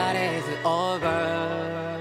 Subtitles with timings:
[0.00, 2.00] パレーズオーバー。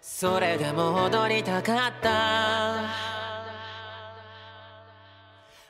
[0.00, 2.84] それでも踊りたかった。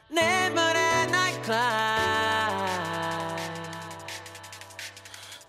[0.08, 1.56] 眠れないくら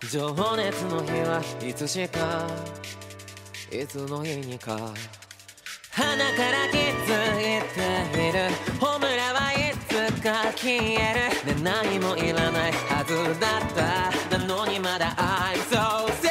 [0.02, 2.44] い情熱の日はいつしか。
[3.70, 4.76] いつの日にか。
[5.92, 8.50] 鼻から気づいている。
[8.80, 9.52] ホムラは
[10.20, 11.54] が消える。
[11.54, 13.60] で何もいらないはずだっ
[14.30, 14.38] た。
[14.38, 16.27] なのにまだ I'm so sick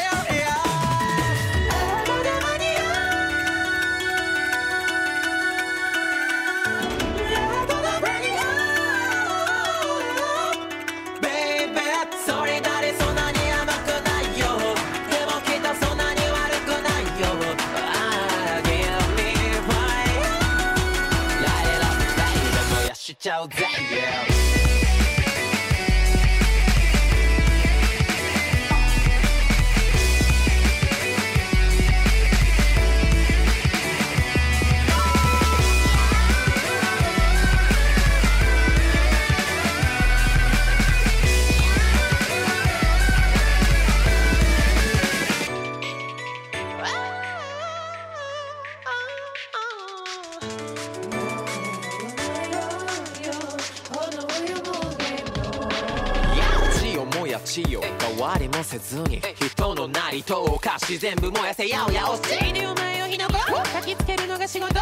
[58.79, 59.21] せずに。
[59.35, 64.73] 人のなりとお菓子全部燃やせやおやおしいでお前を火の粉焚きつけるのが仕事。
[64.75, 64.81] ガ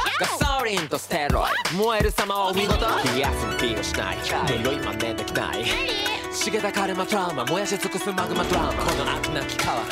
[0.59, 2.85] ソリンとステロイ燃える様はお見事。
[3.13, 4.17] 気休む気をしない。
[4.17, 5.65] 呪い真似できない。
[6.31, 8.73] 茂たカルマトラウマ燃やし尽くすマグマドラマ。
[8.73, 9.77] この悪なき川。
[9.79, 9.85] 青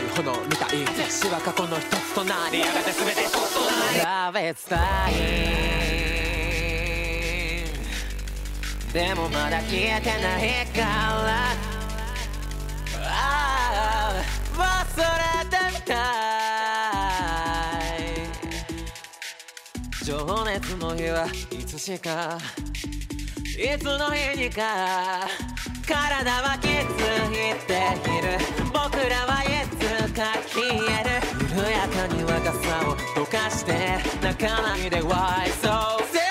[0.00, 0.86] い炎みたい。
[1.10, 2.60] 死は過去の一つとなり。
[2.60, 4.00] やがて全て一つとなり。
[4.00, 5.86] Love is dying
[8.92, 11.65] でもまだ消えてないから
[20.56, 22.38] いつの日はいつしか
[23.44, 25.28] いつの日にか
[25.86, 27.74] 体は気づいて
[28.08, 28.38] いる。
[28.72, 31.16] 僕らはいつか消える。
[31.54, 36.25] 緩やかに若さを溶かして泣かないで Why so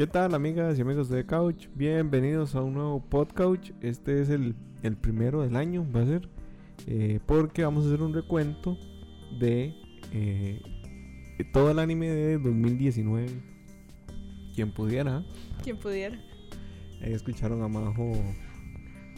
[0.00, 1.66] ¿Qué tal amigas y amigos de Couch?
[1.74, 3.68] Bienvenidos a un nuevo podcast.
[3.82, 6.26] Este es el, el primero del año, va a ser.
[6.86, 8.78] eh, porque vamos a hacer un recuento
[9.38, 9.74] de
[10.14, 10.62] eh,
[11.52, 13.28] todo el anime de 2019.
[14.54, 15.22] Quien pudiera.
[15.62, 16.18] Quien pudiera.
[17.02, 18.12] Ahí escucharon a Majo.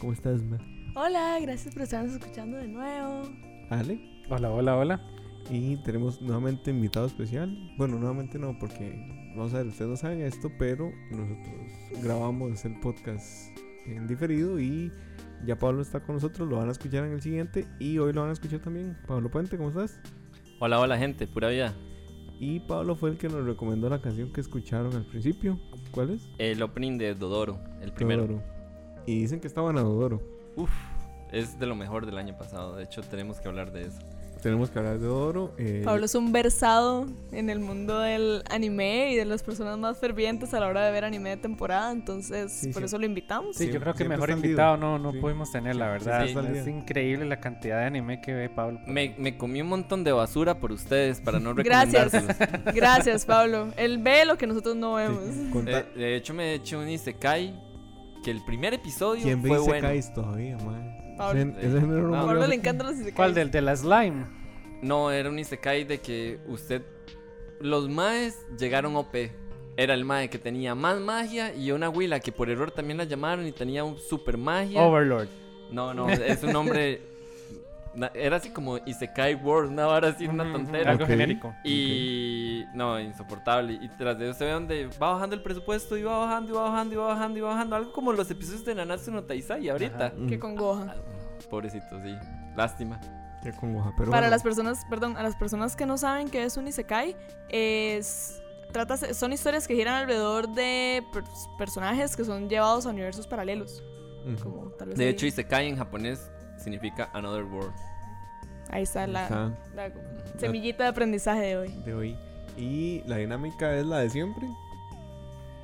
[0.01, 0.57] ¿Cómo estás, Ma?
[0.97, 3.21] Hola, gracias por estarnos escuchando de nuevo.
[3.69, 4.01] Ale.
[4.29, 5.01] Hola, hola, hola.
[5.49, 7.73] Y tenemos nuevamente invitado especial.
[7.77, 12.79] Bueno, nuevamente no, porque vamos a ver, ustedes no saben esto, pero nosotros grabamos el
[12.79, 14.91] podcast en diferido y
[15.45, 18.21] ya Pablo está con nosotros, lo van a escuchar en el siguiente y hoy lo
[18.21, 18.97] van a escuchar también.
[19.07, 19.99] Pablo Puente, ¿cómo estás?
[20.59, 21.73] Hola, hola gente, pura vida.
[22.39, 25.59] Y Pablo fue el que nos recomendó la canción que escucharon al principio.
[25.91, 26.29] ¿Cuál es?
[26.37, 28.27] El opening de Dodoro, el primero.
[28.27, 28.43] Dodoro.
[29.05, 30.21] Y dicen que estaban a Dodoro.
[30.55, 30.71] Uf,
[31.31, 32.75] es de lo mejor del año pasado.
[32.75, 33.99] De hecho, tenemos que hablar de eso.
[34.43, 35.53] Tenemos que hablar de Dodoro.
[35.57, 39.97] eh, Pablo es un versado en el mundo del anime y de las personas más
[39.97, 42.85] fervientes a la hora de ver anime de temporada, entonces Sí, por sí.
[42.87, 43.55] eso lo invitamos.
[43.55, 45.19] Sí, Sí, yo creo que mejor invitado no, no Sí.
[45.19, 46.25] pudimos tener, la verdad.
[46.25, 48.79] es increíble la cantidad de anime que ve Pablo.
[48.85, 52.11] Me, me comí un montón de basura por ustedes para no Gracias.
[52.75, 53.69] Gracias, Pablo.
[53.77, 55.53] Él ve lo que nosotros no sí, vemos.
[55.53, 57.53] conta- Eh, de hecho, me eché un Isekai
[58.23, 59.77] que el primer episodio ¿Quién ve fue bueno.
[59.93, 60.92] Isekais todavía, man?
[61.17, 61.39] Pablo.
[61.41, 63.15] Ese- ese género no No, A murió Pablo le hace- encantan los isekais.
[63.15, 63.33] ¿Cuál?
[63.33, 64.25] Del de la slime.
[64.81, 66.81] No, era un Isekai de que usted.
[67.59, 69.31] Los maes llegaron OP.
[69.77, 73.05] Era el mae que tenía más magia y una huila que por error también la
[73.05, 74.81] llamaron y tenía un super magia.
[74.81, 75.27] Overlord.
[75.71, 77.01] No, no, es un nombre.
[78.15, 80.91] Era así como Isekai World, una hora así, una tontera.
[80.91, 81.09] Algo Ok.
[81.09, 81.53] genérico.
[81.63, 83.73] Y no, insoportable.
[83.73, 86.55] Y tras de eso se ve donde va bajando el presupuesto y va bajando y
[86.55, 87.75] va bajando y va bajando y va bajando.
[87.75, 90.07] Algo como los episodios de Nanatsu no Taizai ahorita.
[90.07, 90.15] Ajá.
[90.27, 90.95] Que Mm, congoja.
[91.49, 92.15] Pobrecito, sí.
[92.55, 92.99] Lástima.
[93.43, 94.31] qué congoja, pero Para bueno.
[94.31, 97.13] las personas, perdón, a las personas que no saben qué es un isekai,
[97.49, 98.41] es
[98.71, 101.23] trata, son historias que giran alrededor de per-
[101.57, 103.83] personajes que son llevados a universos paralelos,
[104.25, 104.43] Ujú.
[104.43, 106.31] como tal vez De ahí- hecho, Isekai en japonés
[106.63, 107.73] significa Another World.
[108.69, 109.51] ahí está la,
[110.37, 111.69] semillita de aprendizaje de hoy.
[111.85, 112.17] de hoy.
[112.57, 114.47] Y la dinámica es la de siempre.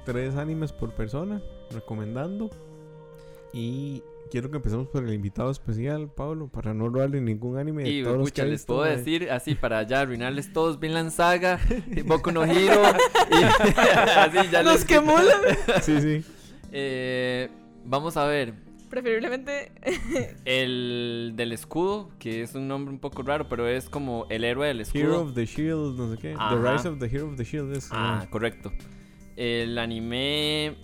[0.06, 1.42] Tres animes por persona,
[1.72, 2.50] recomendando.
[3.54, 4.01] Y
[4.31, 8.04] quiero que empecemos por el invitado especial, Pablo, para no robarle ningún anime de Y
[8.04, 11.60] todos los que escucha, ha les puedo decir así para ya arruinarles todos Vinland Saga,
[12.06, 12.81] Boku no Hero.
[13.31, 13.44] y
[14.18, 16.24] así ya Nos les quemó la- Sí, sí.
[16.72, 17.50] Eh,
[17.86, 18.54] vamos a ver.
[18.89, 19.71] Preferiblemente
[20.45, 24.68] El del escudo, que es un nombre un poco raro, pero es como el héroe
[24.68, 25.03] del escudo.
[25.03, 26.36] Hero of the Shield, no sé qué.
[26.36, 26.56] The.
[26.56, 27.89] Rise of the Hero of the Shield es.
[27.91, 28.71] Ah, ah, correcto.
[29.36, 30.75] El anime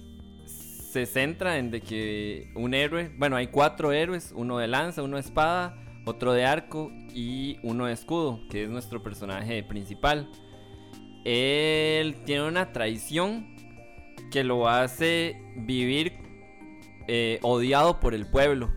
[0.45, 5.17] se centra en de que un héroe, bueno, hay cuatro héroes, uno de lanza, uno
[5.17, 5.75] de espada,
[6.05, 10.29] otro de arco y uno de escudo, que es nuestro personaje principal.
[11.25, 13.55] Él tiene una traición
[14.31, 16.24] que lo hace vivir
[17.07, 18.71] eh, odiado por el pueblo.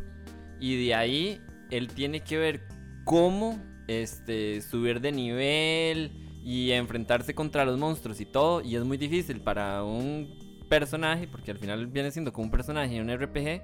[0.61, 1.41] Y de ahí
[1.71, 2.63] él tiene que ver
[3.05, 6.13] cómo este, subir de nivel
[6.45, 8.61] y enfrentarse contra los monstruos y todo.
[8.63, 12.97] Y es muy difícil para un personaje, porque al final viene siendo como un personaje
[12.97, 13.63] en un RPG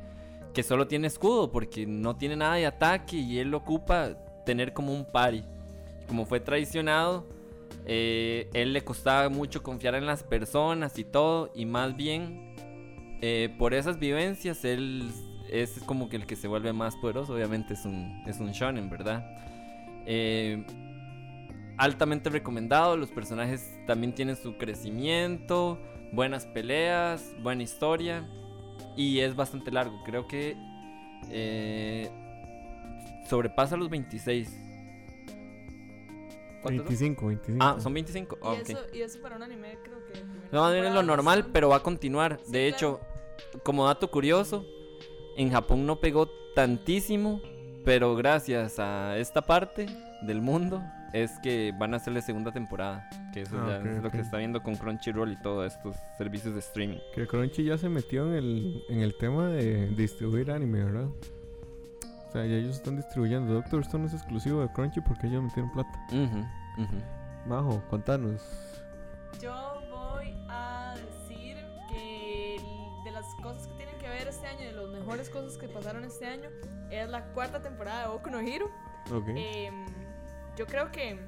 [0.54, 4.92] que solo tiene escudo, porque no tiene nada de ataque y él ocupa tener como
[4.92, 5.44] un pari.
[6.06, 7.26] Como fue traicionado,
[7.86, 12.43] eh, él le costaba mucho confiar en las personas y todo, y más bien
[13.20, 15.10] eh, por esas vivencias él
[15.50, 18.90] es como que el que se vuelve más poderoso, obviamente es un, es un shonen,
[18.90, 19.24] ¿verdad?
[20.06, 20.64] Eh,
[21.76, 25.80] altamente recomendado, los personajes también tienen su crecimiento,
[26.12, 28.28] buenas peleas, buena historia,
[28.96, 30.56] y es bastante largo, creo que
[31.30, 32.10] eh,
[33.28, 34.60] sobrepasa los 26.
[36.62, 36.88] ¿Cuántos son?
[36.88, 37.64] 25, 25.
[37.64, 38.38] Ah, son 25.
[38.42, 38.68] Ah, y, ok.
[38.68, 39.93] eso, y eso para un anime creo
[40.54, 42.38] No, más bien es lo normal, pero va a continuar.
[42.44, 43.00] Sí, de hecho,
[43.62, 44.64] como dato curioso,
[45.36, 47.40] en Japón no pegó tantísimo,
[47.84, 49.86] pero gracias a esta parte
[50.22, 53.08] del mundo es que van a hacerle segunda temporada.
[53.32, 56.54] Que eso Ah, ya es lo que está viendo con Crunchyroll y todos estos servicios
[56.54, 56.98] de streaming.
[57.14, 61.08] Que Crunchy ya se metió en el, en el tema de distribuir anime, ¿verdad?
[62.28, 63.54] O sea, ya ellos están distribuyendo.
[63.54, 66.06] Doctor Stone es exclusivo de Crunchy porque ellos metieron plata.
[66.12, 66.44] Ujú.
[67.46, 68.40] Majo, contanos.
[69.40, 69.63] Yo
[75.54, 76.50] cosas que pasaron este año,
[76.90, 78.70] es la cuarta temporada de Boku no Hero.
[79.12, 79.28] Ok.
[79.28, 79.86] Em,
[80.56, 81.18] yo creo que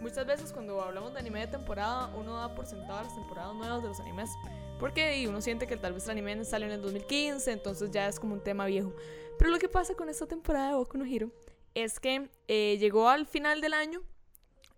[0.00, 3.82] muchas veces cuando hablamos de anime de temporada, uno da por sentado las temporadas nuevas
[3.82, 4.30] de los animes.
[4.78, 8.18] Porque uno siente que tal vez el anime salió en el 2015, entonces ya es
[8.18, 8.94] como un tema viejo.
[9.38, 11.30] Pero lo que pasa con esta temporada de Boku no Hero
[11.74, 14.02] es que eh, llegó al final del año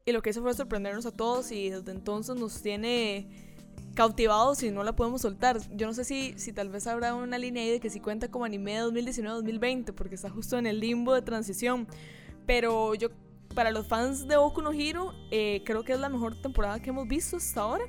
[0.05, 3.54] y lo que hizo fue sorprendernos a todos y desde entonces nos tiene
[3.95, 5.59] cautivados y no la podemos soltar.
[5.75, 8.31] Yo no sé si, si tal vez habrá una línea ahí de que si cuenta
[8.31, 11.87] como anime de 2019-2020 porque está justo en el limbo de transición.
[12.47, 13.09] Pero yo,
[13.55, 16.91] para los fans de Boku no Hero, eh, creo que es la mejor temporada que
[16.91, 17.85] hemos visto hasta ahora.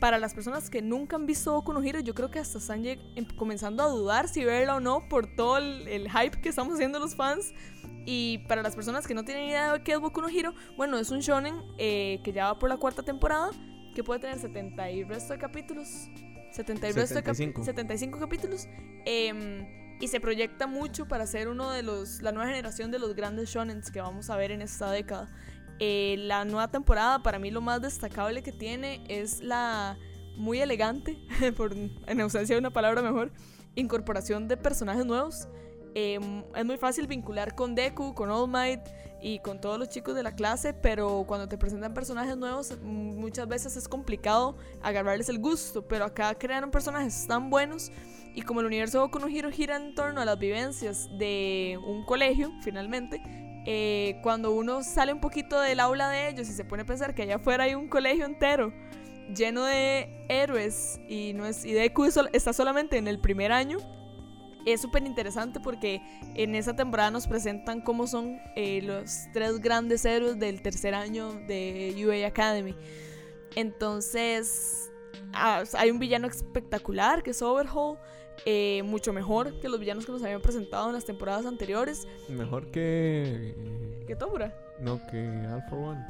[0.00, 2.84] Para las personas que nunca han visto Boku no Hero, yo creo que hasta están
[2.86, 2.98] em-
[3.36, 6.98] comenzando a dudar si verla o no por todo el, el hype que estamos haciendo
[6.98, 7.52] los fans.
[8.06, 10.98] Y para las personas que no tienen idea de qué es Boku no Hero, bueno,
[10.98, 13.50] es un shonen eh, que ya va por la cuarta temporada,
[13.94, 15.88] que puede tener 70 y resto de capítulos.
[16.52, 17.64] 70 y resto de capi- 75.
[17.64, 18.68] 75 capítulos.
[19.04, 19.66] em,
[20.00, 23.50] y se proyecta mucho para ser uno de los, la nueva generación de los grandes
[23.50, 25.28] shonens que vamos a ver en esta década.
[25.78, 29.98] Eh, la nueva temporada, para mí lo más destacable que tiene es la
[30.36, 31.18] muy elegante,
[31.56, 33.30] por, en ausencia de una palabra mejor,
[33.74, 35.48] incorporación de personajes nuevos.
[35.94, 38.80] Em, es muy fácil vincular con Deku, con All Might
[39.20, 43.18] y con todos los chicos de la clase, pero cuando te presentan personajes nuevos, mm,
[43.18, 45.86] muchas veces es complicado agarrarles el gusto.
[45.86, 47.90] Pero acá crearon personajes tan buenos
[48.34, 52.04] y como el universo Boku no Hero gira en torno a las vivencias de un
[52.04, 53.20] colegio, finalmente,
[53.66, 57.14] eh, cuando uno sale un poquito del aula de ellos y se pone a pensar
[57.14, 58.72] que allá afuera hay un colegio entero
[59.34, 63.78] lleno de héroes y no es y Deku está solamente en el primer año
[64.66, 66.02] es súper interesante porque
[66.34, 71.32] en esa temporada nos presentan cómo son eh, los tres grandes héroes del tercer año
[71.46, 72.74] de UA Academy.
[73.56, 74.90] Entonces,
[75.32, 77.98] ah, hay un villano espectacular que es Overhaul,
[78.46, 82.06] eh, mucho mejor que los villanos que nos habían presentado en las temporadas anteriores.
[82.28, 83.54] Mejor que.
[83.56, 84.54] eh, ¿Qué Tobura?
[84.80, 86.06] no, que All for One.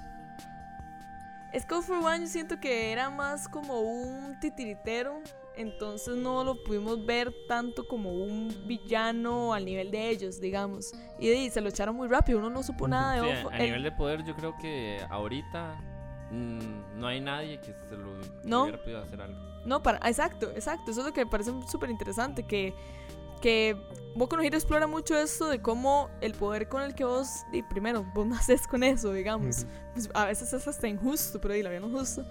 [1.52, 5.20] Es que All for One yo siento que era más como un titiritero,
[5.60, 10.92] entonces no lo pudimos ver tanto como un villano al nivel de ellos, digamos.
[11.18, 13.64] Y, y se lo echaron muy rápido, uno no supo nada de Sí, a el-
[13.66, 15.80] nivel de poder, yo creo que ahorita
[16.30, 18.14] mm, no hay nadie que se lo
[18.44, 18.62] No.
[18.62, 19.38] hubiera podido hacer algo.
[19.64, 20.90] No, para, exacto, exacto.
[20.90, 22.44] Eso es lo que me parece súper interesante.
[22.44, 22.72] Que,
[23.42, 23.76] que
[24.14, 27.62] Boku no Hero explora mucho esto de cómo el poder con el que vos, y
[27.62, 29.66] primero, vos naces con eso, digamos.
[29.92, 32.24] Pues, a veces es hasta injusto, pero y la vida no es justo.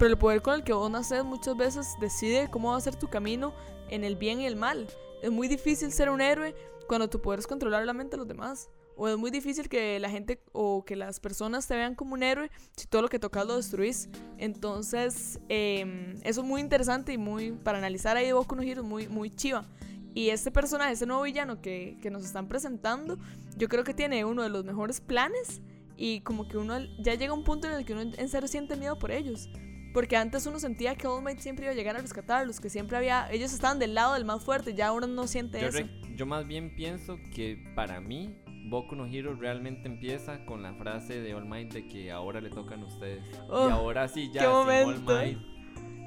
[0.00, 2.96] Pero el poder con el que vos naces muchas veces decide cómo va a ser
[2.96, 3.52] tu camino
[3.90, 4.86] en el bien y el mal.
[5.22, 6.54] Es muy difícil ser un héroe
[6.88, 8.70] cuando tu poder controlar la mente de los demás.
[8.96, 12.22] O es muy difícil que la gente o que las personas te vean como un
[12.22, 14.08] héroe si todo lo que tocas lo destruís.
[14.38, 18.82] Entonces, eh, eso es muy interesante y muy para analizar ahí de Boku no Hero,
[18.82, 19.66] muy, muy chiva.
[20.14, 23.18] Y este personaje, este nuevo villano que, que nos están presentando,
[23.58, 25.60] yo creo que tiene uno de los mejores planes
[25.98, 28.48] y como que uno ya llega a un punto en el que uno en serio
[28.48, 29.50] siente miedo por ellos.
[29.92, 32.96] Porque antes uno sentía que All Might siempre iba a llegar a rescatarlos, que siempre
[32.96, 35.78] había, ellos estaban del lado del más fuerte, ya uno no siente Yo, eso.
[35.78, 38.36] re- yo más bien pienso que para mí,
[38.68, 42.50] Boku no Hero realmente empieza con la frase de All Might de que ahora le
[42.50, 43.22] tocan a ustedes.
[43.48, 45.12] Oh, y ahora sí, ya, qué sin momento.
[45.12, 45.38] All Might.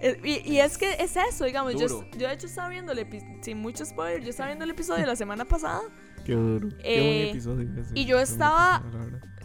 [0.01, 1.87] Eh, Y, y es que es eso, digamos, yo,
[2.17, 5.01] yo de hecho estaba viendo el episodio, sin mucho spoiler, yo estaba viendo el episodio
[5.01, 5.81] de la semana pasada
[6.25, 6.69] Qué duro.
[6.81, 7.91] Qué Eh, buen episodio ese.
[7.99, 8.81] y yo Qué estaba-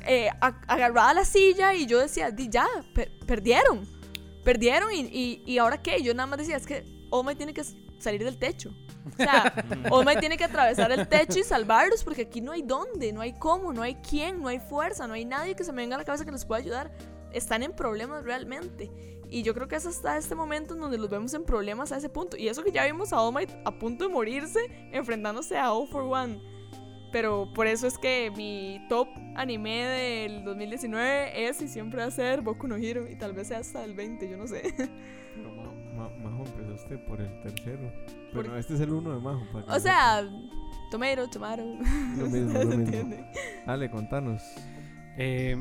[0.07, 3.87] eh, agarrada a la silla y yo decía, di ya, per- perdieron.
[4.48, 6.02] Perdieron y, y, y ahora qué?
[6.02, 6.82] Yo nada más decía, es que
[7.22, 7.62] Might tiene que
[7.98, 8.70] salir del techo.
[9.12, 9.52] O sea,
[10.20, 13.74] tiene que atravesar el techo y salvarlos porque aquí no hay dónde, no hay cómo,
[13.74, 16.04] no hay quién, no hay fuerza, no hay nadie que se me venga a la
[16.06, 16.90] cabeza que les pueda ayudar.
[17.30, 18.90] Están en problemas realmente.
[19.28, 21.98] Y yo creo que es hasta este momento en donde los vemos en problemas a
[21.98, 22.38] ese punto.
[22.38, 24.60] Y eso que ya vimos a Might a punto de morirse
[24.92, 26.57] enfrentándose a All for One.
[27.10, 32.10] Pero por eso es que mi top anime del 2019 es y siempre va a
[32.10, 33.08] ser Boku no Hero.
[33.10, 34.62] Y tal vez sea hasta el 20, yo no sé.
[34.76, 37.92] Pero Ma- Ma- Majo empezaste por el tercero.
[38.32, 39.42] Por- Bueno, este es el uno de Majo.
[39.52, 40.22] para O lo sea.
[42.18, 42.84] Lo mismo, ¿Se lo mismo.
[42.84, 43.16] entiende?
[43.16, 43.66] sepas.
[43.66, 44.42] Dale, contanos.
[45.16, 45.56] Eh,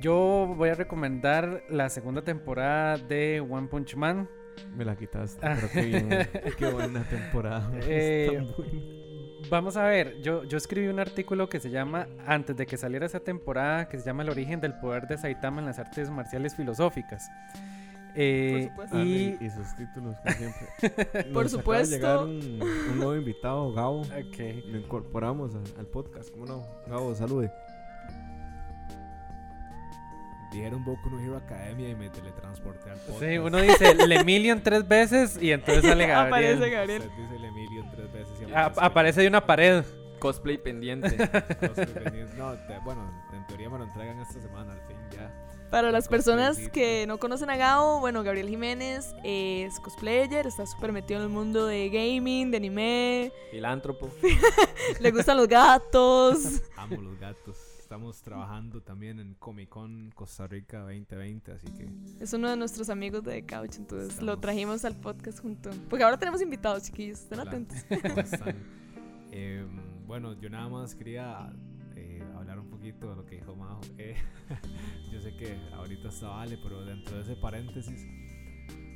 [0.00, 4.28] yo voy a recomendar la segunda temporada de One Punch Man.
[4.76, 5.44] Me la quitaste.
[5.46, 5.56] Ah.
[5.56, 6.08] Pero qué bien.
[6.58, 7.70] qué buena temporada.
[7.78, 8.99] es tan buena.
[9.50, 13.06] Vamos a ver, yo, yo escribí un artículo que se llama, antes de que saliera
[13.06, 16.54] esa temporada, que se llama El origen del poder de Saitama en las artes marciales
[16.54, 17.28] filosóficas.
[18.14, 18.96] Eh, supuesto.
[18.96, 21.24] Ah, y, y sus títulos, como siempre.
[21.32, 21.94] Por Nos acaba de supuesto.
[21.96, 22.60] llegar un,
[22.92, 24.00] un nuevo invitado, Gabo.
[24.02, 24.38] ok.
[24.66, 26.30] Lo incorporamos al, al podcast.
[26.30, 26.66] ¿Cómo no?
[26.88, 27.50] Gabo, salude.
[30.52, 33.20] Dijeron Boku no Hero Academia y me teletransporté al podcast.
[33.20, 36.26] Sí, uno dice Lemillion tres veces y entonces sale Gabriel.
[36.54, 37.02] Aparece Gabriel.
[37.02, 39.84] Usted dice el Emilio tres veces y A- aparece- aparece de una pared.
[40.18, 41.08] Cosplay pendiente.
[41.60, 42.34] Cosplay pendiente.
[42.36, 45.32] No, te- bueno, en teoría me lo entregan esta semana, al fin ya.
[45.70, 50.90] Para las personas que no conocen a Gao, bueno, Gabriel Jiménez es cosplayer, está súper
[50.92, 54.10] metido en el mundo de gaming, de anime, Filántropo.
[55.00, 56.60] le gustan los gatos.
[56.76, 57.56] Amo los gatos.
[57.90, 61.88] Estamos trabajando también en Comic Con Costa Rica 2020, así que
[62.22, 65.70] Es uno de nuestros amigos de Couch, entonces lo Estamos- trajimos al podcast junto.
[65.88, 67.78] Porque ahora tenemos invitados, chiquillos, estén Hola, atentos.
[68.02, 68.54] ¿cómo están?
[69.32, 71.52] Em, bueno, yo nada más quería
[71.96, 73.80] eh, hablar un poquito de lo que dijo Majo.
[73.98, 74.14] Eh,
[75.12, 78.06] yo sé que ahorita está Vale, pero dentro de ese paréntesis,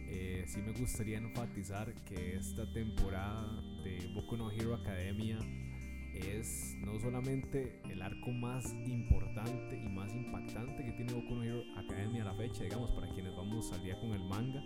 [0.08, 5.40] eh, sí me gustaría enfatizar que esta temporada de Boku no Hero Academia
[6.18, 11.62] es no solamente el arco más importante y más impactante que tiene Boku no Hero
[11.76, 14.62] Academia a la fecha, digamos, para quienes vamos al día con el manga,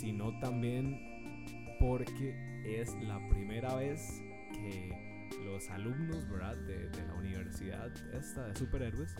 [0.00, 0.98] sino también
[1.80, 6.56] porque es la primera vez que los alumnos ¿verdad?
[6.56, 9.14] De, de la universidad esta de superhéroes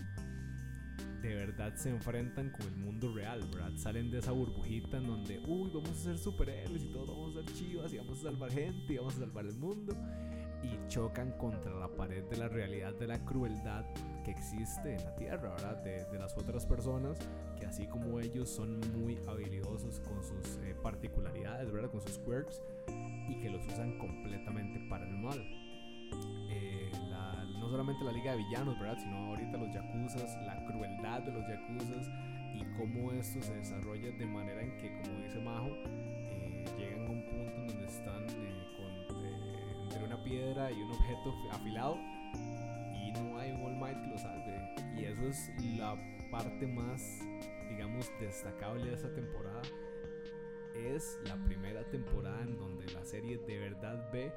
[1.21, 3.71] de verdad se enfrentan con el mundo real, ¿verdad?
[3.77, 7.43] Salen de esa burbujita en donde, uy, vamos a ser superhéroes y todos vamos a
[7.43, 9.95] ser chivas y vamos a salvar gente y vamos a salvar el mundo.
[10.65, 13.85] Y chocan contra la pared de la realidad de la crueldad
[14.23, 15.77] que existe en la Tierra, ¿verdad?
[15.83, 17.19] De, de las otras personas
[17.59, 21.91] que así como ellos son muy habilidosos con sus eh, particularidades, ¿verdad?
[21.91, 22.61] Con sus quirks
[23.29, 25.39] y que los usan completamente para el mal.
[26.49, 28.97] Eh, la- no solamente la liga de villanos, ¿verdad?
[28.99, 32.09] Sino ahorita los yakuzas, la crueldad de los yakuzas
[32.55, 37.09] y cómo esto se desarrolla de manera en que, como dice Majo, eh, llegan a
[37.11, 38.25] un punto en donde están
[39.95, 41.95] entre una piedra y un objeto fi- afilado
[42.93, 44.75] y no hay un All Might que lo salve.
[44.97, 45.95] Y eso es la
[46.31, 47.19] parte más,
[47.69, 49.61] digamos, destacable de esta temporada.
[50.75, 54.33] Es la primera temporada en donde la serie de verdad ve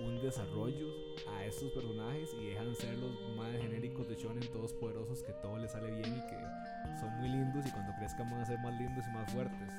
[0.00, 0.86] un desarrollo
[1.34, 5.56] a estos personajes y dejan ser los más genéricos de shonen todos poderosos que todo
[5.58, 6.36] les sale bien y que
[7.00, 9.72] son muy lindos y cuando crezcan van a ser más lindos y más fuertes.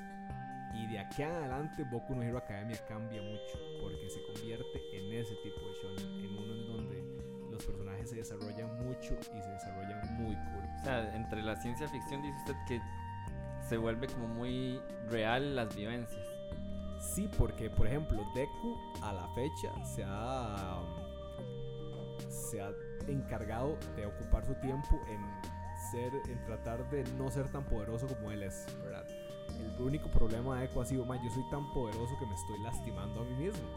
[0.74, 5.12] Y de aquí en adelante Boku no Hero Academia cambia mucho porque se convierte en
[5.14, 9.50] ese tipo de shonen, en uno en donde los personajes se desarrollan mucho y se
[9.50, 10.64] desarrollan muy cool.
[10.80, 12.82] O sea, entre la ciencia ficción dice usted que
[13.68, 16.28] se vuelve como muy real las vivencias.
[17.00, 20.82] Sí, porque por ejemplo, Deku a la fecha se ha,
[22.30, 22.72] se ha
[23.08, 25.22] encargado de ocupar su tiempo en
[25.92, 29.06] ser, en tratar de no ser tan poderoso como él es, ¿verdad?
[29.82, 32.60] El único problema de Deku ha sido, "Ma, yo soy tan poderoso que me estoy
[32.60, 33.68] lastimando a mí mismo.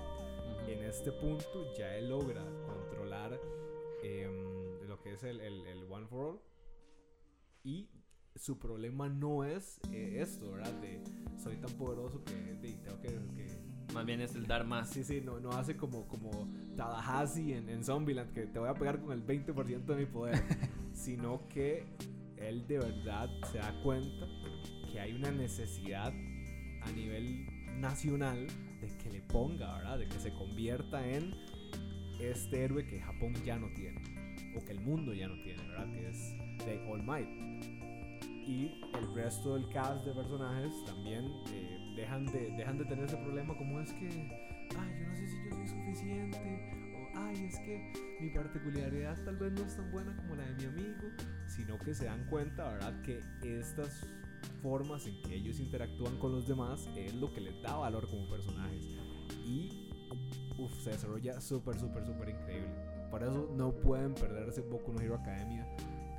[0.69, 3.41] En este punto ya él logra controlar
[4.03, 6.41] em, lo que es el, el- el One for All
[7.63, 7.89] y
[8.37, 10.73] su problema no es eh, esto, ¿verdad?
[10.83, 11.03] De
[11.43, 14.91] soy tan poderoso que, de, tengo que, que- Más bien es el dar más.
[14.91, 16.31] Sí, sí, no, no hace como, como
[17.53, 20.35] en, en Zombieland, que te voy a pegar con el 20% de mi poder,
[20.93, 21.87] sino que
[22.37, 24.27] él de verdad se da cuenta
[24.95, 26.15] que hay una necesidad
[26.83, 27.45] a nivel
[27.81, 28.47] nacional
[28.81, 29.99] de que le ponga, ¿verdad?
[29.99, 31.35] De que se convierta en
[32.21, 34.01] este héroe que Japón ya no tiene,
[34.57, 35.93] o que el mundo ya no tiene, ¿verdad?
[35.93, 37.29] Que es de All Might.
[38.47, 43.17] Y el resto del cast de personajes también eh, dejan, de, dejan de tener ese
[43.17, 44.07] problema como es que,
[44.79, 46.39] ay, yo no sé si yo soy suficiente,
[46.95, 50.55] o ay, es que mi particularidad tal vez no es tan buena como la de
[50.55, 51.03] mi amigo,
[51.49, 53.03] sino que se dan cuenta, ¿verdad?
[53.03, 54.07] Que estas
[54.63, 58.29] formas en que ellos interactúan con los demás es lo que les da valor como
[58.29, 58.87] personajes.
[59.47, 59.89] Y
[60.59, 62.69] uf, se desarrolla súper, súper, súper increíble.
[63.11, 65.67] Por eso no pueden perderse Boku no Hero Academia.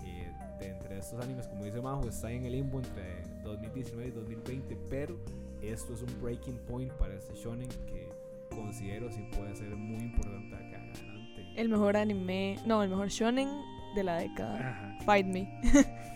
[0.06, 4.12] eh, de entre estos animes, como dice Majo, está en el limbo entre 2019 y
[4.12, 5.18] 2020, pero
[5.62, 8.08] esto es un breaking point para este shonen que
[8.50, 11.46] considero si puede ser muy importante acá adelante.
[11.58, 13.50] El mejor anime, no, el mejor shonen
[13.96, 14.70] de la década.
[14.70, 14.98] Ajá.
[15.06, 15.60] Fight Me.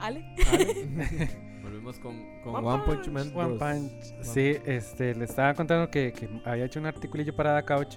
[0.00, 0.24] Ale.
[1.62, 3.58] Volvemos con, con One One Punch Man One 2.
[3.58, 4.24] Punch.
[4.24, 7.96] Sí, este, le estaba contando que, que había hecho un articulillo para Da Couch.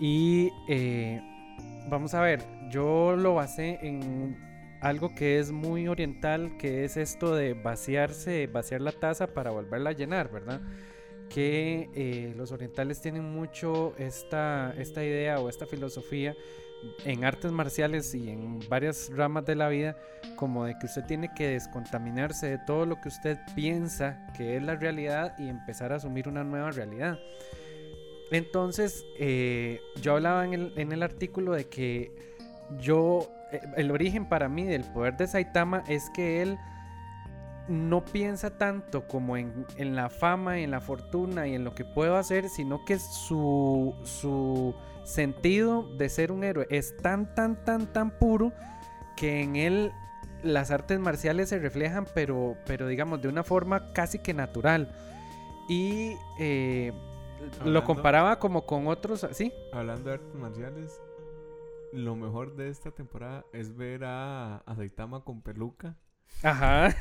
[0.00, 1.20] Y eh,
[1.88, 4.36] vamos a ver, yo lo basé en
[4.80, 9.90] algo que es muy oriental, que es esto de vaciarse, vaciar la taza para volverla
[9.90, 10.60] a llenar, ¿verdad?
[11.30, 16.34] Que eh, los orientales tienen mucho esta, esta idea o esta filosofía
[17.04, 19.96] en artes marciales y en varias ramas de la vida,
[20.36, 24.62] como de que usted tiene que descontaminarse de todo lo que usted piensa que es
[24.62, 27.18] la realidad y empezar a asumir una nueva realidad.
[28.30, 32.12] Entonces, eh, yo hablaba en el, en el artículo de que
[32.80, 36.58] yo, eh, el origen para mí del poder de Saitama es que él
[37.68, 41.84] no piensa tanto como en, en la fama, en la fortuna y en lo que
[41.84, 44.74] puedo hacer, sino que su, su
[45.06, 48.52] sentido de ser un héroe es tan, tan, tan, tan puro
[49.16, 49.92] que en él
[50.42, 54.94] las artes marciales se reflejan, pero, pero digamos de una forma casi que natural.
[55.68, 56.92] Y eh,
[57.64, 59.52] lo comparaba como con otros, ¿sí?
[59.72, 61.00] Hablando de artes marciales,
[61.92, 65.96] lo mejor de esta temporada es ver a, a Saitama con peluca.
[66.42, 66.94] Ajá.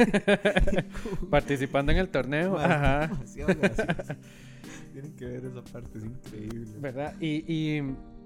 [1.30, 2.58] Participando en el torneo.
[2.58, 3.12] Ajá.
[4.94, 6.68] Tienen que ver esa parte, es increíble.
[6.80, 7.14] ¿Verdad?
[7.20, 7.82] Y, y,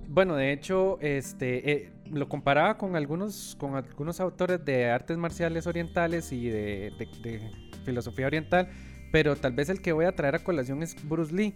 [0.08, 5.66] bueno, de hecho, este eh, lo comparaba con algunos, con algunos autores de artes marciales
[5.68, 7.52] orientales y de, de- de
[7.86, 8.70] filosofía oriental,
[9.12, 11.56] pero tal vez el que voy a traer a colación es Bruce Lee,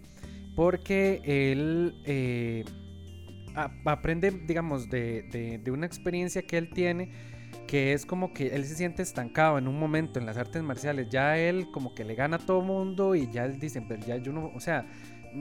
[0.56, 2.64] porque él eh,
[3.54, 7.12] a- aprende, digamos, de una experiencia que él tiene
[7.74, 11.08] que es como que él se siente estancado en un momento en las artes marciales.
[11.10, 14.16] Ya él como que le gana a todo mundo y ya él dice, pero ya
[14.16, 14.86] yo no, o sea,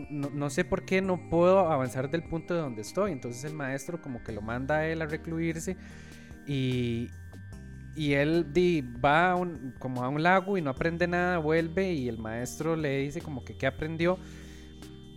[0.10, 3.12] no, no sé por qué no puedo avanzar del punto de donde estoy.
[3.12, 5.78] Entonces el maestro como que lo manda a él a recluirse
[6.48, 7.08] y,
[7.96, 8.48] y él
[9.06, 12.76] va a un- como a un lago y no aprende nada, vuelve y el maestro
[12.76, 14.18] le dice como que qué aprendió.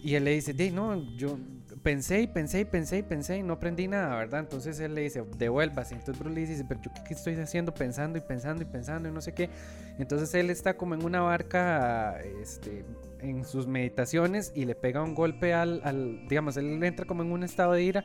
[0.04, 1.38] Y él le dice, di, no, yo
[1.86, 4.40] pensé y pensé y pensé y pensé y no aprendí nada, ¿verdad?
[4.40, 5.94] Entonces él le dice, devuélvase.
[5.94, 9.08] Entonces Bruce Lee dice, pero yo qué, qué estoy haciendo pensando y pensando y pensando
[9.08, 9.48] y no sé qué.
[9.96, 12.84] Entonces él está como en una barca, este,
[13.20, 17.30] en sus meditaciones y le pega un golpe al, al- digamos, él entra como en
[17.30, 18.04] un estado de ira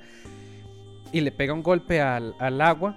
[1.12, 2.96] y le pega un golpe al, al agua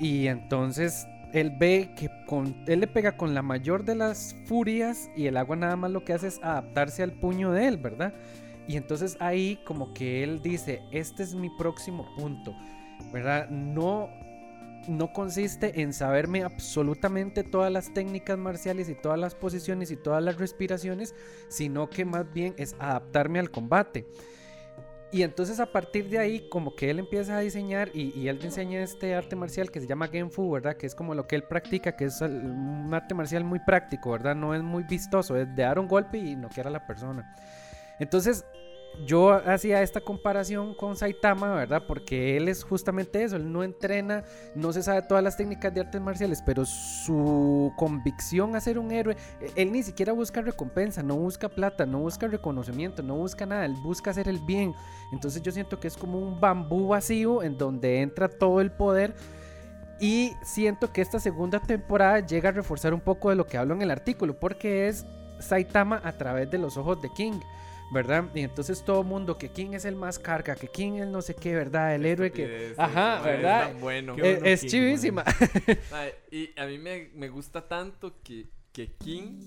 [0.00, 5.08] y entonces él ve que con, él le pega con la mayor de las furias
[5.16, 8.14] y el agua nada más lo que hace es adaptarse al puño de él, ¿verdad?
[8.66, 12.54] Y entonces ahí como que él dice, este es mi próximo punto,
[13.12, 13.48] ¿verdad?
[13.50, 14.08] No,
[14.88, 20.22] no consiste en saberme absolutamente todas las técnicas marciales y todas las posiciones y todas
[20.22, 21.14] las respiraciones,
[21.48, 24.06] sino que más bien es adaptarme al combate.
[25.12, 28.40] Y entonces a partir de ahí, como que él empieza a diseñar y, y él
[28.42, 30.76] enseña este arte marcial que se llama Genfu, ¿verdad?
[30.76, 34.34] Que es como lo que él practica, que es un arte marcial muy práctico, ¿verdad?
[34.34, 37.32] No es muy vistoso, es de dar un golpe y noquear a la persona.
[38.00, 38.44] Entonces,
[39.06, 41.82] yo hacía esta comparación con Saitama, ¿verdad?
[41.86, 45.80] Porque él es justamente eso, él no entrena, no se sabe todas las técnicas de
[45.80, 51.02] artes marciales, pero su convicción a ser un héroe, eh, él ni siquiera busca recompensa,
[51.02, 54.74] no busca plata, no busca reconocimiento, no busca nada, él busca hacer el bien.
[55.12, 59.14] Entonces yo siento que es como un bambú vacío en donde entra todo el poder.
[60.00, 63.74] Y siento que esta segunda temporada llega a reforzar un poco de lo que hablo
[63.74, 65.06] en el artículo, porque es
[65.38, 67.40] Saitama a través de los ojos de King.
[67.94, 68.24] ¿Verdad?
[68.34, 71.22] Y entonces todo el mundo, que quién es el más carga, que quién es no
[71.22, 71.94] sé qué, ¿verdad?
[71.94, 72.74] El héroe que...
[72.76, 73.62] Ajá, ¿verdad?
[73.62, 74.14] Es tan bueno.
[74.18, 75.24] Eh, bueno es King, chivísima.
[75.90, 79.40] Mae, y a mí me, me gusta tanto que, que King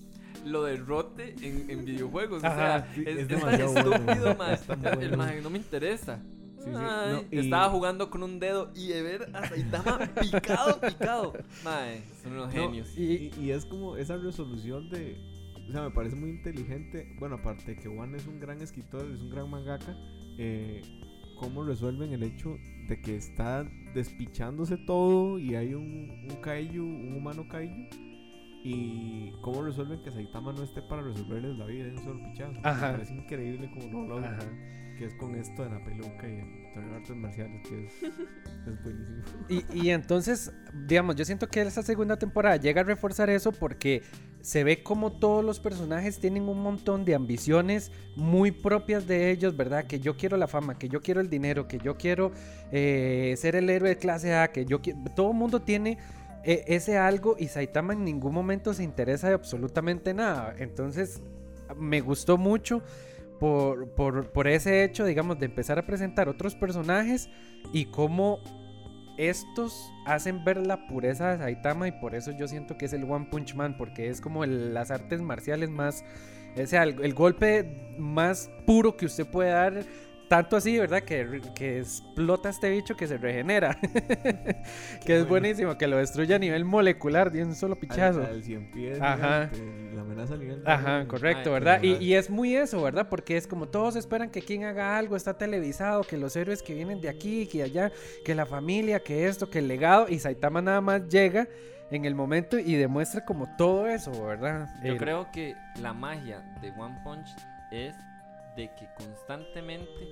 [0.46, 2.44] lo derrote en, en videojuegos.
[2.44, 5.18] Ajá, o sea, sí, es, es es tan demasiado bueno, estúpido, está muy El bueno.
[5.18, 6.20] mae no me interesa.
[6.58, 10.00] Sí, sí, Ay, no, y- Estaba jugando con un dedo y de ver a Saitama
[10.22, 11.34] picado, picado.
[11.64, 12.98] Mae, son unos No, genios.
[12.98, 15.18] y, y es como esa resolución de.
[15.68, 17.14] O sea, me parece muy inteligente.
[17.20, 19.98] Bueno, aparte de que Juan es un gran escritor, es un gran mangaka.
[20.38, 20.82] Eh,
[21.40, 27.14] cómo resuelven el hecho de que está despichándose todo y hay un, un kaiju, un
[27.14, 27.90] humano kaiju.
[28.64, 32.60] Y cómo resuelven que Saitama no esté para resolverles la vida de un solo pichazo.
[32.64, 32.88] Ajá.
[32.88, 34.78] Me parece increíble como lo logran.
[34.98, 38.04] Que es con esto de la peluca y el torneo de artes marciales, que es,
[38.04, 39.22] es buenísimo.
[39.48, 40.52] Y, y entonces,
[40.88, 44.02] digamos, yo siento que esta segunda temporada llega a reforzar eso porque
[44.48, 49.58] se ve como todos los personajes tienen un montón de ambiciones muy propias de ellos,
[49.58, 49.88] ¿verdad?
[49.88, 52.32] Que yo quiero la fama, que yo quiero el dinero, que yo quiero
[52.72, 55.00] eh, ser el héroe de clase A, que yo quiero...
[55.18, 55.98] Todo el mundo tiene
[56.46, 60.56] eh, ese algo y Saitama en ningún momento se interesa de absolutamente nada.
[60.60, 61.22] Entonces,
[61.76, 62.82] me gustó mucho
[63.42, 67.30] por, por, por ese hecho, digamos, de empezar a presentar otros personajes
[67.74, 68.40] y cómo
[69.18, 73.04] estos hacen ver la pureza de Saitama y por eso yo siento que es el
[73.04, 76.04] One Punch Man, porque es como el- las artes marciales más,
[76.62, 79.84] o sea, el, el golpe más puro que usted puede dar.
[80.30, 81.04] Tanto así, ¿verdad?
[81.04, 83.78] Que, que explota este bicho que se regenera.
[83.82, 85.28] que es bueno.
[85.30, 88.20] buenísimo, que lo destruye a nivel molecular de un solo pichazo.
[88.22, 89.50] Al, al cien pies, Ajá.
[89.94, 90.64] la amenaza a nivel.
[90.66, 91.82] Ajá, de- correcto, Ay, ¿verdad?
[91.84, 93.08] Y, y es muy eso, ¿verdad?
[93.10, 96.74] Porque es como todos esperan que quien haga algo, está televisado, que los héroes que
[96.74, 97.92] vienen de aquí, que allá,
[98.26, 101.48] que la familia, que esto, que el legado, y Saitama nada más llega
[101.90, 104.68] en el momento y demuestra como todo eso, ¿verdad?
[104.84, 107.28] Yo El- creo que la magia de One Punch
[107.72, 107.96] es
[108.58, 110.10] de que constantemente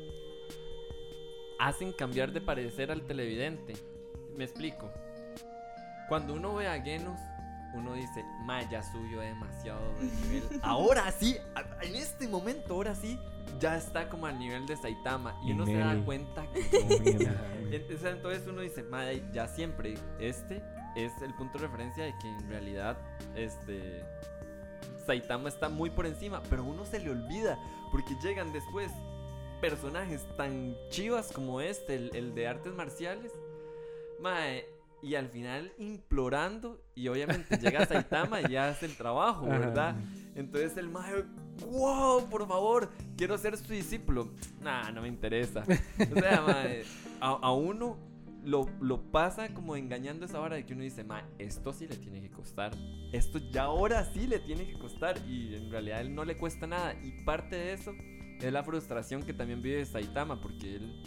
[1.59, 3.73] hacen cambiar de parecer al televidente.
[4.37, 4.91] Me explico.
[6.07, 7.19] Cuando uno ve a Genos,
[7.73, 10.43] uno dice, Maya subió demasiado de nivel.
[10.61, 11.35] Ahora sí,
[11.81, 13.19] en este momento, ahora sí,
[13.59, 15.37] ya está como al nivel de Saitama.
[15.43, 17.29] Y, Y uno se da cuenta que
[17.71, 20.61] Entonces uno dice, "Mae, ya siempre, este
[20.95, 22.97] es el punto de referencia de que en realidad,
[23.35, 24.03] este,
[25.05, 27.59] Saitama está muy por encima, pero uno se le olvida,
[27.95, 28.91] porque llegan después
[29.61, 33.31] personajes tan chivas como este, el, el de artes marciales,
[34.19, 34.65] Mae,
[35.01, 39.45] y al final implorando, y obviamente llega Saitama y ya hace el trabajo.
[39.45, 39.95] ¿verdad?
[40.35, 41.23] Entonces el mae,
[41.71, 44.27] wow, por favor, quiero ser su discípulo.
[44.59, 45.63] Nah, no me interesa.
[45.63, 46.83] O sea, mae,
[47.21, 47.97] a, a uno
[48.45, 51.95] lo, lo pasa como engañando esa hora de que uno dice, mae, esto sí le
[51.97, 52.71] tiene que costar.
[53.11, 55.17] Esto ya ahora sí le tiene que costar.
[55.27, 56.93] Y en realidad a él no le cuesta nada.
[57.03, 57.93] Y parte de eso
[58.39, 61.01] es la frustración que también vive Saitama, porque él.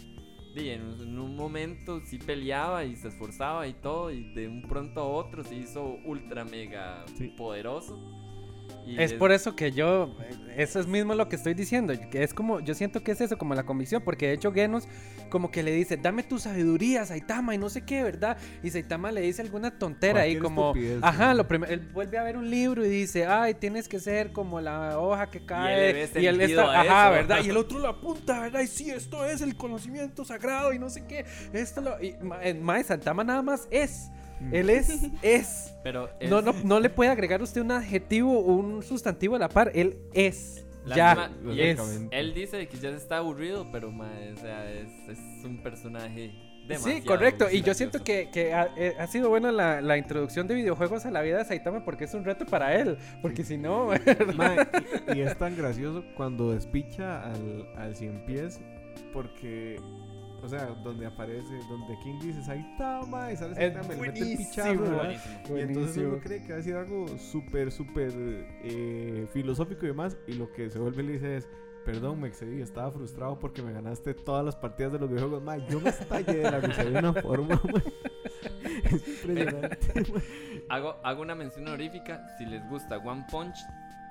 [0.55, 4.47] di, en, un- en un momento sí peleaba y se esforzaba y todo, y de
[4.47, 7.27] un pronto a otro se hizo ultra mega Sí.
[7.37, 8.18] poderoso.
[8.89, 10.15] Y Es por eso que yo,
[10.57, 13.37] eso es mismo lo que estoy diciendo, que es como, yo siento que es eso,
[13.37, 14.87] como la convicción, porque de hecho Genos
[15.29, 18.37] como que le dice, dame tu sabiduría, Saitama, y no sé qué, ¿verdad?
[18.63, 22.35] Y Saitama le dice alguna tontera ahí como, ajá, lo primero, él vuelve a ver
[22.35, 26.41] un libro y dice, ay, tienes que ser como la hoja que cae, y él
[26.41, 27.11] está, a ajá, eso.
[27.29, 27.43] ¿verdad?
[27.45, 28.61] Y el otro lo apunta, ¿verdad?
[28.61, 32.39] Y sí, esto es el conocimiento sagrado y no sé qué, esto lo, y ma-
[32.43, 34.09] eh, Saitama nada más es.
[34.51, 35.73] Él es, es.
[35.83, 39.39] Pero es, No, no, no le puede agregar usted un adjetivo o un sustantivo a
[39.39, 39.71] la par.
[39.73, 40.65] Él es.
[40.85, 41.15] Ya.
[41.15, 42.19] Lástima, y él, Básicamente.
[42.19, 46.31] él dice que ya está aburrido, pero mae, o sea, es, es un personaje
[46.67, 47.47] demasiado Sí, correcto.
[47.51, 51.05] Y yo siento que, que ha, eh, ha sido buena la, la introducción de videojuegos
[51.05, 52.97] a la vida de Saitama porque es un reto para él.
[53.21, 53.89] Porque si no,
[54.35, 54.67] Mae,
[55.13, 58.59] y, y es tan gracioso cuando despicha al, al cien pies
[59.13, 59.77] porque,
[60.41, 64.19] o sea, donde aparece, donde King dice Saitama y sale Es Saitama y le mete
[64.19, 65.55] el buenísimo, pichazo.
[65.55, 68.11] Y entonces uno cree que va a decir algo súper, súper
[68.63, 70.17] eh, filosófico y demás.
[70.27, 71.49] Y lo que se vuelve le dice es:
[71.85, 75.43] Perdón, me excedí, estaba frustrado porque me ganaste todas las partidas de los videojuegos.
[75.43, 77.61] Ma, yo me estallé de la risa de una forma.
[77.71, 77.83] ma.
[78.83, 80.11] Es impresionante.
[80.13, 80.21] ma.
[80.69, 82.25] Hago, hago una mención honorífica.
[82.37, 83.57] Si les gusta One Punch,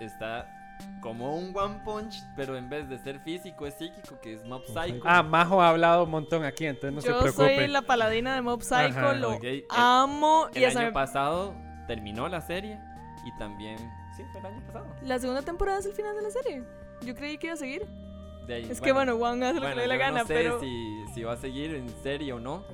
[0.01, 0.58] está
[1.01, 4.65] como un One Punch, pero en vez de ser físico es psíquico, que es Mob
[4.67, 5.01] Psycho.
[5.05, 7.57] ah, Majo ha hablado un montón aquí, entonces no Yo se preocupe.
[7.57, 9.45] soy la paladina de Mob Psycho, Ajá, lo ok.
[9.45, 10.49] El- amo.
[10.55, 11.55] y El año me- pasado
[11.87, 12.79] terminó la serie
[13.25, 13.79] y también...
[14.17, 14.87] Sí, fue el año pasado.
[15.03, 16.63] la segunda temporada es el final de la serie.
[17.03, 17.87] Yo creí que iba a seguir.
[18.47, 20.21] De ahí- Es que bueno, Juan hace lo bueno, que le dé la yo gana,
[20.23, 22.65] no sé pero si, si va a seguir en serie o no.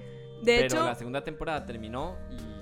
[0.42, 2.53] de pero hecho, la segunda temporada terminó y...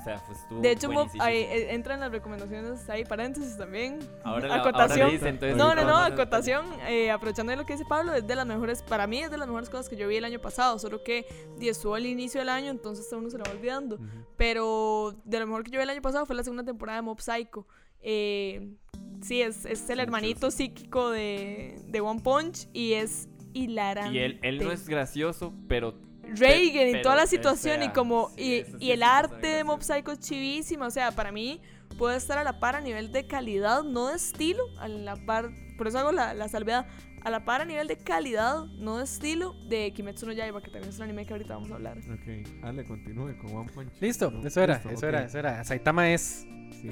[0.00, 0.88] O sea, pues estuvo de hecho
[1.20, 3.98] ahí, eh, entran las recomendaciones ahí paréntesis también.
[4.24, 5.00] Ahora, la- acotación.
[5.02, 8.26] ahora dice, entonces, No, no, no, acotación, eh, aprovechando de lo que dice Pablo, es
[8.26, 10.40] de las mejores, para mí es de las mejores cosas que yo vi el año
[10.40, 11.26] pasado, solo que
[11.60, 13.98] estuvo al inicio del año, entonces a uno se lo va olvidando.
[14.36, 17.02] Pero de lo mejor que yo vi el año pasado fue la segunda temporada de
[17.02, 17.66] Mob Psycho.
[18.00, 18.72] Eh,
[19.20, 24.14] sí, es, es el hermanito psíquico de, de One Punch y es hilarante.
[24.16, 25.94] Y él, él no es gracioso, pero
[26.36, 29.82] Reagan y toda la situación y como sí, y, y el arte de Mob.
[29.82, 31.60] Psycho es chivísima, o sea, para mí
[31.98, 35.50] puede estar a la par a nivel de calidad, no de estilo, a la par,
[35.76, 36.86] por eso hago la, la salvedad,
[37.22, 40.70] a la par a nivel de calidad, no de estilo, de Kimetsu no Yaiba, que
[40.70, 41.98] también es un anime que ahorita vamos a hablar.
[41.98, 43.92] Ok, Ale, continúe con One Punch.
[44.00, 45.04] Listo, No, eso era, listo, eso ok.
[45.04, 45.64] era, eso era.
[45.64, 46.46] Saitama es.
[46.80, 46.88] Sí.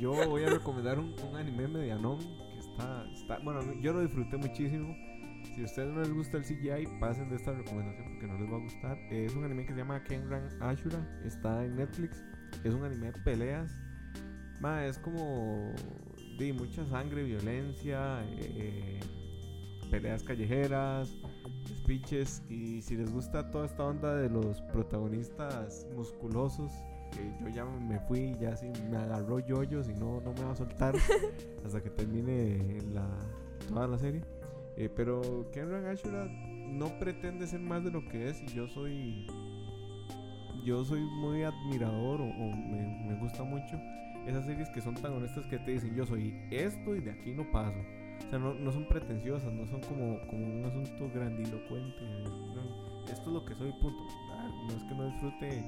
[0.00, 3.38] Yo voy a recomendar un, un anime medianón que está, está.
[3.40, 4.96] Bueno, yo lo disfruté muchísimo.
[5.54, 8.52] Si a ustedes no les gusta el CGI, pasen de esta recomendación porque no les
[8.52, 8.98] va a gustar.
[9.12, 10.98] Es un anime que se llama Kenran Ashura.
[11.24, 12.24] Está en Netflix.
[12.64, 13.70] Es un anime de peleas.
[14.60, 15.72] Ma, es como.
[16.38, 18.98] De mucha sangre, violencia, eh,
[19.92, 21.16] peleas callejeras,
[21.68, 22.42] speeches.
[22.48, 26.72] Y si les gusta toda esta onda de los protagonistas musculosos,
[27.12, 30.50] que yo ya me fui, ya si me agarró yoyos y no, no me va
[30.50, 30.96] a soltar
[31.64, 33.08] hasta que termine la,
[33.68, 34.33] toda la serie.
[34.76, 39.26] Eh, pero Kenran Ashura no pretende ser más de lo que es y yo soy
[40.64, 43.78] yo soy muy admirador o, me, gusta mucho
[44.26, 47.32] esas series que son tan honestas que te dicen yo soy esto y de aquí
[47.32, 47.78] no paso.
[48.26, 51.98] O sea, no, no son pretenciosas, no son como, como un asunto grandilocuente.
[53.06, 54.02] esto es lo que soy, punto.
[54.30, 55.62] Ah, No es que no disfrute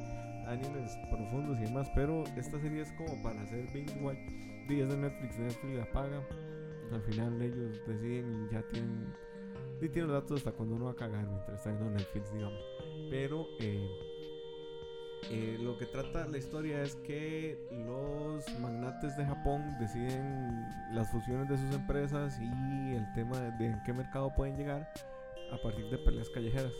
[0.46, 4.18] animes profundos y demás, pero esta serie es como para hacer binge watch.
[4.68, 6.22] Es de Netflix, Netflix la paga.
[6.92, 9.12] Al final ellos deciden y ya tienen,
[9.80, 12.60] y tienen los datos hasta cuando uno va a cagar mientras está viendo Netflix, digamos.
[13.10, 13.88] Pero eh,
[15.30, 21.48] eh, lo que trata la historia es que los magnates de Japón deciden las fusiones
[21.48, 24.88] de sus empresas y el tema de, en qué mercado pueden llegar
[25.50, 26.72] a partir de peleas callejeras.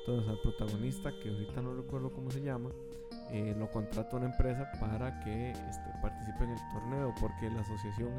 [0.00, 2.70] Entonces al protagonista, que ahorita no recuerdo cómo se llama,
[3.30, 8.12] eh, lo contrata una empresa para que este, participe en el torneo porque la asociación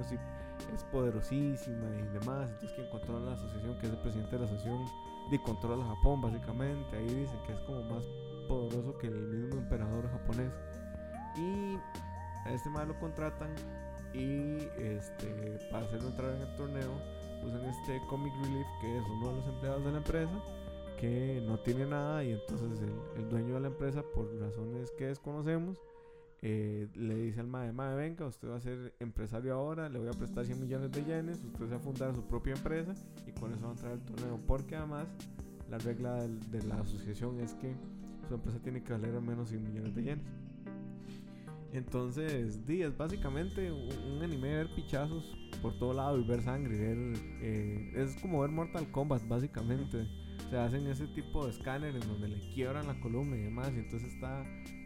[0.74, 2.50] es, poderosísima y demás.
[2.50, 4.86] Entonces quien controla la asociación, que es el presidente de la asociación,
[5.32, 6.96] y controla Japón básicamente.
[6.96, 8.04] Ahí dicen que es como más
[8.48, 10.52] poderoso que el mismo emperador japonés.
[11.38, 11.78] Y
[12.46, 13.50] a este mal lo contratan
[14.14, 16.92] y este para hacerlo entrar en el torneo
[17.44, 20.44] usan este Comic Relief que es uno de los empleados de la empresa
[20.98, 25.08] que no tiene nada y entonces el, el dueño de la empresa por razones que
[25.08, 25.82] desconocemos
[26.48, 30.10] eh, le dice al mae, mae venga usted va a ser empresario ahora le voy
[30.10, 32.94] a prestar 100 millones de yenes usted se va a fundar su propia empresa
[33.26, 35.08] y con eso va a entrar al torneo porque además
[35.72, 37.74] la regla de la asociación es que
[38.28, 40.26] su empresa tiene que valer al menos 100 millones de yenes.
[41.74, 46.78] Entonces, di, básicamente un, anime de ver pichazos por todo lado y ver sangre.
[46.78, 46.98] Ver,
[47.42, 50.08] eh, es como ver Mortal Kombat, básicamente.
[50.50, 53.72] Se hacen ese tipo de escáner en donde le quiebran la columna y demás.
[53.76, 54.46] Y entonces está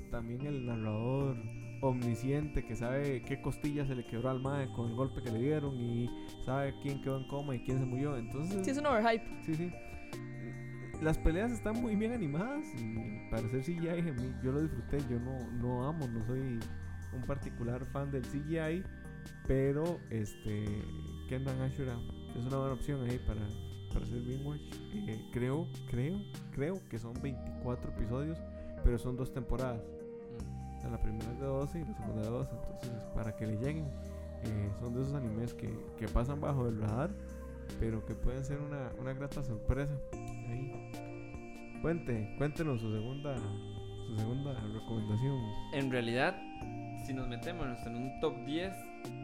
[0.10, 1.38] también el narrador
[1.82, 5.39] omnisciente que sabe qué costilla se le quebró al mae con el golpe que le
[5.39, 6.10] dieron y
[6.43, 8.17] sabe quién quedó en coma y quién se murió.
[8.17, 9.26] Entonces, Sí, es un overhype.
[9.43, 9.72] Sí, sí.
[11.02, 14.98] Las peleas están muy bien animadas y para ser CGI yo lo disfruté.
[15.10, 16.60] Yo no, no amo, no soy
[17.13, 18.84] un particular fan del CGI,
[19.48, 20.65] pero este
[21.30, 21.98] Kendan Ashura
[22.36, 23.41] es una buena opción ahí para,
[23.93, 24.60] para hacer Binge.
[24.93, 28.38] Eh, creo, creo, creo que son 24 episodios,
[28.84, 29.82] pero son dos temporadas.
[30.89, 33.86] La primera 12 y la segunda de 12, entonces para que le lleguen.
[34.44, 37.10] eh, son de esos animes que, que pasan bajo el radar,
[37.80, 39.94] pero que pueden ser una, una grata sorpresa.
[41.82, 45.39] Cuente, cuéntenos su segunda, su segunda recomendación.
[45.74, 46.36] En realidad,
[47.06, 48.74] si nos metemos en un top 10,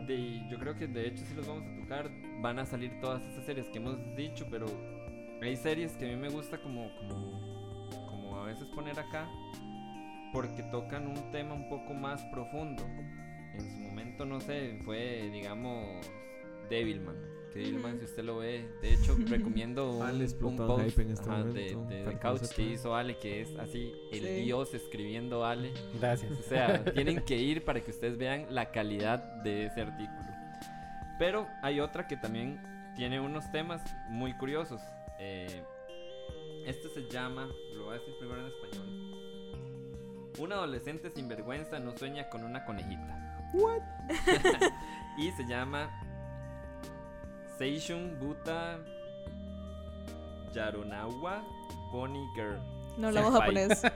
[0.08, 2.10] de, yo creo que de hecho si los vamos a tocar,
[2.42, 4.68] van a salir todas esas series que hemos dicho, pero
[5.42, 7.42] hay series que a mí me gusta como, como,
[8.08, 9.28] como a veces poner acá,
[10.36, 12.84] porque tocan un tema un poco más profundo.
[13.54, 16.06] En su momento, no sé, fue, digamos,
[16.70, 17.16] Devilman.
[17.54, 21.12] Que Devilman, si usted lo ve, de hecho, recomiendo un, Ale un post hype en
[21.12, 24.44] este ajá, de, momento, de, de Couch que hizo Ale, que es así, el Sí.
[24.44, 25.72] dios escribiendo Ale.
[25.98, 26.34] Gracias.
[26.38, 30.20] O sea, tienen que ir para que ustedes vean la calidad de ese artículo.
[31.18, 32.60] Pero hay otra que también
[32.98, 34.82] tiene unos temas muy curiosos.
[35.18, 35.64] Eh,
[36.66, 38.85] este se llama, lo voy a decir primero en español.
[40.38, 43.50] Un adolescente sin vergüenza no sueña con una conejita.
[43.54, 43.82] What?
[45.18, 45.90] y se llama
[47.58, 48.78] Seishun Buta
[50.54, 51.44] Yarunawa
[51.92, 52.60] Bonnie Girl.
[52.98, 53.82] No hablamos japonés.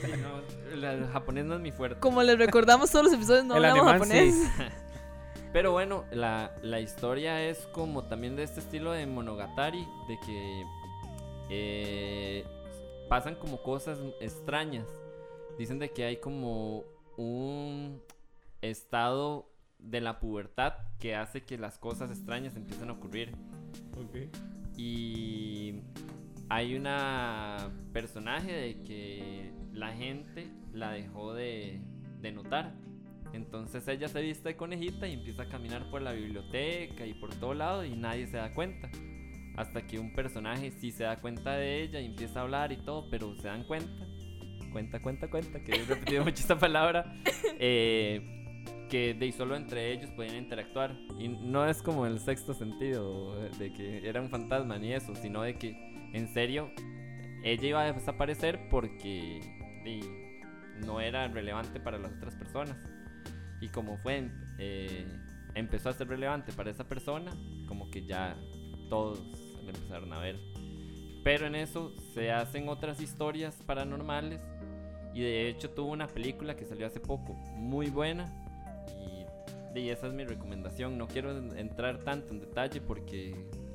[0.00, 2.00] Sí, no, el japonés no es mi fuerte.
[2.00, 4.34] Como les recordamos todos los episodios, no El hablamos alemán, japonés.
[4.34, 4.62] sí.
[5.52, 10.64] Pero bueno, la, la historia es como también de este estilo de Monogatari, de que
[11.48, 12.44] eh,
[13.08, 14.86] pasan como cosas extrañas.
[15.60, 16.84] Dicen de que hay como
[17.18, 18.00] un
[18.62, 23.34] estado de la pubertad que hace que las cosas extrañas empiecen a ocurrir.
[23.94, 24.34] Ok.
[24.78, 25.82] Y
[26.48, 31.82] hay una personaje de que la gente la dejó de,
[32.22, 32.72] de notar.
[33.34, 37.34] Entonces ella se viste de conejita y empieza a caminar por la biblioteca y por
[37.34, 38.88] todo lado y nadie se da cuenta.
[39.58, 42.78] Hasta que un personaje sí se da cuenta de ella y empieza a hablar y
[42.78, 44.09] todo, pero se dan cuenta.
[44.70, 47.14] Cuenta, cuenta, cuenta, que he repetido mucho esta palabra.
[47.58, 48.36] eh,
[48.90, 50.94] que de solo entre ellos podían interactuar.
[51.18, 55.42] Y no es como el sexto sentido de que era un fantasma ni eso, sino
[55.42, 55.70] de que
[56.12, 56.70] en serio
[57.42, 59.40] ella iba a desaparecer porque
[59.84, 60.00] di,
[60.84, 62.76] no era relevante para las otras personas.
[63.60, 64.28] Y como fue,
[64.58, 65.06] eh,
[65.54, 67.30] empezó a ser relevante para esa persona,
[67.66, 68.36] como que ya
[68.88, 69.20] todos
[69.62, 70.40] la empezaron a ver.
[71.22, 74.40] Pero en eso se hacen otras historias paranormales.
[75.14, 78.26] Y de hecho tuvo una película que salió hace poco, muy buena.
[79.74, 80.96] Y, y esa es mi recomendación.
[80.98, 83.34] No quiero en- entrar tanto en detalle porque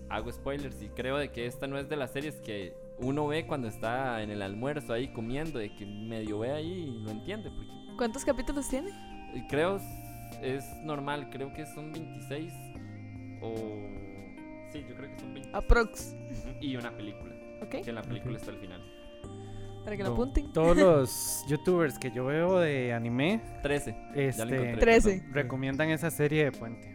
[0.10, 3.46] hago spoilers y creo de que esta no es de las series que uno ve
[3.48, 7.50] cuando está en el almuerzo ahí comiendo, de que medio ve ahí y lo entiende.
[7.50, 8.92] Porque ¿Cuántos capítulos tiene?
[9.50, 9.80] creo
[10.42, 12.54] es normal, creo que son 26
[13.42, 13.54] o...
[14.72, 15.56] Sí, yo creo que son 26.
[15.56, 16.16] Aprox.
[16.62, 17.84] Y una película, ¿Ok?
[17.84, 18.40] que la película Ok.
[18.40, 18.82] está al final.
[19.86, 20.52] Para que lo No, apunten.
[20.52, 23.92] Todos los youtubers que yo veo de anime 13.
[24.36, 26.92] Ya lo este, recomiendan esa serie de Puente.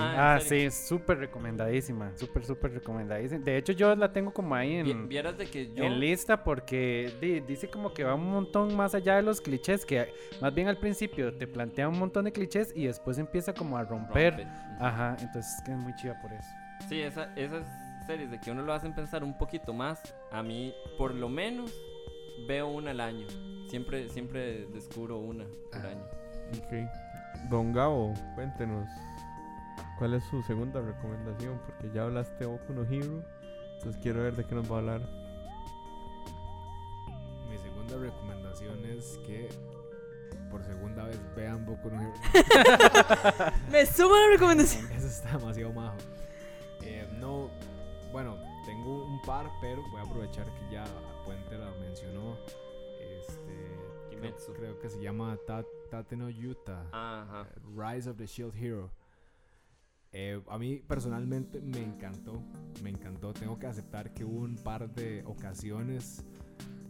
[0.00, 2.16] Ah, Ah, ¿en sí, súper recomendadísima.
[2.16, 3.44] Súper, súper recomendadísima.
[3.44, 5.84] De hecho, yo la tengo como ahí en, Vieras de que yo...
[5.84, 9.84] en lista porque di- dice como que va un montón más allá de los clichés.
[9.84, 10.08] Que
[10.40, 13.84] más bien al principio te plantea un montón de clichés y después empieza como a
[13.84, 14.36] romper.
[14.38, 14.48] rompe.
[14.80, 16.48] Ajá, entonces es que es muy chida por eso.
[16.88, 17.66] Sí, esa- esas
[18.06, 20.00] series de que uno lo hacen pensar un poquito más,
[20.32, 21.70] a mí por lo menos
[22.46, 23.26] veo una al año.
[23.68, 26.04] Siempre, siempre descubro una por año.
[26.58, 27.48] Ok.
[27.50, 28.88] Don Gabo, cuéntenos.
[29.98, 31.60] ¿Cuál es su segunda recomendación?
[31.66, 33.22] Porque ya hablaste de Boku no Hero.
[33.74, 35.00] Entonces quiero ver de qué nos va a hablar.
[37.48, 39.48] Mi segunda recomendación es que
[40.50, 42.14] por segunda vez vean Boku no Hero.
[43.72, 44.90] Me sumo a la recomendación.
[44.92, 45.96] Eso está demasiado majo.
[46.82, 47.50] Eh, no,
[48.12, 50.84] bueno, tengo un par, pero voy a aprovechar que ya
[51.28, 52.38] Puente la mencionó.
[52.98, 56.86] Este, creo, creo que se llama Ta- Tate no Yuta.
[56.90, 57.46] Ajá.
[57.76, 58.90] Rise of the Shield Hero.
[60.12, 62.42] Eh, a mí personalmente me encantó,
[62.82, 63.34] me encantó.
[63.34, 66.24] Tengo que aceptar que hubo un par de ocasiones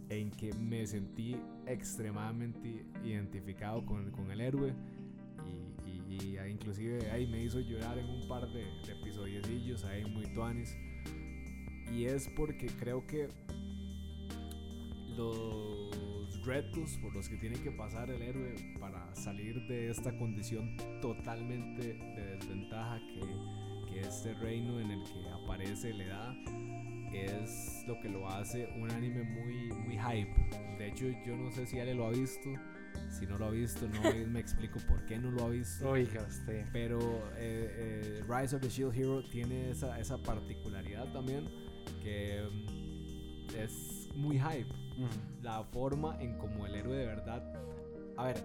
[0.07, 1.35] en que me sentí
[1.67, 4.73] extremadamente identificado con, con el héroe
[5.85, 9.83] y, y- y, ah, inclusive ahí me hizo llorar en un par de, de episodiecillos
[9.83, 10.73] ahí muy tuanis.
[11.91, 13.27] Y es porque creo que
[15.19, 20.77] los retos por los que tiene que pasar el héroe para salir de esta condición
[21.01, 26.33] totalmente de desventaja que, que este reino en el que aparece le da
[27.13, 30.33] es lo que lo hace un anime muy, muy hype.
[30.77, 32.49] De hecho, yo no sé si Ale lo ha visto.
[33.09, 35.89] Si no lo ha visto, no me explico por qué no lo ha visto.
[35.89, 36.65] Oiga, usted.
[36.71, 36.99] Pero
[37.35, 41.49] eh, eh, Rise of the Shield Hero tiene esa, esa particularidad también
[42.01, 44.78] que mm, es muy hype.
[45.41, 47.43] La forma en como el héroe de verdad.
[48.17, 48.37] A ver.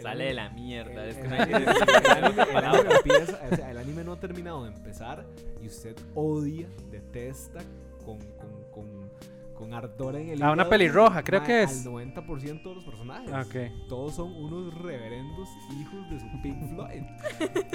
[0.00, 1.04] Sale de anime- la mierda.
[1.04, 2.80] el, es que anime, decir el esa anime- el palabra.
[2.80, 5.26] anime empieza, o sea, el anime no ha terminado de empezar
[5.62, 7.60] y usted odia, detesta
[8.04, 9.10] con, con, con,
[9.54, 11.86] con ardor en el Ah, una pelirroja, creo que es.
[11.86, 13.30] Al 90% de los personajes.
[13.32, 13.88] Ah, ok.
[13.88, 15.48] Todos son unos reverendos
[15.80, 17.02] hijos de su Pink Floyd.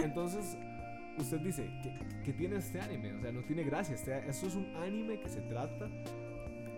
[0.03, 0.57] Entonces,
[1.17, 3.13] usted dice, ¿qué, qué tiene este anime?
[3.13, 3.95] O sea, no tiene gracia.
[3.95, 5.87] Este, esto es un anime que se trata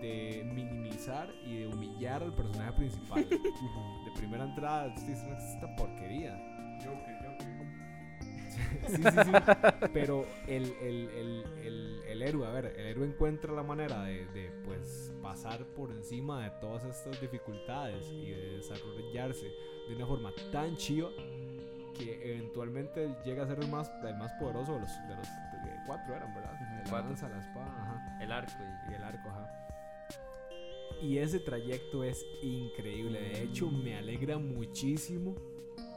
[0.00, 3.28] de minimizar y de humillar al personaje principal.
[3.30, 6.36] de primera entrada, dice, "No, esta porquería.
[8.88, 9.32] sí, sí, sí.
[9.92, 14.26] Pero el, el, el, el, el héroe, a ver, el héroe encuentra la manera de,
[14.26, 19.50] de, pues pasar por encima de todas estas dificultades y de desarrollarse
[19.88, 21.10] de una forma tan chiva
[21.98, 25.76] que eventualmente llega a ser el más, el más poderoso de los, de los de
[25.86, 26.52] cuatro eran, ¿verdad?
[26.58, 27.08] De la cuatro.
[27.08, 28.18] lanza, la espada, ajá.
[28.22, 28.52] El arco
[28.88, 28.92] y...
[28.92, 29.69] Y el arco, ajá.
[31.02, 33.20] Y ese trayecto es increíble.
[33.20, 35.34] De hecho, me alegra muchísimo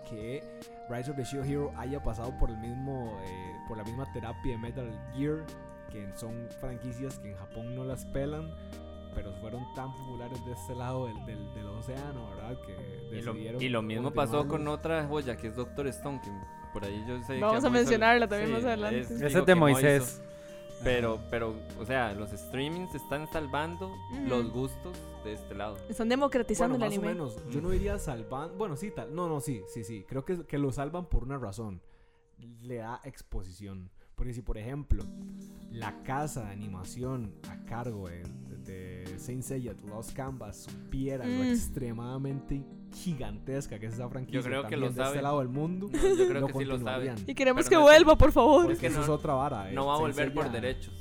[0.10, 0.42] que
[0.90, 4.52] Rise of the Shield Hero haya pasado por el mismo, eh, por la misma terapia
[4.54, 5.46] de Metal Gear,
[5.92, 8.54] que son franquicias que en Japón no las pelan,
[9.16, 12.58] pero fueron tan populares de este lado del, del, del océano, ¿verdad?
[12.66, 12.74] Que
[13.18, 16.32] Y lo, decidieron y lo mismo pasó con otra joya que es Doctor Stone, que
[16.74, 19.00] por ahí yo sé que Vamos a mencionarla también más adelante.
[19.02, 20.22] es- Ese es de Moisés.
[20.84, 24.28] Pero, pero, o sea, los streamings están salvando Ujú.
[24.28, 25.78] los gustos de este lado.
[25.90, 27.22] Están democratizando Bueno, el más anime.
[27.22, 27.50] o menos.
[27.54, 28.58] Yo no diría salvan.
[28.58, 29.16] Bueno, sí, tal.
[29.16, 30.06] No, no, sí, sí, sí.
[30.08, 31.82] Creo que, que lo salvan por una razón.
[32.62, 33.90] Le da exposición.
[34.16, 35.04] Porque si, por ejemplo,
[35.72, 38.24] la casa de animación a cargo de,
[38.66, 41.48] de Saint Seiya, Lost Canvas, supiera lo Mm.
[41.52, 45.48] extremadamente gigantesca que es esa franquicia Yo creo que también lo de este lado del
[45.50, 47.16] mundo, No, yo creo lo que sí lo saben.
[47.26, 48.62] Y queremos Pero que no vuelva, por favor.
[48.62, 49.72] Es Porque que eso no- es otra vara.
[49.72, 49.74] eh.
[49.74, 50.94] No va a volver por derechos.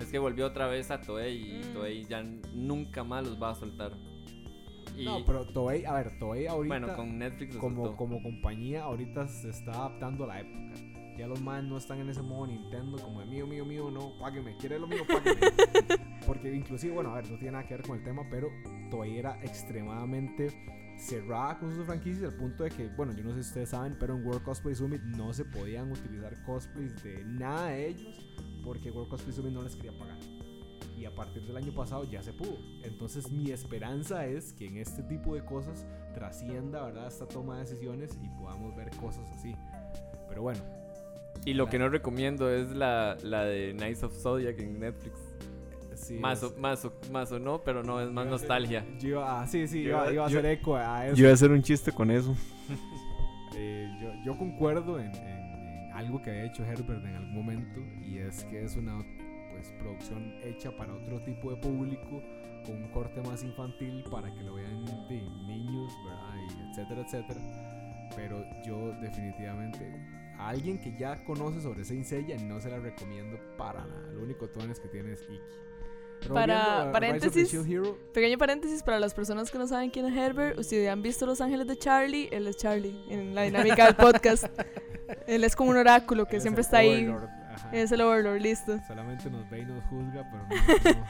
[0.00, 1.72] Es que volvió otra vez a Toei y Mm.
[1.74, 3.92] Toei ya nunca más los va a soltar.
[4.96, 6.76] Y No, pero Toei, a ver, Toei ahorita.
[6.78, 7.96] bueno, con Netflix lo como, soltó.
[7.96, 10.58] como compañía ahorita se está adaptando a la época.
[11.20, 14.16] Ya los más no están en ese modo Nintendo como de mío, mío, mío, no,
[14.18, 15.38] págueme, quiere lo mío, págueme.
[16.26, 18.48] Porque inclusive, bueno, a ver, no tiene nada que ver con el tema, pero
[18.90, 20.48] Toei era extremadamente
[20.96, 23.98] cerrada con sus franquicias al punto de que, bueno, yo no sé si ustedes saben,
[24.00, 28.26] pero en World Cosplay Summit no se podían utilizar cosplays de nada de ellos
[28.64, 30.16] porque World Cosplay Summit no les quería pagar.
[30.96, 32.56] Y a partir del año pasado ya se pudo.
[32.82, 37.08] Entonces mi esperanza es que en este tipo de cosas trascienda, ¿verdad?
[37.08, 39.54] Esta toma de decisiones y podamos ver cosas así.
[40.26, 40.79] Pero bueno,
[41.46, 45.14] Y lo que no recomiendo es la, la de Knights of Zodiac en Netflix.
[45.94, 46.14] sí.
[46.18, 48.84] más, o, más, o, más o no, pero no, es más ser- nostalgia.
[48.98, 51.16] Yo iba, ah, sí, sí, Yo iba, iba- a yo- hacer eco a eso.
[51.16, 52.34] Yo iba a hacer un chiste con eso.
[53.56, 55.26] Eh, yo, yo concuerdo en, en-
[55.88, 59.04] en algo que había hecho Herbert en algún momento y es que es una
[59.50, 62.22] pues, producción hecha para otro tipo de público
[62.64, 66.34] con un corte más infantil para que lo vean de niños, ¿verdad?
[66.36, 67.40] Y etcétera, etcétera.
[68.16, 69.92] Pero yo definitivamente
[70.40, 74.12] a alguien que ya conoce sobre Saint Seiya no se la recomiendo para nada.
[74.12, 75.40] Lo único es que tiene es Iki.
[76.28, 80.58] Para paréntesis, Hero, Pequeño paréntesis para las personas que no saben quién es Herbert.
[80.58, 82.28] Ustedes han visto Los Ángeles de Charlie.
[82.30, 84.44] Él es Charlie en la dinámica del podcast.
[85.26, 87.04] Él es como un oráculo que es siempre el está ahí.
[87.04, 87.70] Overlord, ajá.
[87.72, 88.78] Es el Overlord, listo.
[88.86, 91.00] Solamente nos ve y nos juzga, pero no,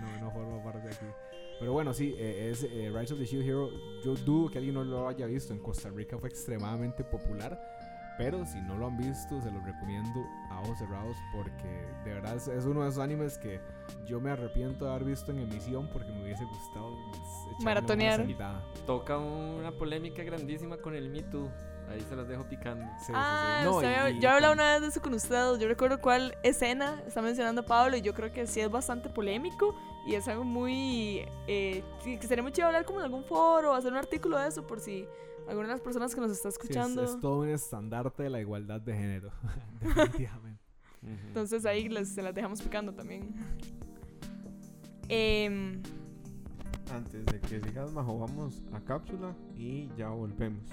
[0.00, 1.06] no, no, no forma parte de aquí.
[1.58, 3.70] Pero bueno, sí, eh, es eh, Rise of the Shield Hero.
[4.04, 5.52] Yo dudo que alguien no lo haya visto.
[5.52, 7.58] En Costa Rica fue extremadamente popular.
[8.18, 12.34] Pero si no lo han visto, se los recomiendo a ojos cerrados porque de verdad
[12.34, 13.60] es, es uno de esos animes que
[14.04, 16.96] yo me arrepiento de haber visto en emisión porque me hubiese gustado
[17.64, 18.20] Maratonear.
[18.86, 21.48] Toca una polémica grandísima con el Me Too.
[21.90, 22.84] Ahí se las dejo picando.
[22.98, 23.14] Sí, sí, sí.
[23.14, 25.56] Ah, No, usted y- yo he hablado una vez de eso con usted.
[25.58, 29.74] Yo recuerdo cuál escena está mencionando Pablo y yo creo que sí es bastante polémico
[30.06, 31.24] y es algo muy.
[31.46, 34.48] Eh, que sería muy chido hablar como en algún foro o hacer un artículo de
[34.48, 35.08] eso por si
[35.48, 37.02] alguna de las personas que nos está sí, es- escuchando.
[37.02, 39.30] es, todo un estandarte de la igualdad de género.
[39.80, 40.62] Definitivamente.
[41.02, 43.34] Entonces ahí les, se las dejamos picando también.
[45.08, 45.80] Em,
[46.92, 50.64] Antes de que sigas, Majo, vamos a cápsula y ya volvemos.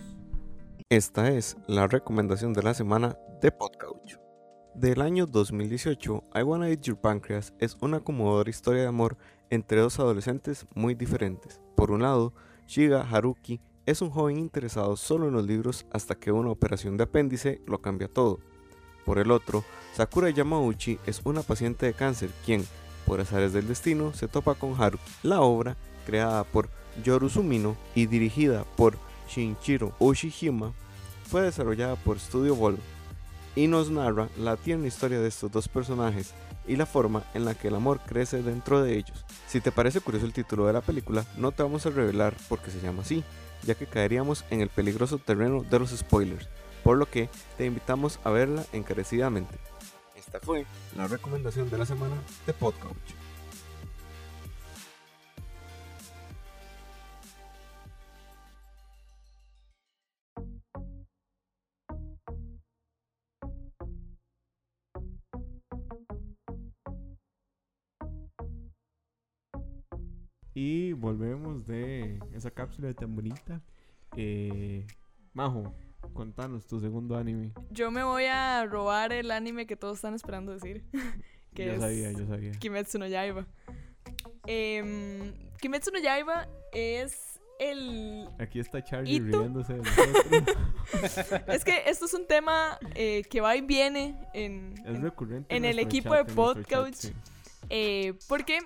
[0.90, 4.18] Esta es la recomendación de la semana de Podcouch.
[4.76, 9.18] Del año 2018, I Wanna Eat Your Pancreas es una conmovedora historia de amor
[9.50, 11.62] entre dos adolescentes muy diferentes.
[11.76, 12.34] Por un lado,
[12.68, 17.04] Shiga Haruki es un joven interesado solo en los libros hasta que una operación de
[17.04, 18.40] apéndice lo cambia todo.
[19.06, 19.64] Por el otro,
[19.94, 22.66] Sakura Yamauchi es una paciente de cáncer quien,
[23.06, 25.04] por azares del destino, se topa con Haruki.
[25.22, 26.70] La obra, creada por
[27.04, 28.98] Yoru Sumino y dirigida por
[29.30, 30.74] Shinjiro Oshihima,
[31.24, 32.80] fue desarrollada por Studio Volvo
[33.56, 36.34] y nos narra la tierna historia de estos dos personajes
[36.68, 39.26] y la forma en la que el amor crece dentro de ellos.
[39.48, 42.60] Si te parece curioso el título de la película, no te vamos a revelar por
[42.60, 43.24] qué se llama así,
[43.66, 46.48] ya que caeríamos en el peligroso terreno de los spoilers,
[46.84, 49.56] por lo que te invitamos a verla encarecidamente.
[50.16, 53.25] Esta fue la recomendación de la semana de Podcouch.
[70.56, 73.62] Y volvemos de esa cápsula tan bonita.
[74.16, 74.88] Eh,
[75.34, 75.74] Majo,
[76.14, 77.52] contanos tu segundo anime.
[77.72, 80.84] Yo me voy a robar el anime que todos están esperando decir.
[81.54, 82.52] que yo es sabía, yo sabía.
[82.54, 83.46] Kimetsu no Yaiba.
[84.48, 88.30] Em, Kimetsu no Yaiba es el...
[88.40, 90.58] Aquí está Charlie riéndose de nosotros.
[91.48, 95.54] Es que esto es un tema eh, que va y viene en, es en- recurrente.
[95.56, 96.96] en el equipo chat, de podcast.
[96.96, 97.14] sí.
[97.70, 98.60] Eh, porque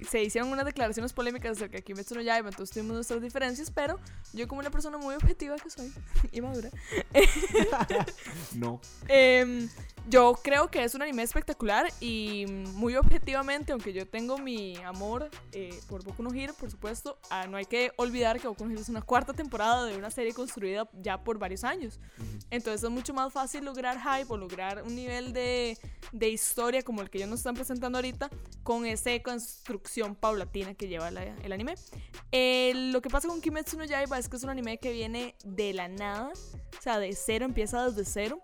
[0.00, 3.98] se hicieron unas declaraciones polémicas acerca de Kimetsu no Yaiba, entonces tuvimos nuestras diferencias, pero
[4.32, 5.92] yo como una persona muy objetiva que soy
[6.32, 6.70] y madura,
[8.54, 9.68] No, Em,
[10.08, 15.30] yo creo que es un anime espectacular y muy objetivamente, aunque yo tengo mi amor
[15.52, 18.70] eh, por Boku no Hero, por supuesto, ah, no hay que olvidar que Boku no
[18.70, 22.00] Hero es una cuarta temporada de una serie construida ya por varios años.
[22.50, 25.78] Entonces es mucho más fácil lograr hype o lograr un nivel de,
[26.12, 28.23] de historia como el que ellos nos están presentando ahorita
[28.62, 31.74] con esa construcción paulatina que lleva la- el anime.
[32.32, 35.34] Eh, lo que pasa con Kimetsu no Yaiba es que es un anime que viene
[35.44, 36.32] de la nada,
[36.78, 38.40] o sea, de cero, empieza desde cero.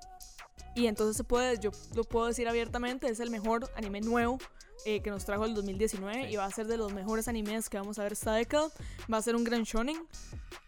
[0.75, 4.39] Y entonces se puede, yo lo puedo decir abiertamente, es el mejor anime nuevo
[4.87, 6.33] eh, que nos trajo el 2019 Sí.
[6.33, 8.71] y va a ser de los mejores animes que vamos a ver esta década.
[9.13, 9.97] Va a ser un gran shonen.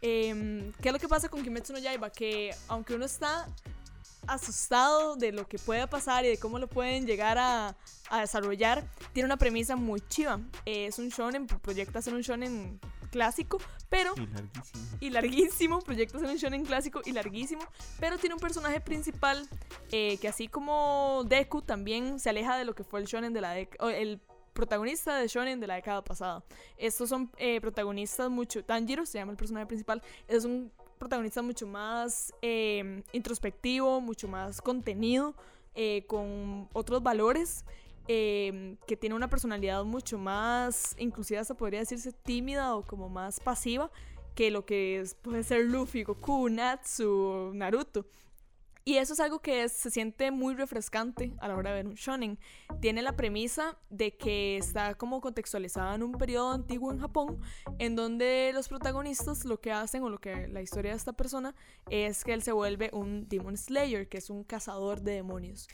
[0.03, 2.11] Em, ¿Qué es lo que pasa con Kimetsu no Yaiba?
[2.11, 3.49] Que aunque uno está
[4.27, 7.77] asustado de lo que pueda pasar y de cómo lo pueden llegar a,
[8.11, 10.41] a desarrollar, tiene una premisa muy chiva.
[10.65, 13.59] Eh, es un shonen, proyecta ser un shonen clásico,
[13.89, 14.99] pero y larguísimo.
[15.01, 17.63] y larguísimo, proyecta un shonen clásico y larguísimo,
[18.01, 19.47] pero tiene un personaje principal
[19.91, 23.41] eh, que así como Deku también se aleja de lo que fue el shonen de
[23.43, 24.21] la década, el
[24.55, 26.43] protagonista de shonen de la década pasada.
[26.77, 31.67] Estos son eh, protagonistas mucho, Tanjiro se llama el personaje principal, es un protagonista mucho
[31.67, 35.35] más eh, introspectivo, mucho más contenido,
[35.75, 37.65] eh, con otros valores.
[38.09, 43.39] eh, que tiene una personalidad mucho más, inclusive hasta podría decirse tímida o como más
[43.39, 43.93] pasiva,
[44.35, 48.05] que lo que es- puede ser Luffy, Goku, Natsu, Naruto.
[48.85, 51.95] Y eso es algo que se siente muy refrescante a la hora de ver un
[51.95, 52.39] shonen.
[52.81, 57.41] Tiene la premisa de que está como contextualizada en un periodo antiguo en Japón,
[57.79, 61.55] en donde los protagonistas lo que hacen o lo que la historia de esta persona
[61.91, 65.69] es que él se vuelve un Demon Slayer, que es un cazador de demonios.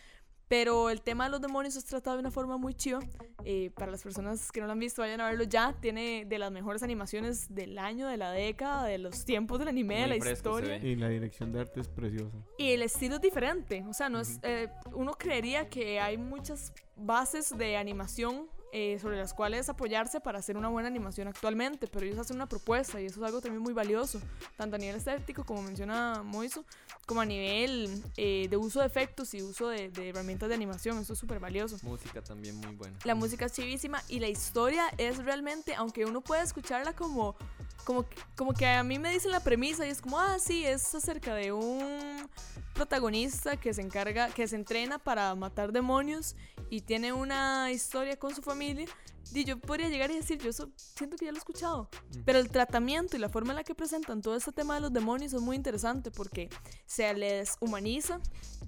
[0.49, 3.01] Pero el tema de los demonios es tratado de una forma muy chiva.
[3.44, 5.76] Eh, para las personas que no lo han visto, vayan a verlo ya.
[5.80, 9.94] Tiene de las mejores animaciones del año, de la década, de los tiempos del anime,
[9.96, 10.88] de Muy la fresco se historia.
[10.88, 12.36] Y la dirección de arte es preciosa.
[12.57, 13.84] Y el estilo es diferente.
[13.88, 19.16] O sea, no es, eh, uno creería que hay muchas bases de animación eh, sobre
[19.16, 23.06] las cuales apoyarse para hacer una buena animación actualmente, pero ellos hacen una propuesta y
[23.06, 24.20] eso es algo también muy valioso,
[24.56, 26.64] tanto a nivel estético, como menciona Moiso,
[27.06, 30.98] como a nivel eh, de uso de efectos y uso de, de herramientas de animación.
[30.98, 31.78] Eso es súper valioso.
[31.82, 32.98] Música también muy buena.
[33.04, 37.36] La música es chivísima y la historia es realmente, aunque uno puede escucharla como,
[37.84, 38.04] como,
[38.36, 41.34] como que a mí me dicen la premisa y es como, ah, sí, es acerca
[41.34, 42.28] de un
[42.74, 46.36] protagonista que se encarga, que se entrena para matar demonios
[46.70, 48.86] y tiene una historia con su familia.
[49.34, 51.88] Y yo podría llegar y decir, yo eso siento que ya lo he escuchado.
[52.24, 54.92] Pero el tratamiento y la forma en la que presentan todo este tema de los
[54.92, 56.48] demonios es muy interesante porque
[56.86, 58.20] se les humaniza.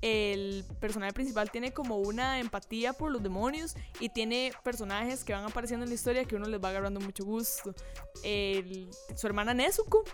[0.02, 5.44] El personaje principal tiene como una empatía por los demonios y tiene personajes que van
[5.44, 7.74] apareciendo en la historia que uno les va agarrando mucho gusto.
[8.22, 10.04] El- su hermana Nezuko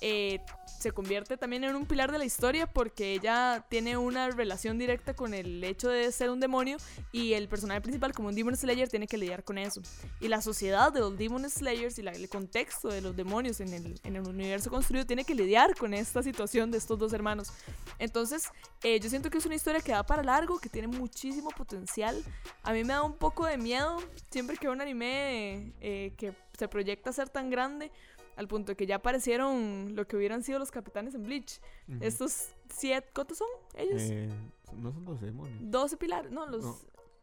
[0.00, 4.78] eh, se convierte también en un pilar de la historia porque ella tiene una relación
[4.78, 6.76] directa con el hecho de ser un demonio
[7.12, 9.80] y el personaje principal como un Demon Slayer tiene que lidiar con eso.
[10.20, 14.00] Y la sociedad de los Demon Slayers y el contexto de los demonios en el,
[14.02, 17.52] en el universo construido tiene que lidiar con esta situación de estos dos hermanos.
[17.98, 18.48] Entonces,
[18.82, 22.22] eh, yo siento que es una historia que da para largo, que tiene muchísimo potencial.
[22.62, 26.34] A mí me da un poco de miedo siempre que veo un anime eh, que
[26.56, 27.90] se proyecta a ser tan grande,
[28.36, 31.60] al punto de que ya aparecieron lo que hubieran sido los capitanes en Bleach.
[32.00, 34.02] Estos siete, ¿cuántos son ellos?
[34.02, 34.28] Eh,
[34.76, 35.58] no son 12 demonios.
[35.62, 36.62] 12 pilares, no, los...
[36.64, 36.76] No.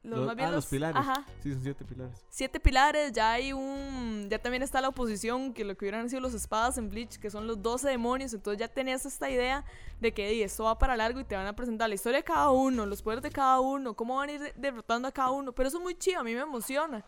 [0.06, 0.98] Los, Los- más bien ah, los pilares.
[0.98, 2.26] Ajá, Sí, son 7 pilares.
[2.30, 4.28] siete pilares, ya hay un...
[4.30, 7.30] Ya también está la oposición, que lo que hubieran sido los espadas en Bleach, que
[7.30, 9.64] son los 12 demonios, entonces ya tenías esta idea
[10.02, 12.24] de que di, esto va para largo y te van a presentar la historia de
[12.26, 15.32] cada uno, los poderes de cada uno, cómo van a ir de- derrotando a cada
[15.32, 17.06] uno, pero eso es muy chido, a mí me emociona.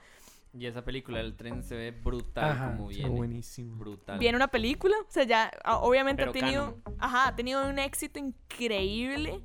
[0.58, 3.18] Y esa película del tren se ve brutal Ajá, como Está viene.
[3.18, 3.76] buenísimo.
[3.76, 4.18] Brutal.
[4.20, 6.78] Viene una película, o sea, ya obviamente Pero ha tenido...
[6.98, 9.42] Ajá, ha tenido un éxito increíble.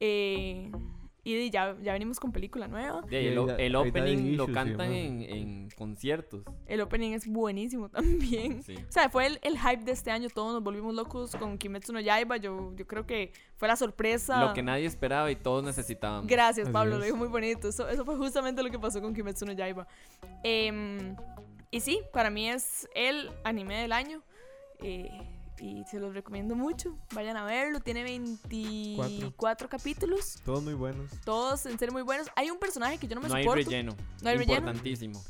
[0.00, 0.70] eh,
[1.22, 3.02] y ya, ya venimos con película nueva.
[3.02, 6.42] De ahí, el, opening lo cantan en, en conciertos.
[6.66, 8.62] El opening es buenísimo también.
[8.62, 8.74] Sí.
[8.76, 11.92] O sea, fue el, el hype de este año, todos nos volvimos locos con Kimetsu
[11.92, 12.38] no Yaiba.
[12.38, 14.44] Yo, yo creo que fue la sorpresa.
[14.44, 16.26] Lo que nadie esperaba y todos necesitaban.
[16.26, 17.06] Gracias, Así Pablo, lo es.
[17.06, 17.68] dijo muy bonito.
[17.68, 19.86] Eso, eso fue justamente lo que pasó con Kimetsu no Yaiba.
[20.42, 21.14] Em,
[21.70, 24.22] y sí, para mí es el anime del año.
[24.80, 25.10] eh,
[25.60, 26.96] y se los recomiendo mucho.
[27.14, 27.80] Vayan a verlo.
[27.80, 30.36] Tiene 24 capítulos.
[30.44, 31.10] Todos muy buenos.
[31.24, 32.28] Todos en serio muy buenos.
[32.36, 33.64] Hay un personaje que yo no me No hay soporto.
[33.64, 33.94] relleno.
[34.22, 34.58] No hay relleno.
[34.58, 35.22] Importantísimo.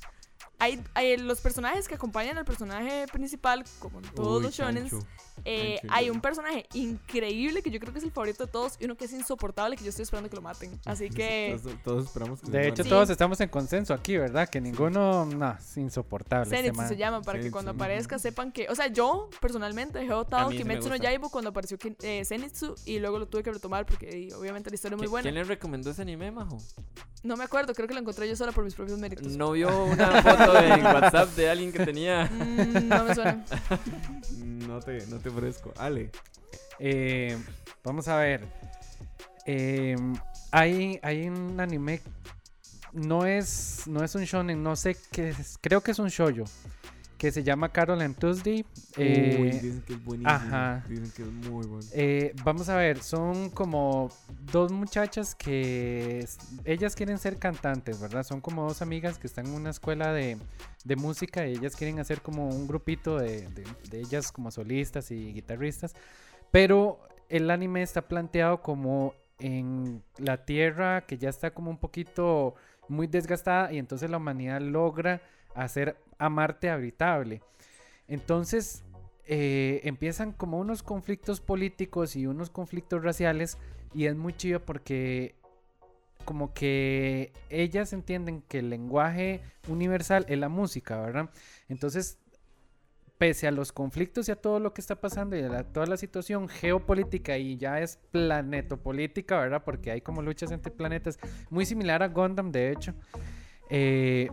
[0.61, 4.91] Hay, hay los personajes que acompañan al personaje principal, como en todos Uy, los shonens.
[4.91, 5.07] Chancho.
[5.47, 8.85] eh, hay un personaje increíble que yo creo que es el favorito de todos y
[8.85, 10.79] uno que es insoportable que yo estoy esperando que lo maten.
[10.85, 12.83] Así que Todos, todos esperamos que se De hecho.
[12.85, 12.89] Sí.
[12.91, 14.49] todos estamos en consenso aquí, ¿verdad?
[14.49, 16.45] Que ninguno, no, es insoportable.
[16.45, 16.89] este Zenitsu man.
[16.89, 20.91] se llama para que cuando aparezca sepan que, o sea, yo personalmente he votado Kimetsu
[20.91, 20.97] no.
[20.97, 24.75] Yaiba cuando apareció eh, Zenitsu y luego lo tuve que retomar porque y, obviamente la
[24.75, 25.23] historia es muy ¿Qui- buena.
[25.23, 26.59] ¿Quién le recomendó ese anime, Majo?
[27.23, 29.37] No me acuerdo, creo que lo encontré yo sola por mis propios méritos.
[29.37, 32.27] ¿No vio una foto en WhatsApp de alguien que tenía?
[32.27, 33.45] Mm, no me suena.
[34.71, 35.73] No te, no te ofrezco.
[35.77, 36.11] Ale.
[36.79, 37.37] Eh,
[37.83, 38.47] vamos a ver.
[39.47, 39.97] Eh,
[40.53, 42.01] hay, hay un anime.
[42.93, 45.59] No es, no es un shonen, no sé qué es.
[45.61, 46.45] Creo que es un shoujo.
[47.21, 48.65] Que se llama Carol and Tuesday.
[48.97, 50.31] eh, Uy, dicen que es buenísimo.
[50.31, 50.83] ajá.
[50.89, 51.85] Dicen que es muy bueno.
[51.93, 54.09] Eh, vamos a ver, son como
[54.51, 56.27] dos muchachas que
[56.65, 58.23] ellas quieren ser cantantes, ¿verdad?
[58.23, 60.39] Son como dos amigas que están en una escuela de,
[60.85, 65.11] de música y ellas quieren hacer como un grupito de, de- de ellas como solistas
[65.11, 65.95] y guitarristas.
[66.51, 72.55] Pero el anime está planteado como en la Tierra que ya está como un poquito
[72.89, 75.21] muy desgastada y entonces la humanidad logra
[75.55, 77.43] hacer a Marte habitable.
[78.07, 78.85] Entonces
[79.27, 83.59] eh, empiezan como unos conflictos políticos y unos conflictos raciales
[83.95, 85.35] y es muy chido porque
[86.25, 91.31] como que ellas entienden que el lenguaje universal es la música, ¿verdad?
[91.69, 92.19] Entonces,
[93.19, 95.97] pese a los conflictos y a todo lo que está pasando y a toda la
[95.97, 99.63] situación geopolítica y ya es planetopolítica, ¿verdad?
[99.65, 101.19] Porque hay como luchas entre planetas,
[101.51, 102.95] muy similar a Gundam, de hecho.
[103.71, 104.29] eh,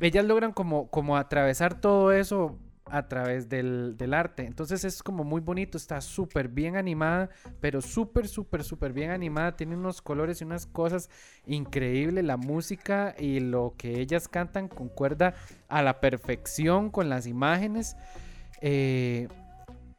[0.00, 4.44] ellas logran como, como atravesar todo eso a través del, del arte.
[4.44, 7.30] Entonces es como muy bonito, está súper bien animada,
[7.60, 9.56] pero súper, súper, súper bien animada.
[9.56, 11.08] Tiene unos colores y unas cosas
[11.46, 12.24] increíbles.
[12.24, 15.34] La música y lo que ellas cantan concuerda
[15.68, 17.96] a la perfección con las imágenes.
[18.60, 19.28] Eh,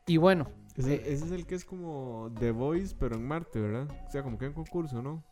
[0.06, 3.60] y bueno, Ese, eh, ese es el que es como The Voice, pero en Marte,
[3.60, 3.88] ¿verdad?
[4.08, 5.24] O sea, como que en concurso, ¿no?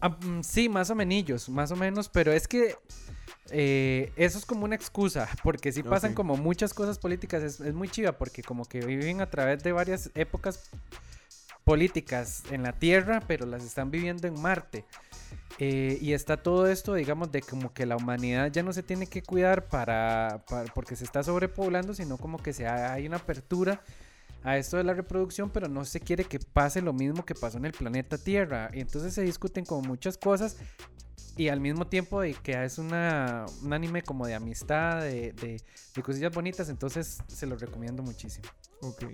[0.00, 2.74] Ah, mm, sí, más o menos, más o menos, pero es que
[3.50, 6.16] eh, eso es como una excusa, porque sí pasan Ok.
[6.16, 9.72] como muchas cosas políticas, es, es muy chiva, porque como que viven a través de
[9.72, 10.70] varias épocas
[11.64, 14.84] políticas en la Tierra, pero las están viviendo en Marte.
[15.58, 19.06] Eh, y está todo esto, digamos, de como que la humanidad ya no se tiene
[19.06, 23.16] que cuidar para, para- porque se está sobrepoblando, sino como que se ha- hay una
[23.16, 23.82] apertura
[24.44, 27.58] a esto de la reproducción, pero no se quiere que pase lo mismo que pasó
[27.58, 28.70] en el planeta Tierra.
[28.72, 30.56] Y entonces se discuten como muchas cosas
[31.38, 35.62] y al mismo tiempo de que es una, un anime como de amistad, de, de,
[35.94, 38.48] de cosillas bonitas, entonces se lo recomiendo muchísimo.
[38.82, 39.04] Ok.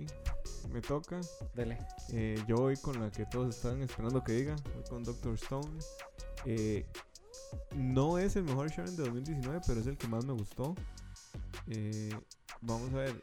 [0.71, 1.21] Me toca.
[1.53, 1.77] Dele.
[2.13, 4.55] Eh, yo voy con la que todos están esperando que diga.
[4.73, 5.69] Voy con Doctor Stone.
[6.45, 6.87] Eh,
[7.75, 10.73] no es el mejor shonen de 2019, pero es el que más me gustó.
[11.67, 12.09] Eh,
[12.61, 13.21] vamos a ver.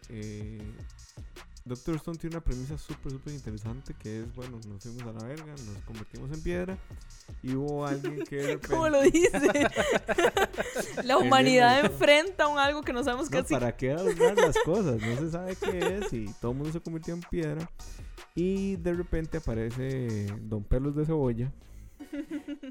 [1.64, 5.24] Doctor Stone tiene una premisa súper, súper interesante que es, bueno, nos fuimos a la
[5.28, 6.76] verga, nos convertimos en piedra
[7.42, 8.36] y hubo alguien que...
[8.58, 9.30] repente- ¿Cómo lo dice?
[11.04, 13.50] la humanidad enfrenta un algo que no sabemos qué No, es.
[13.50, 15.00] ¿Para qué adornar las cosas?
[15.00, 17.70] No se sabe qué es y todo el mundo se convirtió en piedra.
[18.34, 21.52] Y de repente aparece Don Pelos de Cebolla.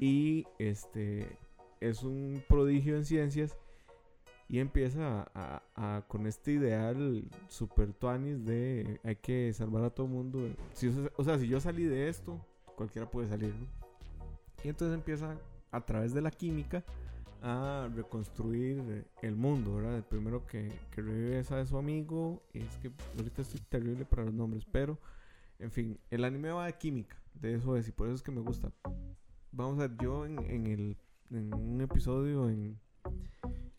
[0.00, 1.38] Y este
[1.80, 3.56] es un prodigio en ciencias.
[4.52, 10.06] Y empieza a, a- con este ideal super tuanis de hay que salvar a todo
[10.06, 10.46] mundo.
[10.74, 12.38] Si, o sea- si yo salí de esto,
[12.76, 13.66] cualquiera puede salir, ¿no?
[14.62, 15.38] Y entonces empieza
[15.70, 16.84] a través de la química
[17.40, 19.96] a reconstruir el mundo, ¿verdad?
[19.96, 22.42] El primero que, que revive es a su amigo.
[22.52, 24.98] Es que ahorita estoy terrible para los nombres, pero
[25.60, 28.30] en fin, el anime va de química, de eso es, y por eso es que
[28.30, 28.70] me gusta.
[29.50, 30.96] Vamos a ver, yo en, en el,
[31.30, 32.78] en un episodio en,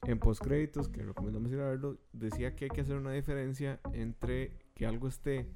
[0.06, 4.52] en postcréditos, que recomendamos ir a verlo, decía que hay que hacer una diferencia entre
[4.76, 5.48] que algo esté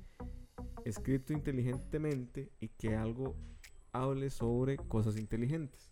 [0.86, 3.36] escrito inteligentemente y que algo
[3.92, 5.90] hable sobre cosas inteligentes.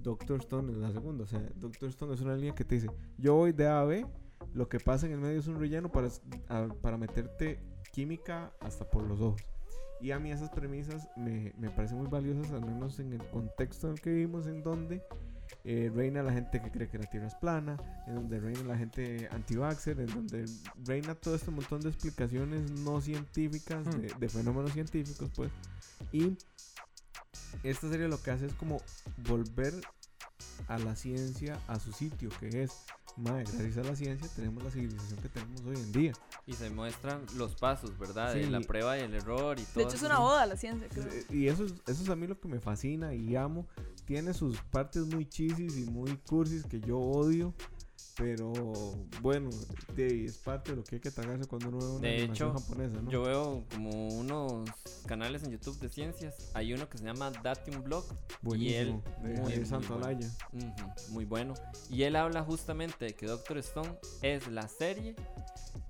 [0.00, 1.24] Doctor Stone es la segunda.
[1.24, 3.84] O sea, Doctor Stone es una línea que te dice, yo voy de A a
[3.84, 4.06] B,
[4.54, 6.08] lo que pasa en el medio es un relleno para,
[6.80, 7.60] para meterte
[7.92, 9.42] química hasta por los ojos.
[10.00, 13.88] Y a mí esas premisas me, me parecen muy valiosas, al menos en el contexto
[13.88, 15.02] en el que vivimos, en donde
[15.64, 18.76] eh, reina la gente que cree que la Tierra es plana, en donde reina la
[18.78, 20.44] gente anti-vaxxer, en donde
[20.84, 24.00] reina todo este montón de explicaciones no científicas, Hmm.
[24.00, 25.50] de, de fenómenos científicos, pues.
[26.12, 26.36] Y
[27.62, 28.80] esta serie lo que hace es como
[29.28, 29.74] volver
[30.68, 32.72] a la ciencia a su sitio, que es
[33.18, 36.12] mae, gracias a la ciencia tenemos la civilización que tenemos hoy en día.
[36.46, 38.34] Y se muestran los pasos, ¿verdad?
[38.34, 38.50] De Sí.
[38.50, 39.74] la prueba y el error y todo.
[39.76, 41.06] De hecho, es una oda a la ciencia, creo.
[41.30, 43.66] Y eso es, eso es a mí lo que me fascina y amo.
[44.06, 47.54] Tiene sus partes muy chisis y muy cursis que yo odio.
[48.18, 48.52] Pero
[49.22, 49.48] bueno,
[49.94, 52.52] de- es parte de lo que hay que tragarse cuando uno ve una De hecho,
[52.52, 53.10] japonesa, ¿no?
[53.12, 54.68] Yo veo como unos
[55.06, 56.34] canales en YouTube de ciencias.
[56.52, 58.04] Hay uno que se llama Datium Blog.
[58.08, 60.28] Y él, Buenísimo, de muy, muy Santolaya.
[60.52, 61.54] Ujú, muy bueno.
[61.90, 65.14] Y él habla justamente de que Doctor Stone es la serie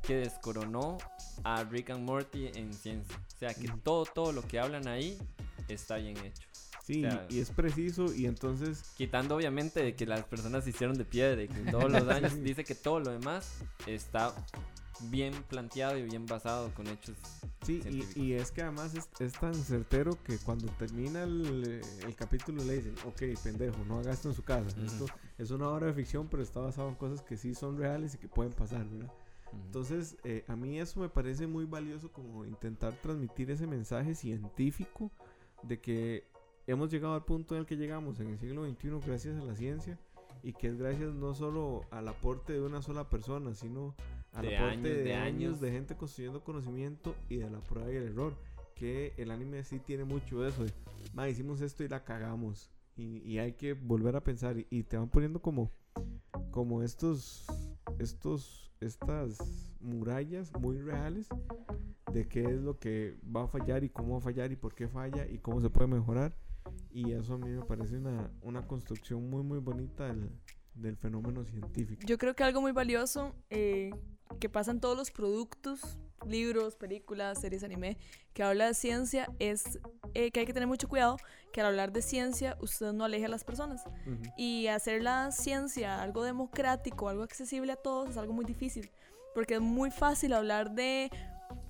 [0.03, 0.99] que descoronó
[1.45, 3.17] a Rick and Morty en ciencia.
[3.35, 5.19] O sea que todo, todo lo que hablan ahí
[5.69, 6.48] está bien hecho.
[6.89, 10.71] Sí, o sea- y es preciso y entonces Quitando obviamente de que las personas se
[10.71, 14.35] hicieron de piedra y que todos los años dice que todo lo demás está
[15.11, 17.17] bien planteado y bien basado con hechos.
[17.63, 17.83] Sí,
[18.17, 22.65] y, y es que además es, es tan certero que cuando termina el, el capítulo
[22.65, 24.75] le dicen, ok, pendejo, no hagas esto en su casa.
[24.77, 24.87] Ujú.
[24.87, 28.15] Esto es una obra de ficción, pero está basado en cosas que sí son reales
[28.15, 29.13] y que pueden pasar, ¿verdad?
[29.53, 29.63] Ujú.
[29.67, 35.13] Entonces, eh, a mí eso me parece muy valioso como intentar transmitir ese mensaje científico
[35.63, 36.27] de que
[36.69, 39.57] hemos llegado al punto en el que llegamos en el siglo XXI gracias a la
[39.57, 39.99] ciencia
[40.43, 43.95] y que es gracias no solo al aporte de una sola persona, sino
[44.35, 45.61] al De aporte años, de, de años años.
[45.61, 48.35] de gente construyendo conocimiento y de la prueba y el error.
[48.75, 50.65] Que el anime sí tiene mucho de eso.
[50.65, 50.73] De,
[51.15, 52.71] "Ma, hicimos esto y la cagamos.
[52.97, 54.57] Y, y hay que volver a pensar.
[54.59, 55.73] Y, y te van poniendo como,
[56.53, 57.45] como estos,
[57.99, 59.39] estos, estas
[59.81, 61.29] murallas muy reales
[62.13, 64.75] de qué es lo que va a fallar y cómo va a fallar y por
[64.75, 66.37] qué falla y cómo se puede mejorar.
[66.91, 70.31] Y eso a mí me parece una, una construcción muy, muy bonita del,
[70.75, 72.03] del fenómeno científico.
[72.07, 73.91] Yo creo que algo muy valioso eh,
[74.41, 77.97] que pasa en todos los productos, libros, películas, series anime,
[78.33, 79.79] que habla de ciencia es
[80.15, 81.17] eh, que hay que tener mucho cuidado
[81.53, 83.85] que al hablar de ciencia usted no aleje a las personas.
[84.07, 84.23] Ujú.
[84.37, 88.91] Y hacer la ciencia algo democrático, algo accesible a todos es algo muy difícil.
[89.35, 91.11] Porque es muy fácil hablar de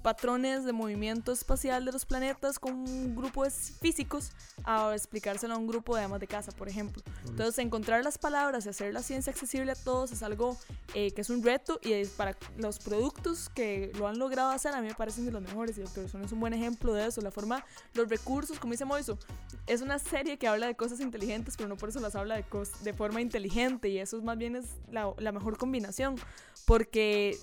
[0.09, 4.33] patrones de movimiento espacial de los planetas con un grupo de físicos
[4.65, 7.03] a explicárselo a un grupo de amas de casa, por ejemplo.
[7.29, 10.57] Entonces, encontrar las palabras y hacer la ciencia accesible a todos es algo
[10.95, 14.73] eh, que es un reto y es para los productos que lo han logrado hacer,
[14.73, 17.07] a mí me parecen de los mejores y Doctor Stone es un buen ejemplo de
[17.07, 17.21] eso.
[17.21, 19.19] La forma, los recursos, como dice Moiso,
[19.67, 22.47] es una serie que habla de cosas inteligentes, pero no por eso las habla de,
[22.81, 26.17] de forma inteligente y eso más bien es la, la mejor combinación.
[26.65, 27.39] Porque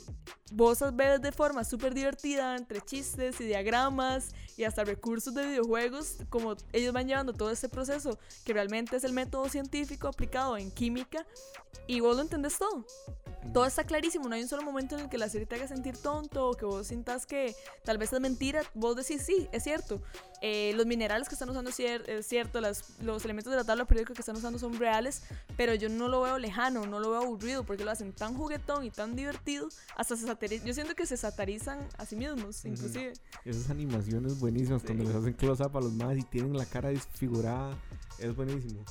[0.51, 6.17] vos ves de forma súper divertida entre chistes y diagramas y hasta recursos de videojuegos,
[6.29, 10.71] como ellos van llevando todo este proceso que realmente es el método científico aplicado en
[10.71, 11.25] química
[11.87, 12.85] y vos lo entendés todo.
[13.53, 15.67] Todo está clarísimo, no hay un solo momento en el que la serie te haga
[15.67, 18.63] sentir tonto o que vos sientas que tal vez es mentira.
[18.73, 20.01] Vos decís, sí, es cierto.
[20.41, 23.63] Eh, los minerales que están usando es cier- es cierto, las- los elementos de la
[23.63, 25.21] tabla periódica que están usando son reales,
[25.57, 28.83] pero yo no lo veo lejano, no lo veo aburrido porque lo hacen tan juguetón
[28.83, 29.69] y tan divertido.
[29.95, 33.13] Hasta se satirizan, yo siento que se satarizan a sí mismos, inclusive.
[33.43, 37.77] Esas animaciones buenísimas cuando les hacen close-up a los más y tienen la cara desfigurada.
[38.19, 38.83] Es buenísimo.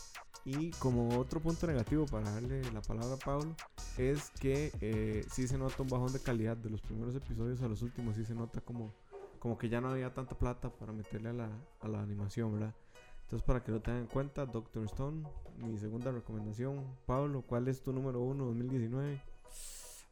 [0.45, 3.57] Y como otro punto negativo para darle la palabra a Pablo,
[3.97, 7.69] es que eh, sí se nota un bajón de calidad de los primeros episodios a
[7.69, 8.17] los últimos.
[8.17, 8.93] Sí se nota como,
[9.39, 12.75] como que ya no había tanta plata para meterle a la, a la animación, ¿verdad?
[13.23, 15.27] Entonces, para que lo tengan en cuenta, Doctor Stone,
[15.57, 16.85] mi segunda recomendación.
[17.07, 19.21] Pablo, ¿cuál es tu número uno 2019?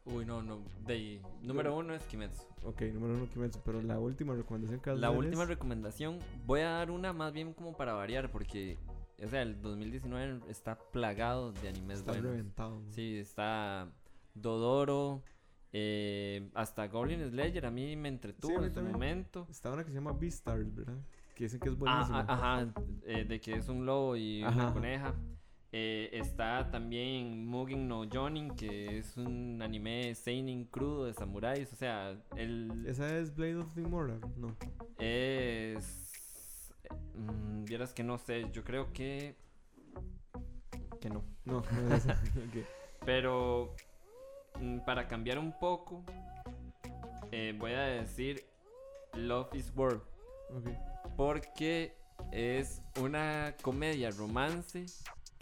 [0.05, 0.59] Uy, no, no.
[0.87, 2.43] De, número uno es Kimetsu.
[2.65, 6.71] Ok, número uno Kimetsu, pero la última recomendación que La última es- recomendación, voy a
[6.71, 8.79] dar una más bien como para variar, porque,
[9.23, 12.31] o sea, el 2019 está plagado de animes está buenos.
[12.33, 12.83] reventado.
[12.91, 13.93] Sí, está
[14.35, 15.23] Dodoro,
[15.73, 19.47] eh, hasta Goblin Slayer, a mí me entretuvo Sí, a mí en su momento.
[19.51, 20.99] Está una que se llama Beastars, ¿verdad?
[21.37, 22.21] Que dicen que es buenísima.
[22.29, 22.73] ajá,
[23.05, 25.15] eh, de que es un lobo y Ajá, una coneja.
[25.75, 31.73] Eh, está también Mugen no Jonin, que es un anime seinen crudo de samuráis.
[31.73, 34.21] O sea, el ¿Esa es Blade of the Immortal?
[34.37, 34.55] No.
[34.99, 36.75] es...
[37.15, 39.35] mm, vieras que no sé, yo creo que...
[41.01, 41.25] Que no.
[41.47, 42.23] No, no es esa.
[43.07, 43.75] Pero
[44.61, 46.05] mm, para cambiar un poco,
[47.31, 48.45] eh, voy a decir
[49.15, 50.03] Love is War.
[50.51, 50.69] Ok.
[51.17, 51.97] Porque
[52.31, 54.85] es una comedia romance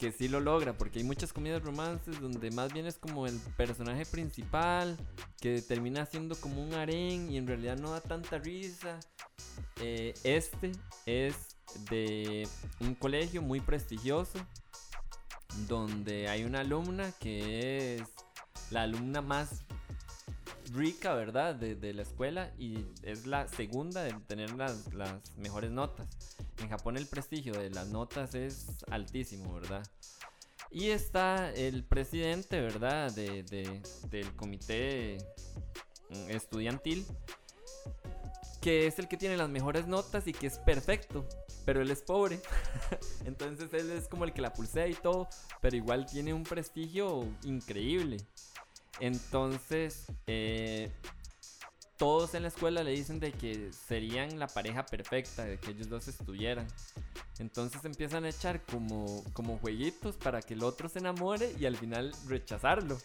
[0.01, 0.73] que sí lo logra.
[0.77, 4.97] Porque hay muchas comedias romances donde más bien es como el personaje principal
[5.41, 8.99] que termina siendo como un harén y en realidad no da tanta risa.
[9.81, 10.73] Eh, este
[11.05, 11.59] es
[11.91, 12.49] de
[12.81, 14.39] un colegio muy prestigioso
[15.69, 18.03] donde hay una alumna que es
[18.71, 19.65] la alumna más
[20.73, 21.55] rica, ¿verdad?
[21.55, 26.09] De, de la escuela y es la segunda de tener las, las mejores notas.
[26.59, 29.83] En Japón el prestigio de las notas es altísimo, ¿verdad?
[30.71, 33.11] Y está el presidente, ¿verdad?
[33.13, 35.19] De, de- del comité
[36.11, 37.05] mm, estudiantil,
[38.61, 41.27] que es el que tiene las mejores notas y que es perfecto,
[41.65, 42.41] pero él es pobre.
[43.25, 45.29] Entonces él es como el que la pulsea y todo,
[45.61, 48.19] pero igual tiene un prestigio increíble.
[48.99, 50.91] Entonces, eh,
[52.01, 55.91] todos en la escuela le dicen de que serían la pareja perfecta, de que ellos
[55.91, 56.67] dos estuvieran.
[57.39, 61.77] Entonces empiezan a echar como, como jueguitos para que el otro se enamore y al
[61.77, 62.97] final rechazarlo,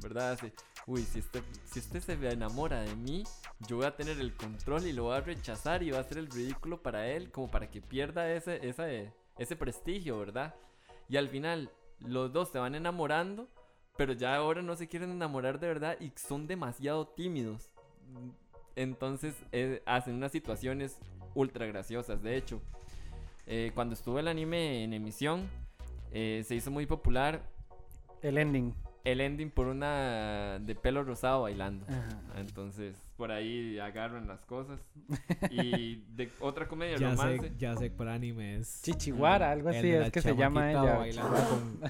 [0.00, 0.34] ¿verdad?
[0.34, 0.52] Así,
[0.86, 3.24] uy, si este, si este se enamora de mí,
[3.66, 6.18] yo voy a tener el control y lo voy a rechazar y va a ser
[6.18, 10.54] el ridículo para él, como para que pierda ese, ese, ese prestigio, ¿verdad?
[11.08, 13.48] Y al final los dos se van enamorando,
[13.96, 17.70] pero ya ahora no se quieren enamorar de verdad y son demasiado tímidos.
[18.76, 20.98] Entonces eh, hacen unas situaciones
[21.34, 22.22] ultra graciosas.
[22.22, 22.60] De hecho,
[23.46, 25.48] eh, cuando estuvo el anime en emisión,
[26.12, 27.42] eh, se hizo muy popular
[28.22, 28.74] El ending.
[29.04, 31.84] El ending por una de pelo rosado bailando.
[31.88, 32.40] Ajá.
[32.40, 34.80] Entonces, por ahí agarran las cosas.
[35.50, 37.48] Y de otra comedia Ya romance.
[37.48, 38.80] sé, ya sé cuál anime es.
[38.82, 40.96] Chichihuara, algo así es que se llama ella.
[40.96, 41.80] bailando con-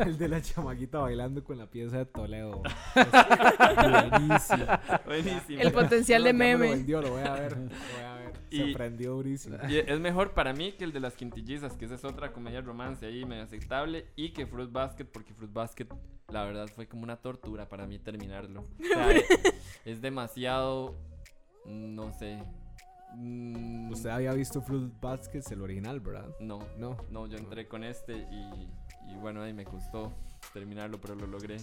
[0.08, 2.62] el de la chamaquita bailando con la pieza de Toledo.
[3.76, 4.64] Buenísimo.
[5.04, 5.60] Buenísimo.
[5.60, 6.70] El potencial de me meme.
[6.76, 7.52] vendió, lo voy a ver.
[7.56, 8.15] Lo voy a ver.
[8.50, 9.56] Se prendió durísimo.
[9.68, 12.60] Y es mejor para mí que el de las quintillizas, que esa es otra comedia
[12.60, 14.06] romance ahí medio aceptable.
[14.16, 15.86] Y que Fruit Basket, porque Fruit Basket,
[16.28, 18.60] la verdad, fue como una tortura para mí terminarlo.
[18.80, 19.08] O sea,
[19.84, 20.94] es demasiado.
[21.64, 22.42] No sé.
[23.14, 26.28] mm, Usted había visto Fruit Baskets, el original, ¿verdad?
[26.40, 26.96] No, No.
[27.10, 28.68] no, yo entré con este y,
[29.12, 30.12] y bueno, ahí me costó
[30.52, 31.60] terminarlo, pero lo logré.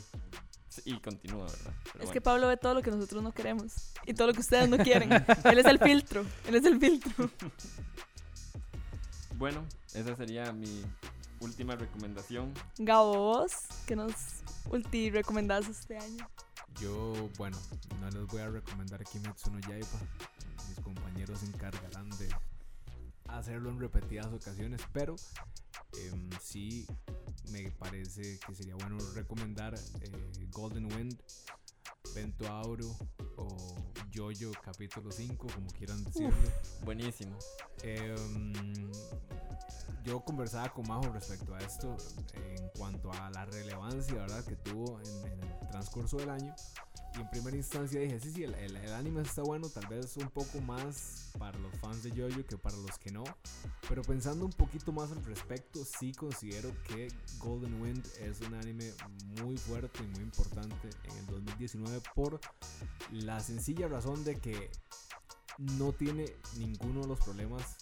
[0.85, 1.73] Y continúa, ¿verdad?
[1.83, 2.11] Pero Es bueno.
[2.13, 3.73] que Pablo ve todo lo que nosotros no queremos
[4.07, 5.11] y todo lo que ustedes no quieren.
[5.11, 6.25] Él es el filtro.
[6.47, 7.29] Él es el filtro.
[9.35, 10.83] Bueno, esa sería mi
[11.39, 12.53] última recomendación.
[12.77, 13.51] Gabo, vos,
[13.85, 14.13] que nos
[14.69, 16.29] ulti recomendás este año.
[16.79, 17.57] Yo, bueno,
[17.99, 19.99] no les voy a recomendar Kimetsu no Yaiba.
[20.69, 22.29] Mis compañeros se encargarán de
[23.37, 25.15] hacerlo en repetidas ocasiones, pero
[25.99, 26.87] em, sí
[27.51, 31.19] me parece que sería bueno recomendar eh, Golden Wind,
[32.15, 32.95] Vento Auro
[33.37, 33.57] o
[34.13, 36.35] Jojo capítulo 5, como quieran decirlo.
[36.83, 37.37] Buenísimo.
[37.81, 38.91] Em,
[40.03, 41.97] yo conversaba con Majo respecto a esto
[42.33, 44.45] en cuanto a la relevancia ¿verdad?
[44.45, 46.55] que tuvo en, en el transcurso del año.
[47.15, 50.17] Y en primera instancia dije, sí, sí, el, el- el anime está bueno, tal vez
[50.17, 53.23] un poco más para los fans de JoJo que para los que no.
[53.87, 57.07] Pero pensando un poquito más al respecto, sí considero que
[57.39, 58.91] Golden Wind es un anime
[59.43, 62.39] muy fuerte y muy importante en el 2019 por
[63.11, 64.71] la sencilla razón de que
[65.59, 66.25] no tiene
[66.57, 67.77] ninguno de los problemas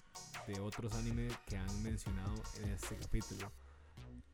[0.48, 3.50] de otros animes que han mencionado en este capítulo.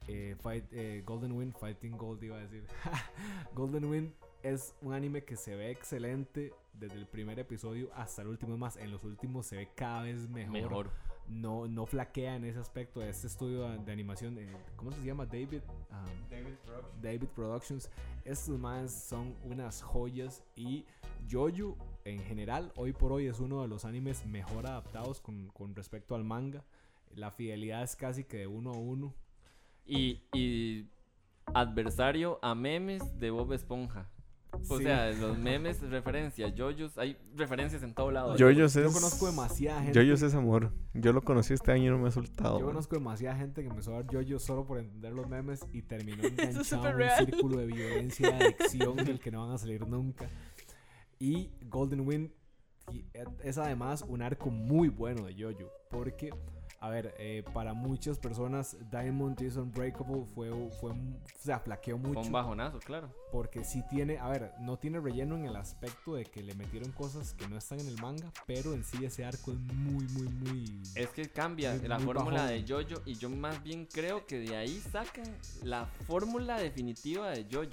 [0.07, 2.65] Eh, Fight, eh, Golden Wind, Fighting Gold iba a decir.
[3.53, 4.11] Golden Wind
[4.43, 8.57] es un anime que se ve excelente desde el primer episodio hasta el último.
[8.57, 10.51] Más, en los últimos se ve cada vez mejor.
[10.51, 10.91] Mejor.
[11.27, 13.01] No, no flaquea en ese aspecto.
[13.01, 15.25] Este estudio de, de animación, eh, ¿cómo se llama?
[15.25, 15.61] David.
[15.91, 17.89] um, David Productions.
[18.23, 20.85] Estos más son unas joyas y
[21.29, 21.75] Jojo
[22.05, 26.15] en general hoy por hoy es uno de los animes mejor adaptados con, con respecto
[26.15, 26.63] al manga.
[27.15, 29.13] La fidelidad es casi que de uno a uno.
[29.85, 30.87] Y, y
[31.53, 34.09] adversario a memes de Bob Esponja.
[34.69, 34.83] O Sí.
[34.83, 38.35] sea, los memes, referencias, yoyos, hay referencias en todo lado.
[38.35, 38.93] Yoyos Yo es.
[38.93, 39.93] conozco demasiada gente.
[39.99, 40.71] Yoyos es amor.
[40.93, 42.59] Yo lo conocí este año y no me ha soltado.
[42.59, 42.73] Yo man.
[42.73, 46.23] conozco demasiada gente que empezó a ver Jojo solo por entender los memes y terminó
[46.27, 47.25] enganchado en un real.
[47.25, 50.29] círculo de violencia, de adicción del que no van a salir nunca.
[51.19, 52.31] Y Golden Wind
[52.91, 53.05] y
[53.43, 56.29] es además un arco muy bueno de Jojo, porque,
[56.79, 60.95] a ver, eh, para muchas personas Diamond is Unbreakable fue, fue, o
[61.39, 62.19] sea, flaqueó Fue mucho.
[62.21, 63.09] un bajonazo, claro.
[63.31, 66.91] Porque sí tiene, a ver, no tiene relleno en el aspecto de que le metieron
[66.91, 70.27] cosas que no están en el manga, pero en sí ese arco es muy, muy,
[70.29, 70.81] muy...
[70.95, 72.65] Es que cambia Muy- la muy fórmula bajón.
[72.65, 75.25] de Jojo y yo más bien creo que de ahí sacan
[75.63, 77.67] la fórmula definitiva de Jojo.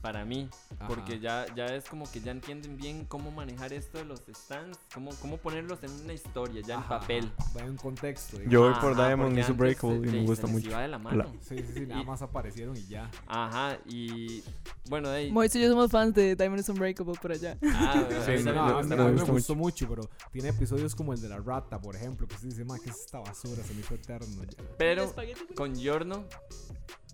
[0.00, 0.48] Para mí,
[0.86, 4.78] porque ya, ya es como que ya entienden bien cómo manejar esto de los stands,
[4.92, 7.32] cómo, cómo ponerlos en una historia, ya en Ajá, papel.
[7.56, 8.36] Va en un contexto.
[8.36, 8.52] digamos.
[8.52, 10.68] Yo voy por Ajá, Diamond is se- y me gusta mucho.
[10.68, 11.32] iba de la mano.
[11.40, 13.10] Sí, sí, sí, nada más aparecieron y ya.
[13.26, 14.42] Ajá, y
[14.90, 15.32] bueno, de ahí.
[15.32, 17.56] Moisés y yo somos fans de Diamond is Unbreakable por allá.
[17.62, 19.32] Ah, Sí, no, también me me mucho.
[19.32, 22.64] gustó mucho, pero tiene episodios como el de la rata, por ejemplo, que se dice,
[22.64, 23.62] ma, ¿qué es esta basura?
[23.64, 24.62] Se me hizo eterno ya.
[24.76, 25.14] Pero
[25.54, 26.24] con Giorno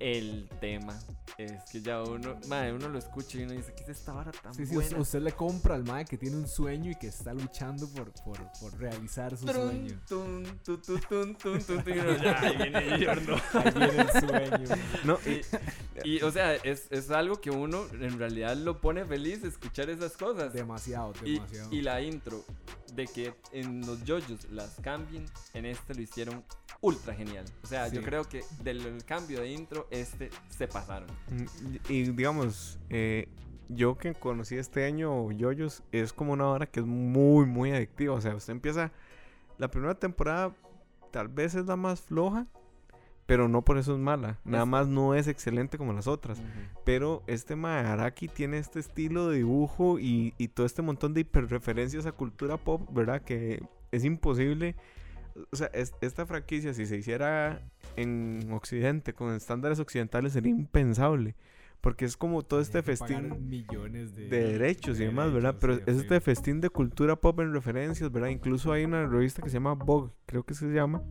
[0.01, 0.99] el tema.
[1.39, 4.33] Es que ya uno, madre, uno lo escucha y uno dice, ¿qué es esta vara
[4.33, 4.81] tan Sí, buena?
[4.81, 8.13] usted, usted le compra al mae que tiene un sueño y que está luchando por,
[8.25, 10.01] por, por realizar su sueño.
[10.09, 13.37] Tun, tun, tun, tun, tun, tun, tun, y uno, ya, ahí viene Giorno.
[13.55, 14.77] Ahí viene el sueño.
[15.05, 15.19] No,
[16.05, 19.89] Y, y, o sea, es, es algo que uno en realidad lo pone feliz escuchar
[19.89, 20.53] esas cosas.
[20.53, 21.73] Demasiado, Y, demasiado.
[21.73, 22.45] y la intro
[22.95, 25.25] de que en los yoyos las cambien,
[25.55, 26.45] en este lo hicieron
[26.81, 27.45] ultra genial.
[27.63, 28.07] O sea, yo Sí.
[28.07, 31.09] creo que del cambio de intro, este se pasaron.
[31.31, 33.29] Mm, Y digamos, eh,
[33.69, 38.15] yo que conocí este año Yoyos, es como una hora que es muy, muy adictiva.
[38.15, 38.93] O sea, usted empieza.
[39.59, 40.55] La primera temporada
[41.11, 42.47] tal vez es la más floja,
[43.27, 44.39] pero no por eso es mala.
[44.45, 46.41] Nada más no es excelente como las otras.
[46.85, 51.21] Pero este Mae Araki tiene este estilo de dibujo y, y todo este montón de
[51.21, 53.21] hiperreferencias a cultura pop, ¿verdad?
[53.23, 53.63] Que
[53.93, 54.75] es imposible.
[55.53, 57.61] O sea, es- esta franquicia, si se hiciera
[57.97, 61.35] en Occidente, con estándares occidentales, sería impensable.
[61.81, 65.57] Porque es como todo este festín millones de, de derechos y demás, ¿verdad?
[65.59, 66.01] Pero sí, es sí.
[66.03, 68.29] este festín de cultura pop en referencias, ¿verdad?
[68.29, 71.03] Incluso hay una revista que se llama Vogue, creo que se llama,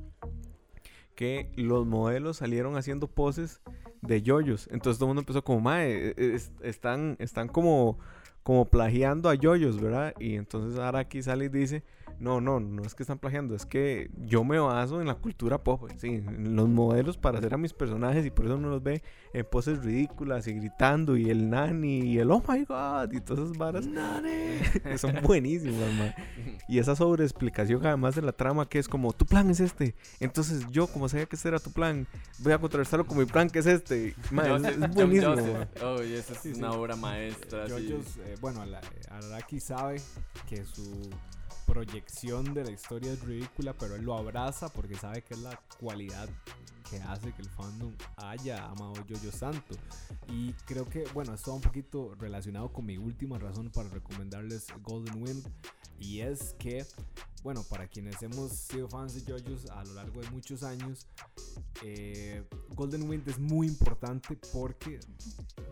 [1.16, 3.62] que los modelos salieron haciendo poses
[4.02, 4.68] de yoyos.
[4.72, 7.98] Entonces todo el mundo empezó como, mae, e- es- están, están como,
[8.44, 10.14] como plagiando a yoyos, ¿verdad?
[10.20, 11.84] Y entonces ahora aquí sale y dice,
[12.20, 15.64] no, no, no es que están plagiando, es que yo me baso en la cultura
[15.64, 18.84] pop, sí, en los modelos para hacer a mis personajes y por eso uno los
[18.84, 19.02] ve
[19.34, 23.46] en poses ridículas y gritando y el nani y el oh my god y todas
[23.46, 23.88] esas varas
[24.84, 26.14] que son buenísimas, man.
[26.68, 30.66] Y esa sobreexplicación además de la trama que es como, tu plan es este, entonces
[30.72, 32.08] yo como sabía que ese era tu plan,
[32.40, 34.16] voy a contrarrestarlo con mi plan que es este.
[34.32, 35.36] Man, es- Joseph- es, John buenísimo.
[35.36, 35.70] Man.
[35.84, 36.60] Oh, y esa es Sí, sí.
[36.60, 37.66] una obra maestra.
[37.68, 37.72] sí.
[37.72, 38.62] Yoyos, eh, bueno,
[39.10, 40.02] Araraki sabe
[40.48, 41.10] que su
[41.70, 45.56] proyección de la historia es ridícula, pero él lo abraza porque sabe que es la
[45.80, 46.28] cualidad
[46.90, 49.76] que hace que el fandom haya amado Yoyo Santo.
[50.28, 54.68] Y creo que, bueno, esto va un poquito relacionado con mi última razón para recomendarles
[54.84, 55.48] Golden Wind.
[56.00, 56.86] Y es que,
[57.44, 61.06] bueno, para quienes hemos sido fans de JoJo's a lo largo de muchos años,
[61.84, 65.00] eh, Golden Wind es muy importante porque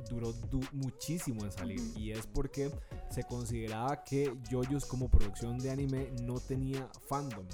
[0.09, 1.79] duró du- muchísimo en salir.
[1.95, 2.69] Y es porque
[3.09, 7.45] se consideraba que JoJo's como producción de anime no tenía fandom.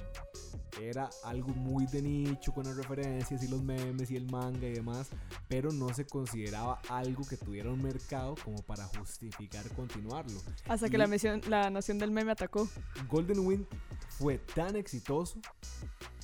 [0.82, 4.74] Era algo muy de nicho con las referencias y los memes y el manga y
[4.74, 5.10] demás,
[5.48, 10.40] pero no se consideraba algo que tuviera un mercado como para justificar continuarlo.
[10.68, 12.68] Hasta que la, misión, la nación del meme atacó.
[13.10, 13.66] Golden Wind
[14.10, 15.40] fue tan exitoso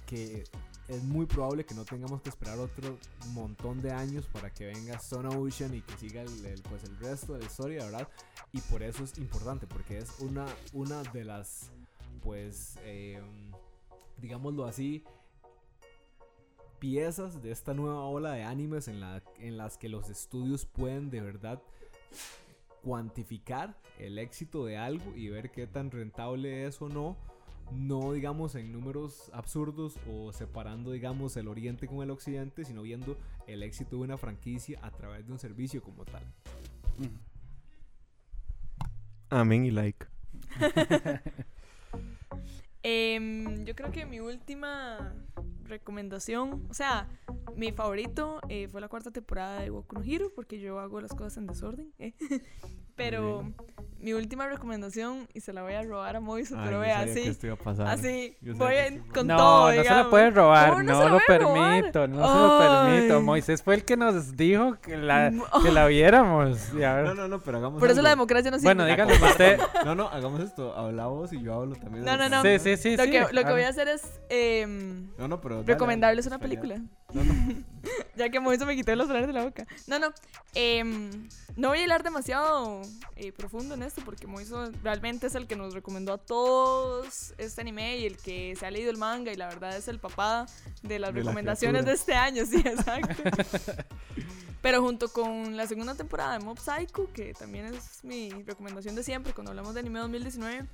[0.05, 0.43] que
[0.87, 2.97] es muy probable que no tengamos que esperar otro
[3.33, 6.97] montón de años para que venga Stone Ocean y que siga el, el, pues el
[6.97, 8.07] resto de la historia, ¿verdad?
[8.51, 11.69] Y por eso es importante, porque es una, una de las,
[12.23, 13.21] pues, eh,
[14.17, 15.03] digámoslo así,
[16.79, 21.09] piezas de esta nueva ola de animes en, la, en las que los estudios pueden
[21.09, 21.61] de verdad
[22.81, 27.17] cuantificar el éxito de algo y ver qué tan rentable es o no.
[27.71, 33.15] No digamos en números absurdos o separando digamos el oriente con el occidente, sino viendo
[33.45, 36.23] el éxito de una franquicia a través de un servicio como tal.
[39.29, 40.07] Amén y like.
[42.81, 45.13] Em, yo creo que mi última
[45.69, 47.07] recomendación, o sea,
[47.55, 51.11] mi favorito eh, fue la cuarta temporada de Boku no Hero, porque yo hago las
[51.11, 51.93] cosas en desorden.
[51.99, 52.13] ¿eh?
[52.95, 53.53] Pero
[54.01, 57.19] mi última recomendación, y se la voy a robar a Moiso, pero vea, sabía que
[57.21, 57.87] así, esto iba a pasar.
[57.87, 60.03] así, voy a con No, todo, no se digamos.
[60.05, 61.75] lo puede robar, ¿Cómo no no, se lo lo puede robar?
[61.81, 63.21] permito, no se lo permito.
[63.21, 65.31] Moisés fue el que nos dijo que la,
[65.63, 66.73] que la viéramos.
[66.73, 68.73] No, no, no, pero hagamos Por eso la democracia no sirve.
[68.73, 69.59] bueno, dígale usted.
[69.85, 70.73] No, no, hagamos esto.
[70.75, 72.05] Habla vos y yo hablo también.
[72.05, 72.41] No, no, no.
[72.41, 72.95] Sí, sí, sí.
[72.97, 75.55] lo, sí, que, lo que voy a hacer es em, No, no, pero.
[75.57, 76.35] dale, recomendarles dale.
[76.35, 76.77] una película.
[77.13, 77.33] No, no.
[78.19, 79.65] ya que Moiso me quitó los flores de la boca.
[79.87, 80.13] No, no.
[80.53, 81.09] em,
[81.55, 82.81] no voy a hablar demasiado
[83.15, 87.61] eh, profundo en esto porque Moiso realmente es el que nos recomendó a todos este
[87.61, 90.45] anime y el que se ha leído el manga y la verdad es el papá
[90.83, 93.23] de las De la recomendaciones de este año, sí, exacto.
[94.61, 99.03] Pero junto con la segunda temporada de Mob Psycho, que también es mi recomendación de
[99.03, 100.67] siempre cuando hablamos de anime 2019,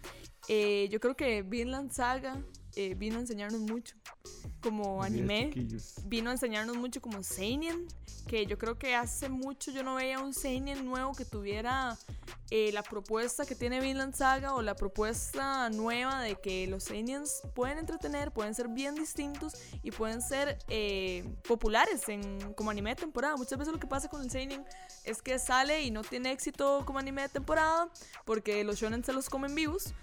[0.48, 2.42] eh, yo creo que Vinland Saga
[2.76, 3.96] eh, vino a enseñarnos mucho
[4.62, 5.52] como anime
[6.06, 7.88] vino a enseñarnos mucho como Seinen,
[8.28, 11.98] que yo creo que hace mucho yo no veía un Seinen nuevo que tuviera
[12.50, 17.42] eh, la propuesta que tiene Vinland Saga o la propuesta nueva de que los Seinens
[17.54, 19.54] pueden entretener, pueden ser bien distintos
[19.84, 23.36] y pueden ser eh, populares en, como anime de temporada.
[23.36, 24.64] Muchas veces lo que pasa con el Seinen
[25.04, 27.90] es que sale y no tiene éxito como anime de temporada
[28.26, 29.94] porque los shonen se los comen vivos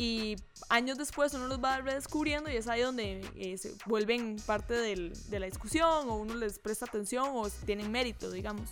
[0.00, 0.36] y
[0.70, 5.12] años después uno los va redescubriendo y es ahí donde eh, se vuelven parte del-
[5.28, 8.70] de la discusión o uno les presta atención o tienen mérito, digamos.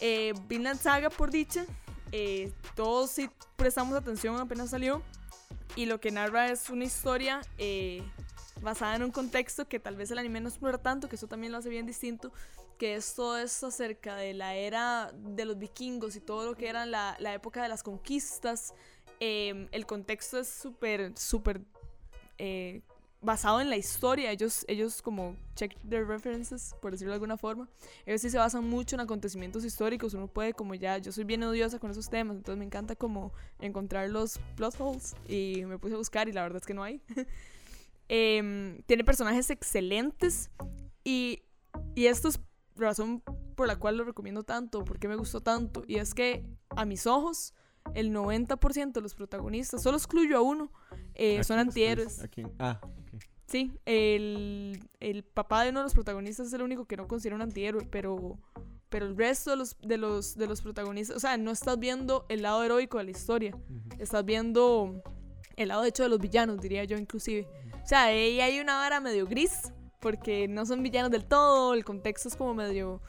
[0.00, 1.66] Eh, Vinland Saga, por dicha,
[2.12, 5.02] eh, todos sí prestamos atención apenas salió
[5.76, 8.02] y lo que narra es una historia eh,
[8.62, 11.52] basada en un contexto que tal vez el anime no explora tanto, que eso también
[11.52, 12.32] lo hace bien distinto,
[12.78, 16.68] que es todo esto acerca de la era de los vikingos y todo lo que
[16.68, 18.74] era la, la época de las conquistas.
[19.26, 21.62] Eh, el contexto es súper, súper
[22.36, 22.82] eh,
[23.22, 24.30] basado en la historia.
[24.30, 27.70] Ellos, ellos como check their references, por decirlo de alguna forma.
[28.04, 30.12] Ellos sí se basan mucho en acontecimientos históricos.
[30.12, 33.32] Uno puede como ya, yo soy bien odiosa con esos temas, entonces me encanta como
[33.60, 36.82] encontrar los plot holes y me puse a buscar y la verdad es que no
[36.82, 37.00] hay.
[38.06, 40.50] Em, tiene personajes excelentes
[41.02, 41.44] y,
[41.94, 42.38] y esto es
[42.76, 43.22] razón
[43.56, 45.82] por la cual lo recomiendo tanto, porque me gustó tanto.
[45.86, 47.54] Y es que a mis ojos,
[47.92, 50.70] el 90% de los protagonistas, solo excluyo a uno,
[51.14, 52.22] eh, ¿A son antihéroes.
[52.22, 52.52] ¿A quién?
[52.58, 53.22] Ah, ok.
[53.46, 57.36] Sí, el, el papá de uno de los protagonistas es el único que no considera
[57.36, 58.38] un antihéroe, pero,
[58.88, 62.24] pero el resto de los, de, los, de los protagonistas, o sea, no estás viendo
[62.28, 63.56] el lado heroico de la historia,
[63.98, 65.02] estás viendo
[65.56, 67.46] el lado de hecho de los villanos, diría yo inclusive.
[67.82, 71.84] O sea, ahí hay una vara medio gris, porque no son villanos del todo, el
[71.84, 73.02] contexto es como medio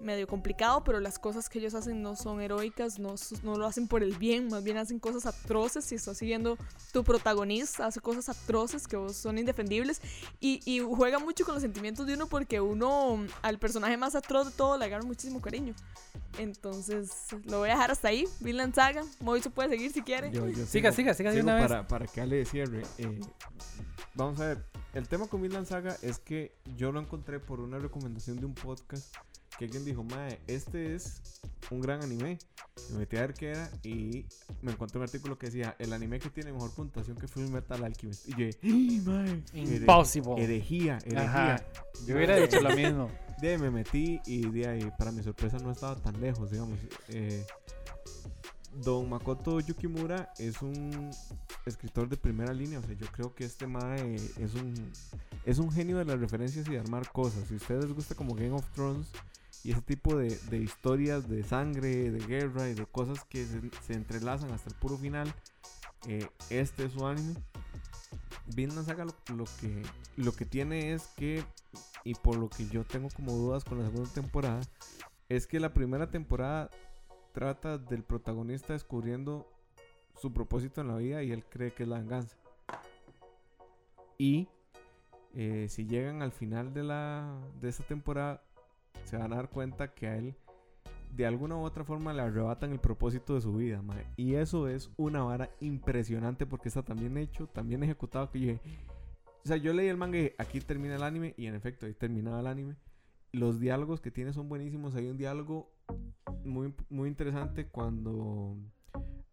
[0.00, 3.88] medio complicado, pero las cosas que ellos hacen no son heroicas, no, no lo hacen
[3.88, 5.84] por el bien, más bien hacen cosas atroces.
[5.84, 6.56] Si estás siguiendo
[6.92, 10.00] tu protagonista, hace cosas atroces que son indefendibles
[10.40, 14.46] y, y juega mucho con los sentimientos de uno porque uno al personaje más atroz
[14.50, 15.74] de todo le agarra muchísimo cariño.
[16.38, 17.10] Entonces
[17.44, 18.24] lo voy a dejar hasta ahí.
[18.40, 20.30] Vinland Saga, Moiso puede seguir si quiere.
[20.30, 21.66] Yo- yo Siga, sigo- siga, siga de sigo una vez.
[21.68, 22.82] para, para que Ale cierre.
[22.98, 23.20] eh,
[24.14, 24.64] vamos a ver.
[24.94, 28.54] El tema con Vinland Saga es que yo lo encontré por una recomendación de un
[28.54, 29.14] podcast
[29.58, 31.40] que alguien dijo, Mae, este es
[31.70, 32.38] un gran anime.
[32.92, 34.24] Me metí a ver qué era y
[34.62, 37.82] me encontré un artículo que decía, el anime que tiene mejor puntuación que Full Metal
[37.82, 38.28] Alchemist.
[38.28, 39.42] Y yo, dije, ¡Ah, mae!
[39.52, 40.42] Impossible.
[40.42, 41.54] Herejía, herejía.
[41.56, 41.64] Ajá.
[42.06, 43.10] Yo hubiera dicho lo mismo.
[43.40, 46.76] De ahí me metí y de ahí, para mi sorpresa, no estaba tan lejos, digamos.
[47.08, 47.46] Eh,
[48.82, 51.10] Don Makoto Yukimura es un
[51.66, 52.80] escritor de primera línea.
[52.80, 54.74] O sea, yo creo que este Mae es un,
[55.44, 57.46] es un genio de las referencias y de armar cosas.
[57.46, 59.06] Si a ustedes les gusta como Game of Thrones
[59.64, 63.60] y ese tipo de, de historias de sangre, de guerra y de cosas que se,
[63.86, 65.32] se entrelazan hasta el puro final,
[66.06, 67.34] eh, este es su anime.
[68.54, 69.82] Vinland Saga lo, lo que,
[70.16, 71.44] lo que tiene es que
[72.04, 74.60] y por lo que yo tengo como dudas con la segunda temporada,
[75.28, 76.70] es que la primera temporada
[77.32, 79.46] trata del protagonista descubriendo
[80.20, 82.36] su propósito en la vida y él cree que es la venganza.
[84.16, 84.48] Y
[85.34, 88.42] eh, si llegan al final de, la, de esta temporada,
[89.04, 90.36] se van a dar cuenta que a él
[91.14, 93.82] de alguna u otra forma le arrebatan el propósito de su vida.
[94.16, 98.54] Y eso es una vara impresionante porque está tan bien hecho, tan ejecutado que yo
[99.44, 101.34] o sea, yo leí el manga y aquí termina el anime.
[101.38, 102.76] Y en efecto, ahí terminaba el anime.
[103.32, 104.94] Los diálogos que tiene son buenísimos.
[104.94, 105.72] Hay un diálogo
[106.44, 108.58] muy, muy interesante cuando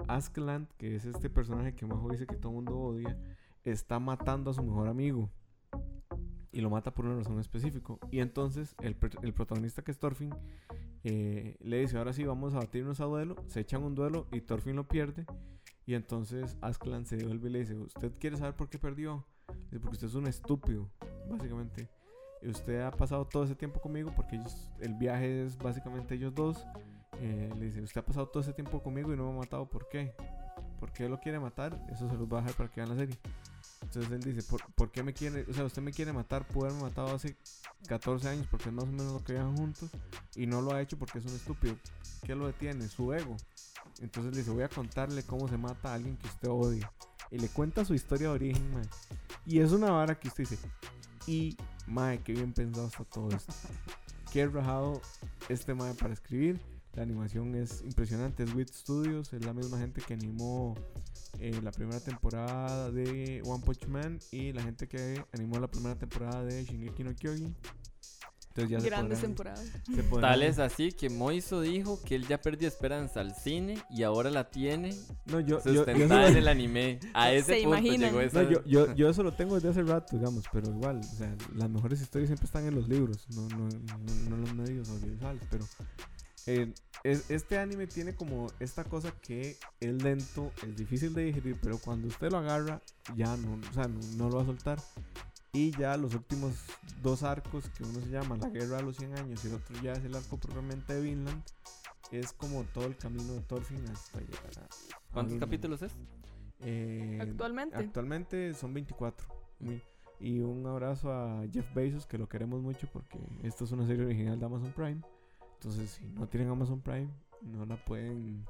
[0.08, 3.18] Askeladd, que es este personaje que Majo dice que todo el mundo odia,
[3.64, 5.30] está matando a su mejor amigo.
[6.56, 7.96] Y lo mata por una razón específica.
[8.12, 10.34] Y entonces el, el protagonista que es Thorfinn
[11.04, 13.36] eh, le dice, ahora sí vamos a batirnos a duelo.
[13.48, 15.26] Se echan un duelo y Thorfinn lo pierde.
[15.86, 19.26] Y entonces Askeladd se devuelve y le dice, ¿usted quiere saber por qué perdió?
[19.66, 20.90] Dice, porque usted es un estúpido,
[21.30, 21.90] básicamente.
[22.42, 24.40] Y usted ha pasado todo ese tiempo conmigo porque
[24.80, 26.66] el viaje es básicamente ellos dos.
[27.20, 29.70] Eh, le dice, usted ha pasado todo ese tiempo conmigo y no me ha matado,
[29.70, 30.14] ¿por qué?
[30.80, 31.80] ¿Por qué lo quiere matar?
[31.92, 33.18] Eso se los va a dejar para que vean la serie.
[33.82, 35.46] Entonces él dice, ¿por, por qué me quiere?
[35.50, 37.36] O sea, usted me quiere matar, pudo haberme matado hace
[37.88, 39.90] 14 años porque es más o menos lo que juntos
[40.36, 41.76] y no lo ha hecho porque es un estúpido.
[42.24, 42.88] ¿Qué lo detiene?
[42.88, 43.36] Su ego.
[44.02, 46.92] Entonces le dice, voy a contarle cómo se mata a alguien que usted odia.
[47.32, 48.88] Y le cuenta su historia de origen, mae.
[49.46, 50.60] Y es una vara que usted dice,
[51.28, 53.54] y mae, qué bien pensado está todo esto.
[54.32, 55.02] Qué rajado
[55.48, 56.60] este mae para escribir.
[56.96, 58.44] La animación es impresionante.
[58.44, 60.76] Es Wit Studios, es la misma gente que animó
[61.40, 65.96] eh, la primera temporada de One Punch Man y la gente que animó la primera
[65.98, 67.56] temporada de Shingeki no Kyojin.
[68.50, 69.72] Entonces ya se Grandes podrán- temporadas.
[69.94, 73.78] se podrán- Tal es así que Moiso dijo que él ya perdió esperanza al cine
[73.90, 74.92] y ahora la tiene
[75.26, 77.00] No, yo, yo, yo, sustentada en eso- el anime.
[77.14, 78.12] A ese Se punto imaginan.
[78.12, 78.44] llegó esa...
[78.44, 81.36] no, yo, yo, yo eso lo tengo desde hace rato, digamos, pero igual, o sea,
[81.54, 83.98] las mejores historias siempre están en los libros, no, no, no,
[84.30, 85.66] no en los medios audiovisuales, pero
[86.48, 86.74] eh,
[87.04, 91.78] es- este anime tiene como esta cosa que es lento, es difícil de digerir, pero
[91.78, 92.82] cuando usted lo agarra,
[93.16, 94.80] ya no, o sea, no, no lo va a soltar.
[95.54, 96.54] Y ya los últimos
[97.02, 99.76] dos arcos, que uno se llama La Guerra de los 100 Años y el otro
[99.82, 101.42] ya es el arco propiamente de Vinland,
[102.12, 104.62] es como todo el camino de Thorfinn hasta llegar a...
[104.64, 104.68] a
[105.14, 105.40] ¿Cuántos Vinland.
[105.40, 105.92] capítulos es?
[106.60, 107.76] Eh, Actualmente.
[107.78, 109.26] Actualmente son 24.
[109.60, 109.82] Muy-
[110.20, 114.06] y un abrazo a Jeff Bezos, que lo queremos mucho porque esta es una serie
[114.06, 115.02] original de Amazon Prime.
[115.56, 117.10] Entonces, si no tienen Amazon Prime,
[117.42, 118.46] no la pueden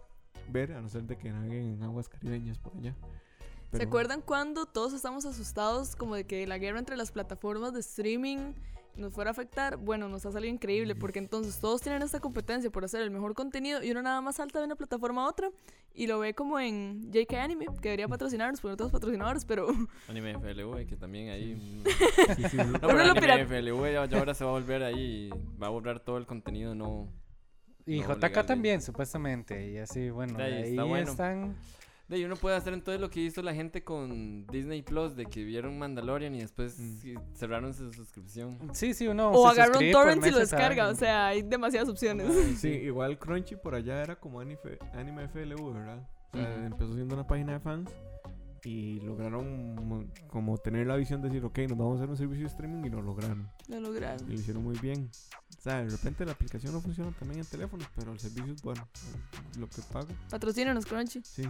[0.49, 2.95] ver, a no ser de que naveguen en aguas caribeñas por allá.
[3.75, 7.73] ¿Se Pero- acuerdan cuando todos estamos asustados como de que la guerra entre las plataformas
[7.73, 8.53] de streaming
[8.95, 9.75] nos fuera a afectar?
[9.77, 13.33] Bueno, nos ha salido increíble porque entonces todos tienen esta competencia por hacer el mejor
[13.33, 15.49] contenido y uno nada más salta de una plataforma a otra
[15.93, 19.67] y lo ve como en JK Anime, que debería patrocinarnos, porque no todos patrocinadores, pero
[20.09, 21.83] Anime FLV, que también ahí.
[22.35, 22.57] Sí, sí, sí.
[22.57, 25.29] No, pero lo Anime pirata- FLV ya, ya ahora se va a volver ahí.
[25.33, 27.09] y Va a borrar todo el contenido, no.
[27.85, 29.69] Y No, JK legal también, supuestamente.
[29.71, 31.11] Y así, bueno, ahí ahí está bueno.
[31.11, 31.55] están.
[32.07, 35.25] De ahí uno puede hacer entonces lo que hizo la gente con Disney Plus, de
[35.25, 37.17] que vieron Mandalorian y después Mm.
[37.33, 38.59] cerraron su suscripción.
[38.73, 39.31] Sí, sí, uno.
[39.31, 42.27] o agarra un torrent y lo descarga, o sea, hay demasiadas opciones.
[42.59, 44.59] Sí, igual Crunchy por allá era como Anime,
[44.93, 46.07] Anime FLV, ¿verdad?
[46.31, 47.89] O sea, empezó siendo una página de fans
[48.65, 52.17] y lograron mo- como tener la visión de decir, ok, nos vamos a hacer un
[52.17, 53.47] servicio de streaming y lo lograron.
[53.67, 54.27] Lo lograron.
[54.27, 55.09] Y lo hicieron muy bien.
[55.57, 58.61] O sea, de repente la aplicación no funciona también en teléfonos, pero el servicio es
[58.61, 58.87] bueno.
[59.59, 61.21] Lo que pago, Patrocínanos, Crunchy.
[61.23, 61.43] sí.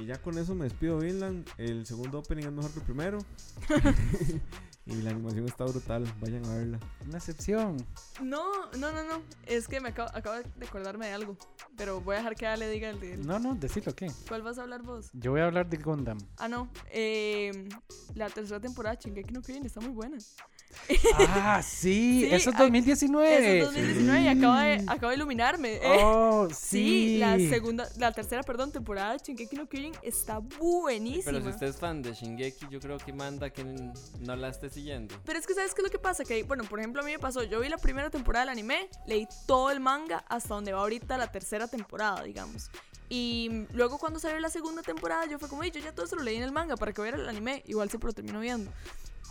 [0.00, 1.48] Y ya con eso me despido, Vinland.
[1.58, 3.18] El segundo opening es mejor que el primero.
[4.90, 6.80] y la animación está brutal, vayan a verla.
[7.06, 7.76] Una excepción.
[8.22, 9.22] No, no, no, no.
[9.46, 11.36] Es que me acabo, acabo de acordarme de algo.
[11.76, 13.26] Pero voy a dejar que Ale diga el de él.
[13.26, 14.10] No, no, decirlo, ¿qué?
[14.28, 15.10] ¿Cuál vas a hablar vos?
[15.12, 16.18] Yo voy a hablar de Gundam.
[16.38, 16.68] Ah, no.
[16.90, 17.68] eh,
[18.14, 20.18] la tercera temporada Shingeki no Kyojin está muy buena.
[21.14, 23.58] Ah, sí, Sí, eso es ay, 2019.
[23.58, 25.74] Es 2019 y acaba de, acaba de iluminarme.
[25.76, 25.80] eh.
[26.02, 26.56] Oh, sí.
[26.56, 27.18] sí.
[27.18, 31.32] la segunda, la tercera, perdón, temporada de Shingeki no Kyojin está buenísima.
[31.32, 34.70] Pero si usted es fan de Shingeki, yo creo que manda que no la esté
[34.70, 35.14] siguiendo.
[35.24, 36.24] Pero es que, ¿sabes qué es lo que pasa?
[36.24, 38.88] Que, bueno, por ejemplo, a mí me pasó, yo vi la primera temporada del anime,
[39.06, 42.70] leí todo el manga hasta donde va ahorita la tercera temporada, digamos.
[43.08, 46.14] Y luego cuando salió la segunda temporada, yo fue como, "Ey, yo ya todo eso
[46.16, 48.70] lo leí en el manga para que viera el anime, igual siempre lo termino viendo.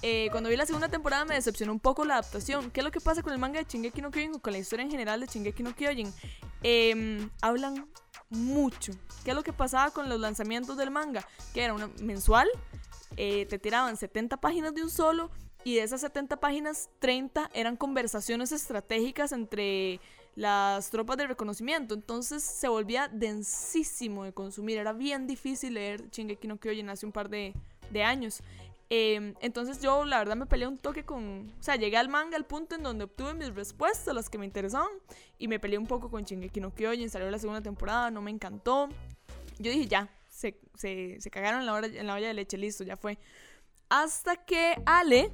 [0.01, 2.71] Eh, cuando vi la segunda temporada me decepcionó un poco la adaptación.
[2.71, 4.59] ¿Qué es lo que pasa con el manga de Shingeki no Kyojin o con la
[4.59, 6.13] historia en general de Shingeki no Kyojin?
[6.63, 7.87] Em, hablan
[8.29, 8.93] mucho.
[9.23, 11.27] ¿Qué es lo que pasaba con los lanzamientos del manga?
[11.53, 12.47] Que era una mensual,
[13.17, 15.29] eh, te tiraban 70 páginas de un solo
[15.65, 19.99] y de esas 70 páginas, 30 eran conversaciones estratégicas entre
[20.35, 21.93] las tropas de reconocimiento.
[21.93, 24.77] Entonces se volvía densísimo de consumir.
[24.77, 27.53] Era bien difícil leer Shingeki no Kyojin hace un par de,
[27.91, 28.41] de años.
[28.91, 31.53] Eh, entonces yo la verdad me peleé un toque con...
[31.59, 34.45] O sea, llegué al manga al punto en donde obtuve mis respuestas, las que me
[34.45, 34.89] interesaban,
[35.37, 37.09] y me peleé un poco con Shingeki no Kyojin.
[37.09, 38.89] Salió la segunda temporada, no me encantó.
[39.59, 42.57] Yo dije, ya, se, se, se cagaron en la, hora- en la olla de leche,
[42.57, 43.19] listo, ya fue.
[43.89, 45.31] Hasta que Ale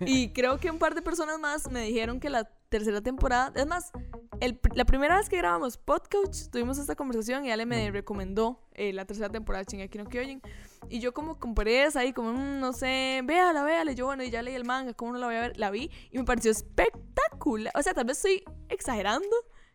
[0.00, 3.66] y creo que un par de personas más me dijeron que la tercera temporada, es
[3.66, 3.92] más,
[4.40, 8.92] el la primera vez que grabamos Podcast tuvimos esta conversación y Ale me recomendó eh,
[8.92, 10.40] la tercera temporada de Shingeki no Kyojin
[10.88, 14.22] y yo como compré esa ahí como "Mm, no sé, véala, véala, y yo bueno,
[14.22, 15.56] y ya leí el manga, ¿cómo no la voy a ver?
[15.58, 17.72] La vi y me pareció espectacular.
[17.76, 19.34] O sea, tal vez estoy exagerando.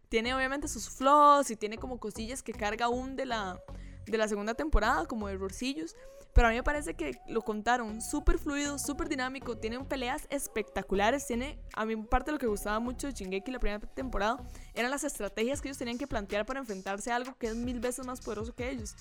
[0.10, 3.60] Tiene obviamente sus flaws y tiene como cosillas que carga aún de la
[4.06, 5.96] de la segunda temporada, como errorcillos.
[6.38, 9.58] Pero a mí me parece que lo contaron súper fluido, súper dinámico.
[9.58, 11.26] Tienen peleas espectaculares.
[11.26, 14.38] Tiene, a mí parte lo que gustaba mucho de Shingeki la primera temporada
[14.76, 17.80] eran las estrategias que ellos tenían que plantear para enfrentarse a algo que es mil
[17.80, 18.96] veces más poderoso que ellos.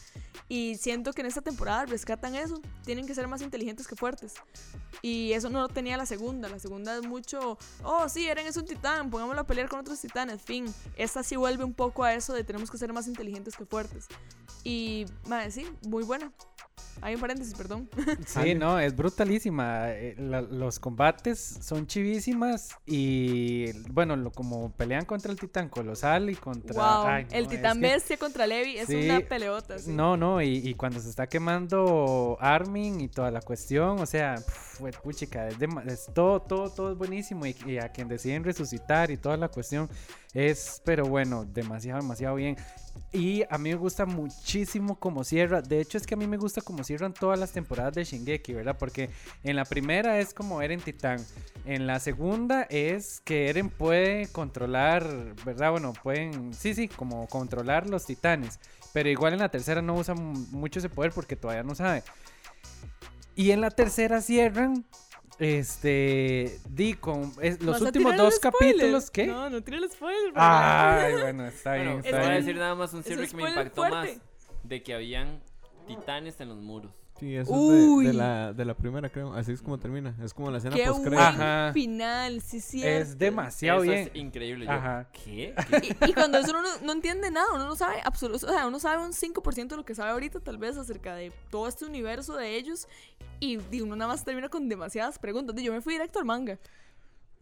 [0.48, 2.58] Y siento que en esta temporada rescatan eso.
[2.86, 4.32] Tienen que ser más inteligentes que fuertes.
[5.02, 6.48] Y eso no lo tenía la segunda.
[6.48, 10.00] La segunda es mucho, oh sí, Eren es un titán, pongámoslo a pelear con otros
[10.00, 10.40] titanes.
[10.40, 10.64] Fin.
[10.96, 14.06] Esta sí vuelve un poco a eso de tenemos que ser más inteligentes que fuertes.
[14.64, 16.32] Y, madre, sí, muy buena.
[17.02, 17.88] Hay un paréntesis, perdón.
[18.26, 19.90] Sí, no, es brutalísima.
[19.90, 26.30] eh, la- los combates son chivísimas y bueno, lo, como pelean contra el titán colosal
[26.30, 26.74] y contra...
[26.74, 27.06] wow.
[27.06, 29.78] ay, no, el titán que- bestia contra Levi es Sí, una peleota.
[29.78, 29.92] sí.
[29.92, 34.36] No, no, y, y cuando se está quemando Armin y toda la cuestión, o sea,
[34.38, 39.16] fue puchica, es todo, todo, todo es buenísimo y, y a quien deciden resucitar y
[39.16, 39.88] toda la cuestión
[40.34, 42.56] es, pero bueno, demasiado, demasiado bien.
[43.16, 45.62] Y a mí me gusta muchísimo como cierra.
[45.62, 48.52] De hecho, es que a mí me gusta como cierran todas las temporadas de Shingeki,
[48.52, 48.76] ¿verdad?
[48.78, 49.08] Porque
[49.42, 51.24] en la primera es como Eren Titán.
[51.64, 55.70] En la segunda es que Eren puede controlar, ¿verdad?
[55.70, 58.60] Bueno, pueden, sí, sí, como controlar los titanes.
[58.92, 62.02] Pero igual en la tercera no usa mu- mucho ese poder porque todavía no sabe.
[63.34, 64.84] Y en la tercera cierran.
[65.38, 66.58] Este.
[66.68, 67.32] Di con.
[67.42, 69.10] es- los ¿Vas a últimos dos capítulos.
[69.10, 69.26] ¿Qué?
[69.26, 70.32] No, no tire el spoiler.
[70.34, 71.86] Ay, bueno, está bien.
[71.86, 72.40] Bueno, está voy a bien.
[72.44, 73.96] decir nada más un cierre que me impactó fuerte.
[73.96, 74.20] más.
[74.62, 75.40] De que habían
[75.86, 76.90] titanes en los muros.
[77.18, 79.32] Sí, eso es de, la, de la primera, creo.
[79.32, 80.14] Así es como termina.
[80.22, 81.72] Es como la escena Qué post Ajá.
[81.72, 82.86] final, sí, sí.
[82.86, 84.08] Es demasiado Eso bien.
[84.08, 84.66] es increíble.
[84.66, 85.08] Yo, Ajá.
[85.12, 85.54] ¿Qué?
[85.82, 88.66] Y, y cuando eso uno no, no entiende nada, uno no sabe absoluto, o sea,
[88.66, 91.86] uno sabe un 5% de lo que sabe ahorita tal vez acerca de todo este
[91.86, 92.86] universo de ellos
[93.40, 95.56] y, y uno nada más termina con demasiadas preguntas.
[95.62, 96.58] Yo me fui directo al manga.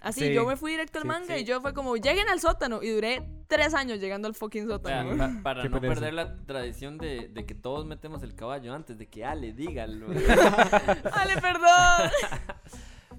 [0.05, 0.35] Así, Sí.
[0.35, 1.41] yo me fui directo al manga sí.
[1.41, 5.17] y yo fue como, lleguen al sótano y duré tres años llegando al fucking sótano.
[5.17, 5.95] Pa- para no pereza.
[5.95, 10.07] perder la tradición de, de que todos metemos el caballo antes de que Ale dígalo.
[11.13, 12.11] ¡Ale, perdón!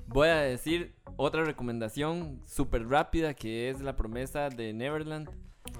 [0.08, 5.30] Voy a decir otra recomendación súper rápida que es la promesa de Neverland.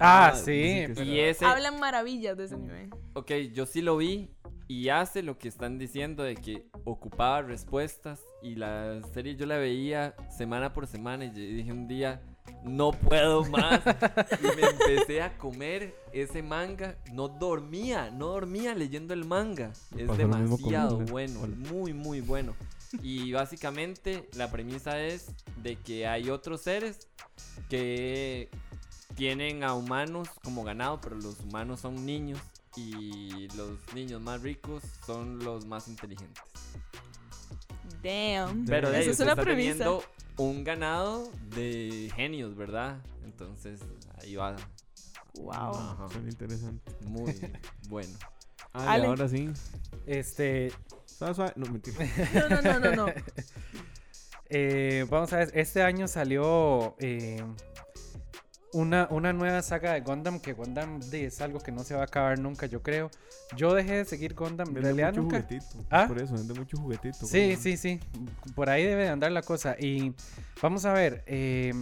[0.00, 0.84] Ah, Ah, sí.
[1.04, 2.90] Y ese, Hablan maravillas de ese anime.
[3.14, 4.30] ok, yo sí lo vi
[4.68, 9.56] y hace lo que están diciendo de que ocupaba respuestas y la serie yo la
[9.56, 12.20] veía semana por semana y dije un día,
[12.62, 13.82] no puedo más.
[14.40, 16.96] y me empecé a comer ese manga.
[17.12, 19.72] No dormía, no dormía leyendo el manga.
[19.96, 21.12] Es demasiado conmigo.
[21.12, 21.40] bueno,
[21.70, 22.54] muy, muy bueno.
[23.02, 27.08] Y básicamente la premisa es de que hay otros seres
[27.68, 28.48] que
[29.16, 32.38] tienen a humanos como ganado, pero los humanos son niños
[32.76, 36.44] y los niños más ricos son los más inteligentes.
[38.06, 38.64] Damn.
[38.66, 39.72] Pero de ellos es una está premisa.
[39.78, 40.04] teniendo
[40.36, 42.98] un ganado de genios, ¿verdad?
[43.24, 43.80] Entonces
[44.22, 44.56] ahí va.
[45.34, 45.50] Wow.
[45.52, 46.08] Ajá.
[46.10, 46.92] Suena interesante.
[47.06, 47.34] Muy
[47.88, 48.16] bueno.
[48.72, 49.06] Ah, Ale.
[49.06, 49.50] ahora sí.
[50.06, 50.72] Este,
[51.06, 51.52] Suave, suave.
[51.56, 51.96] No, mentira.
[52.34, 53.12] No, no, no, no, no.
[54.50, 57.42] eh, vamos a ver, este año salió eh,
[58.72, 62.04] una, una nueva saga de Gundam, que Gundam es algo que no se va a
[62.04, 63.10] acabar nunca, yo creo.
[63.56, 65.42] Yo dejé de seguir Gundam, en Vende realidad mucho nunca.
[65.42, 65.84] juguetito.
[65.90, 66.04] ¿Ah?
[66.08, 67.26] Por eso, vende mucho juguetito.
[67.26, 68.00] Sí, sí, sí.
[68.54, 69.76] Por ahí debe de andar la cosa.
[69.78, 70.12] Y
[70.60, 71.22] vamos a ver.
[71.26, 71.72] eh,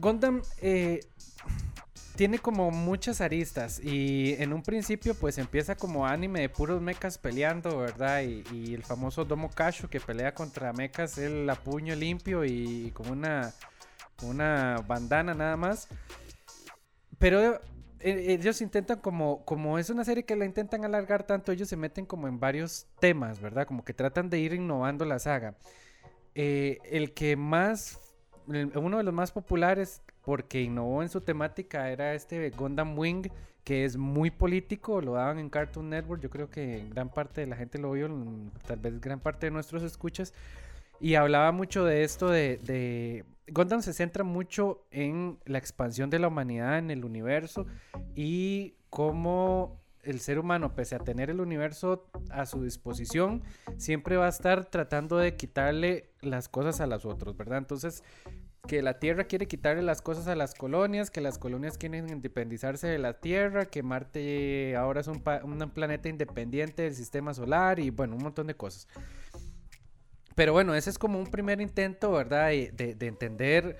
[0.00, 1.00] Gundam eh,
[2.16, 3.80] tiene como muchas aristas.
[3.82, 8.22] Y en un principio, pues empieza como anime de puros mechas peleando, ¿verdad?
[8.22, 12.90] Y, y el famoso Domo Kasho que pelea contra mechas, él a puño limpio y
[12.92, 13.52] con una,
[14.22, 15.88] una bandana nada más.
[17.18, 17.60] Pero
[18.00, 21.76] eh, ellos intentan como, como es una serie que la intentan alargar tanto, ellos se
[21.76, 23.66] meten como en varios temas, ¿verdad?
[23.66, 25.54] Como que tratan de ir innovando la saga.
[26.34, 28.00] Eh, el que más,
[28.46, 33.28] uno de los más populares, porque innovó en su temática, era este Gundam Wing,
[33.64, 37.46] que es muy político, lo daban en Cartoon Network, yo creo que gran parte de
[37.46, 38.08] la gente lo vio,
[38.66, 40.34] tal vez gran parte de nuestros escuchas,
[41.02, 43.24] y hablaba mucho de esto de, de...
[43.48, 47.66] Gundam se centra mucho en la expansión de la humanidad en el universo
[48.14, 53.42] y cómo el ser humano, pese a tener el universo a su disposición,
[53.78, 57.58] siempre va a estar tratando de quitarle las cosas a los otros, ¿verdad?
[57.58, 58.04] Entonces,
[58.68, 62.86] que la Tierra quiere quitarle las cosas a las colonias, que las colonias quieren independizarse
[62.86, 67.90] de la Tierra, que Marte ahora es un, un planeta independiente del sistema solar y
[67.90, 68.86] bueno, un montón de cosas.
[70.34, 72.48] Pero bueno, ese es como un primer intento, ¿verdad?
[72.48, 73.76] De, de- de entender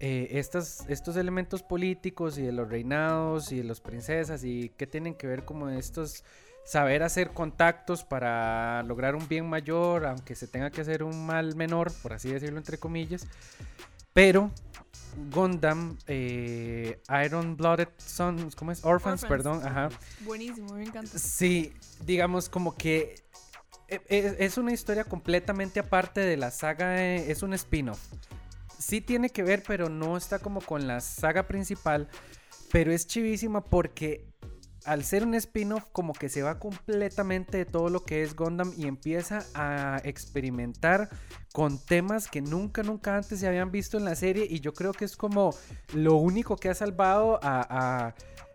[0.00, 4.86] eh, estas, estos elementos políticos y de los reinados y de las princesas y qué
[4.86, 6.24] tienen que ver como estos
[6.64, 11.54] saber hacer contactos para lograr un bien mayor, aunque se tenga que hacer un mal
[11.56, 13.26] menor, por así decirlo entre comillas.
[14.12, 14.50] Pero
[15.32, 18.84] Gundam, eh, Iron Blooded Sons, ¿cómo es?
[18.84, 19.28] Orphans, Orphans.
[19.28, 19.88] perdón, ajá.
[20.20, 21.18] Buenísimo, me encanta.
[21.18, 21.72] Sí,
[22.04, 23.23] digamos como que
[24.08, 28.00] es una historia completamente aparte de la saga, eh, es un spin-off.
[28.78, 32.08] Sí tiene que ver, pero no está como con la saga principal,
[32.72, 34.28] pero es chivísima porque
[34.84, 38.72] al ser un spin-off como que se va completamente de todo lo que es Gundam
[38.76, 41.08] y empieza a experimentar
[41.52, 44.92] con temas que nunca, nunca antes se habían visto en la serie y yo creo
[44.92, 45.54] que es como
[45.94, 47.60] lo único que ha salvado a,
[48.08, 48.14] a-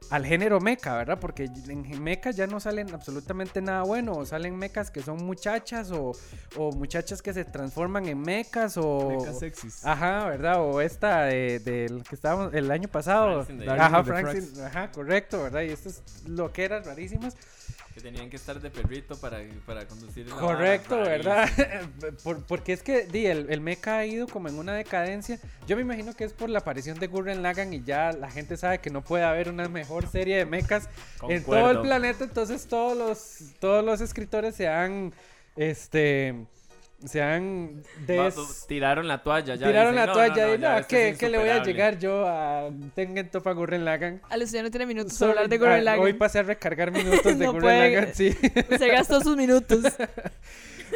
[0.10, 1.20] al género mecha, ¿verdad?
[1.20, 5.92] Porque en mecha ya no salen absolutamente nada bueno, o salen mechas que son muchachas
[5.92, 6.14] o,
[6.58, 9.10] o muchachas que se transforman en mechas o...
[9.20, 9.86] Mecas sexys.
[9.86, 10.62] Ajá, ¿verdad?
[10.62, 13.44] O esta de- del que estábamos el año pasado.
[13.46, 15.62] De- Ajá, Fraxin, ajá, correcto, ¿verdad?
[15.62, 17.36] Y estas lo que eran rarísimas.
[18.02, 21.50] Que tenían que estar de perrito para, para conducir la Correcto, ¿verdad?
[22.24, 25.38] Por- porque es que di, el, el mecha ha ido como en una decadencia.
[25.68, 28.56] Yo me imagino que es por la aparición de Gurren Lagann y ya la gente
[28.58, 30.88] sabe que no puede haber una mejor serie de mechas
[31.28, 32.24] en todo el planeta.
[32.24, 35.14] Entonces todos los, todos los escritores se han,
[35.58, 36.36] este,
[37.06, 38.38] se han des...
[38.38, 39.68] Va- tiraron la toalla ya.
[39.68, 41.58] Tiraron dicen, la "No, toalla no, y no, esto ¿qué, es qué le voy a
[41.58, 41.74] insuperable".
[41.74, 44.22] llegar yo a Tengen Topa Gurren Lagann?
[44.30, 46.18] Alex ya no tiene minutos Solo- para hablar de Gurren Hoy Lagann.
[46.18, 47.94] pasé a recargar minutos de No Gurren.
[47.94, 48.32] Lagann, sí.
[48.78, 49.80] Se gastó sus minutos.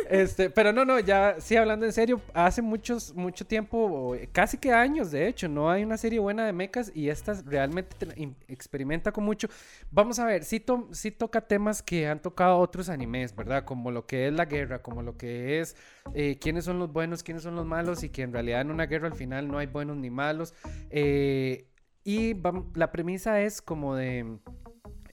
[0.09, 4.71] Este, pero no, no, ya sí hablando en serio, hace muchos, mucho tiempo, casi que
[4.71, 8.35] años, de hecho, no hay una serie buena de mechas y esta realmente te- im-
[8.47, 9.47] experimenta con mucho.
[9.91, 13.65] Vamos a ver, sí, to- sí toca temas que han tocado otros animes, ¿verdad?
[13.65, 15.75] Como lo que es la guerra, como lo que es
[16.13, 18.85] eh, quiénes son los buenos, quiénes son los malos y que en realidad en una
[18.85, 20.53] guerra al final no hay buenos ni malos.
[20.89, 21.67] Eh,
[22.03, 22.35] y
[22.75, 24.37] la premisa es como de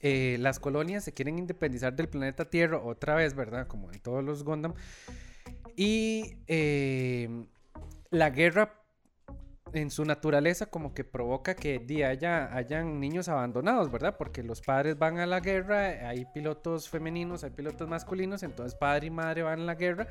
[0.01, 3.67] eh, las colonias se quieren independizar del planeta Tierra otra vez, ¿verdad?
[3.67, 4.73] Como en todos los Gundam.
[5.75, 7.45] Y eh,
[8.09, 8.81] la guerra
[9.73, 14.17] en su naturaleza como que provoca que di, haya, hayan niños abandonados, ¿verdad?
[14.17, 19.07] Porque los padres van a la guerra, hay pilotos femeninos, hay pilotos masculinos, entonces padre
[19.07, 20.07] y madre van a la guerra.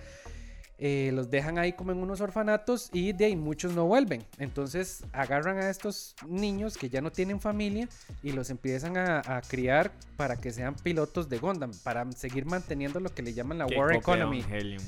[0.82, 4.24] Eh, los dejan ahí como en unos orfanatos y de ahí muchos no vuelven.
[4.38, 7.86] Entonces agarran a estos niños que ya no tienen familia
[8.22, 12.98] y los empiezan a, a criar para que sean pilotos de Gundam, para seguir manteniendo
[12.98, 14.38] lo que le llaman la Qué War Economy.
[14.40, 14.82] Evangelion.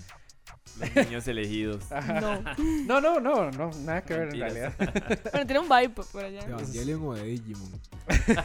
[0.80, 1.92] Los niños elegidos.
[1.92, 2.20] Ajá.
[2.20, 2.42] No.
[2.86, 4.72] No, no, no, no, nada que ver en realidad.
[5.30, 6.44] Bueno, tiene un vibe por allá.
[6.46, 7.70] ¿De Evangelion o de Digimon?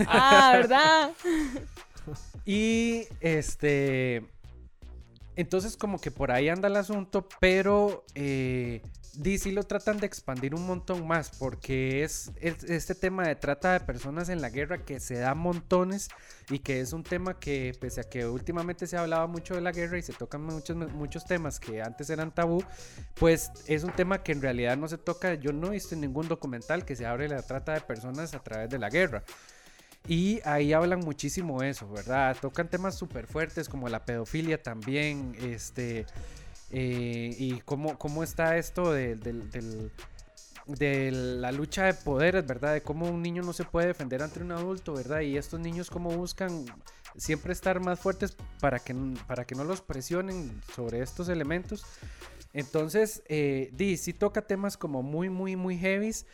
[0.08, 1.12] Ah, ¿verdad?
[2.46, 4.26] Y este.
[5.38, 8.82] Entonces, como que por ahí anda el asunto, pero eh,
[9.14, 13.74] DC lo tratan de expandir un montón más, porque es, es- este tema de trata
[13.74, 16.10] de personas en la guerra que se da montones
[16.50, 19.72] y que es un tema que, pese a que últimamente se hablaba mucho de la
[19.72, 22.64] guerra y se tocan muchos, muchos temas que antes eran tabú,
[23.16, 25.36] pues es un tema que en realidad no se toca.
[25.36, 28.40] Yo no he visto en ningún documental que se hable la trata de personas a
[28.44, 29.24] través de la guerra.
[30.08, 32.36] Y ahí hablan muchísimo eso, ¿verdad?
[32.40, 36.06] Tocan temas súper fuertes como la pedofilia también, este,
[36.72, 39.92] eh, y cómo, cómo está esto de, del- del-
[40.66, 42.74] de la lucha de poderes, ¿verdad?
[42.74, 45.22] De cómo un niño no se puede defender ante un adulto, ¿verdad?
[45.22, 46.66] Y estos niños cómo buscan
[47.16, 48.94] siempre estar más fuertes para que,
[49.28, 51.86] para que no los presionen sobre estos elementos.
[52.54, 56.26] Entonces, eh, di, sí toca temas como muy, muy, muy heavies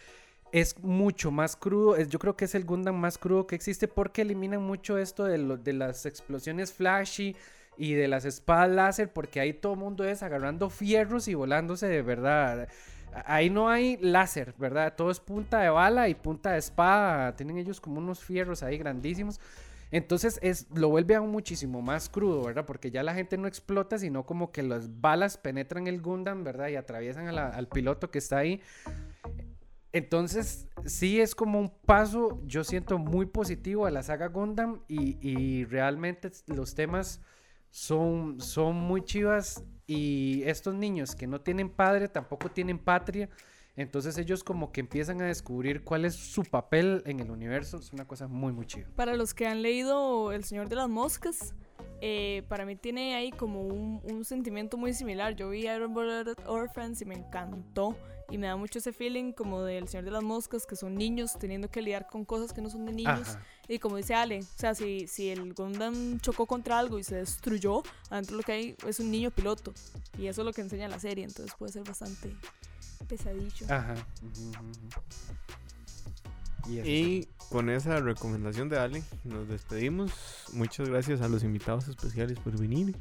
[0.54, 1.98] es mucho más crudo.
[1.98, 5.26] es- yo creo que es el Gundam más crudo que existe porque eliminan mucho esto
[5.26, 7.36] de, las explosiones flashy
[7.76, 11.88] y de las espadas láser porque ahí todo el mundo es agarrando fierros y volándose
[11.88, 12.70] de verdad.
[13.26, 14.94] Ahí no hay láser, ¿verdad?
[14.96, 17.36] Todo es punta de bala y punta de espada.
[17.36, 19.40] Tienen ellos como unos fierros ahí grandísimos.
[19.90, 22.66] Entonces es, lo vuelve aún muchísimo más crudo, ¿verdad?
[22.66, 26.70] Porque ya la gente no explota, sino como que las balas penetran el Gundam, ¿verdad?
[26.70, 28.62] Y atraviesan al piloto que está ahí.
[29.94, 35.66] Entonces, sí es como un paso, yo siento muy positivo a la saga Gundam y,
[35.66, 37.22] realmente los temas
[37.70, 43.30] son, son muy chivas y estos niños que no tienen padre tampoco tienen patria,
[43.76, 47.94] entonces ellos como que empiezan a descubrir cuál es su papel en el universo, es
[47.94, 48.88] una cosa muy, muy chiva.
[48.96, 51.54] Para los que han leído El Señor de las Moscas,
[52.02, 55.36] eh, para mí tiene ahí como un, un sentimiento muy similar.
[55.36, 57.96] Yo vi Iron Blooded Orphans y me encantó.
[58.30, 61.38] Y me da mucho ese feeling como del Señor de las Moscas, que son niños
[61.40, 63.30] teniendo que lidiar con cosas que no son de niños.
[63.30, 63.44] Ajá.
[63.68, 67.16] Y como dice Ale, o sea, si, si el Gundam chocó contra algo y se
[67.16, 69.74] destruyó, adentro lo que hay es un niño piloto.
[70.18, 72.36] Y eso es lo que enseña la serie, entonces puede ser bastante
[73.08, 73.68] pesadillo.
[73.70, 73.96] Ajá.
[76.68, 80.12] Y Y con esa recomendación de Ale, nos despedimos.
[80.54, 82.96] Muchas gracias a los invitados especiales por venir.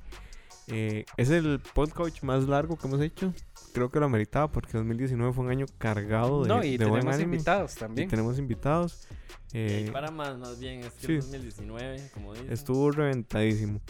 [0.69, 3.32] Eh, es el podcast más largo que hemos hecho.
[3.73, 7.01] Creo que lo ameritaba porque 2019 fue un año cargado de, No, y de buen
[7.01, 7.36] tenemos anime.
[7.36, 8.09] invitados Y también.
[8.09, 9.09] tenemos invitados.
[9.53, 11.12] Y Eh, para más, más bien, es que sí.
[11.15, 12.53] el 2019, como dice.
[12.53, 13.81] Estuvo reventadísimo.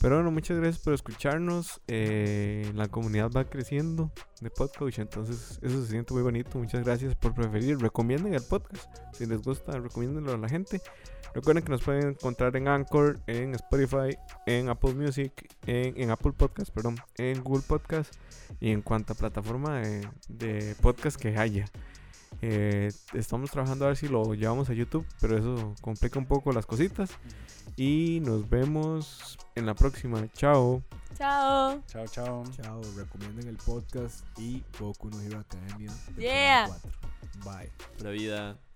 [0.00, 1.80] Pero bueno, muchas gracias por escucharnos.
[1.86, 4.10] Eh, la comunidad va creciendo
[4.40, 6.58] de podcast, entonces eso se siente muy bonito.
[6.58, 7.78] Muchas gracias por preferir.
[7.78, 8.88] Recomienden el podcast.
[9.12, 10.80] Si les gusta, recomiéndenlo a la gente.
[11.34, 14.16] Recuerden que nos pueden encontrar en Anchor, en Spotify,
[14.46, 15.32] en Apple Music,
[15.66, 18.12] en, en Apple Podcast, perdón, en Google Podcast
[18.60, 21.66] y en cuanta plataforma de, de podcast que haya.
[22.40, 26.52] Eh, estamos trabajando a ver si lo llevamos a YouTube, pero eso complica un poco
[26.52, 27.10] las cositas.
[27.76, 30.26] Y nos vemos en la próxima.
[30.32, 30.82] Chao.
[31.16, 31.80] Chao.
[31.86, 32.44] Chao, chao.
[32.60, 35.92] Chao, recomienden el podcast y Boku no Hero Academia.
[36.16, 36.66] Yeah.
[36.68, 36.90] 4.
[37.44, 37.70] Bye.
[37.98, 38.71] Pura vida.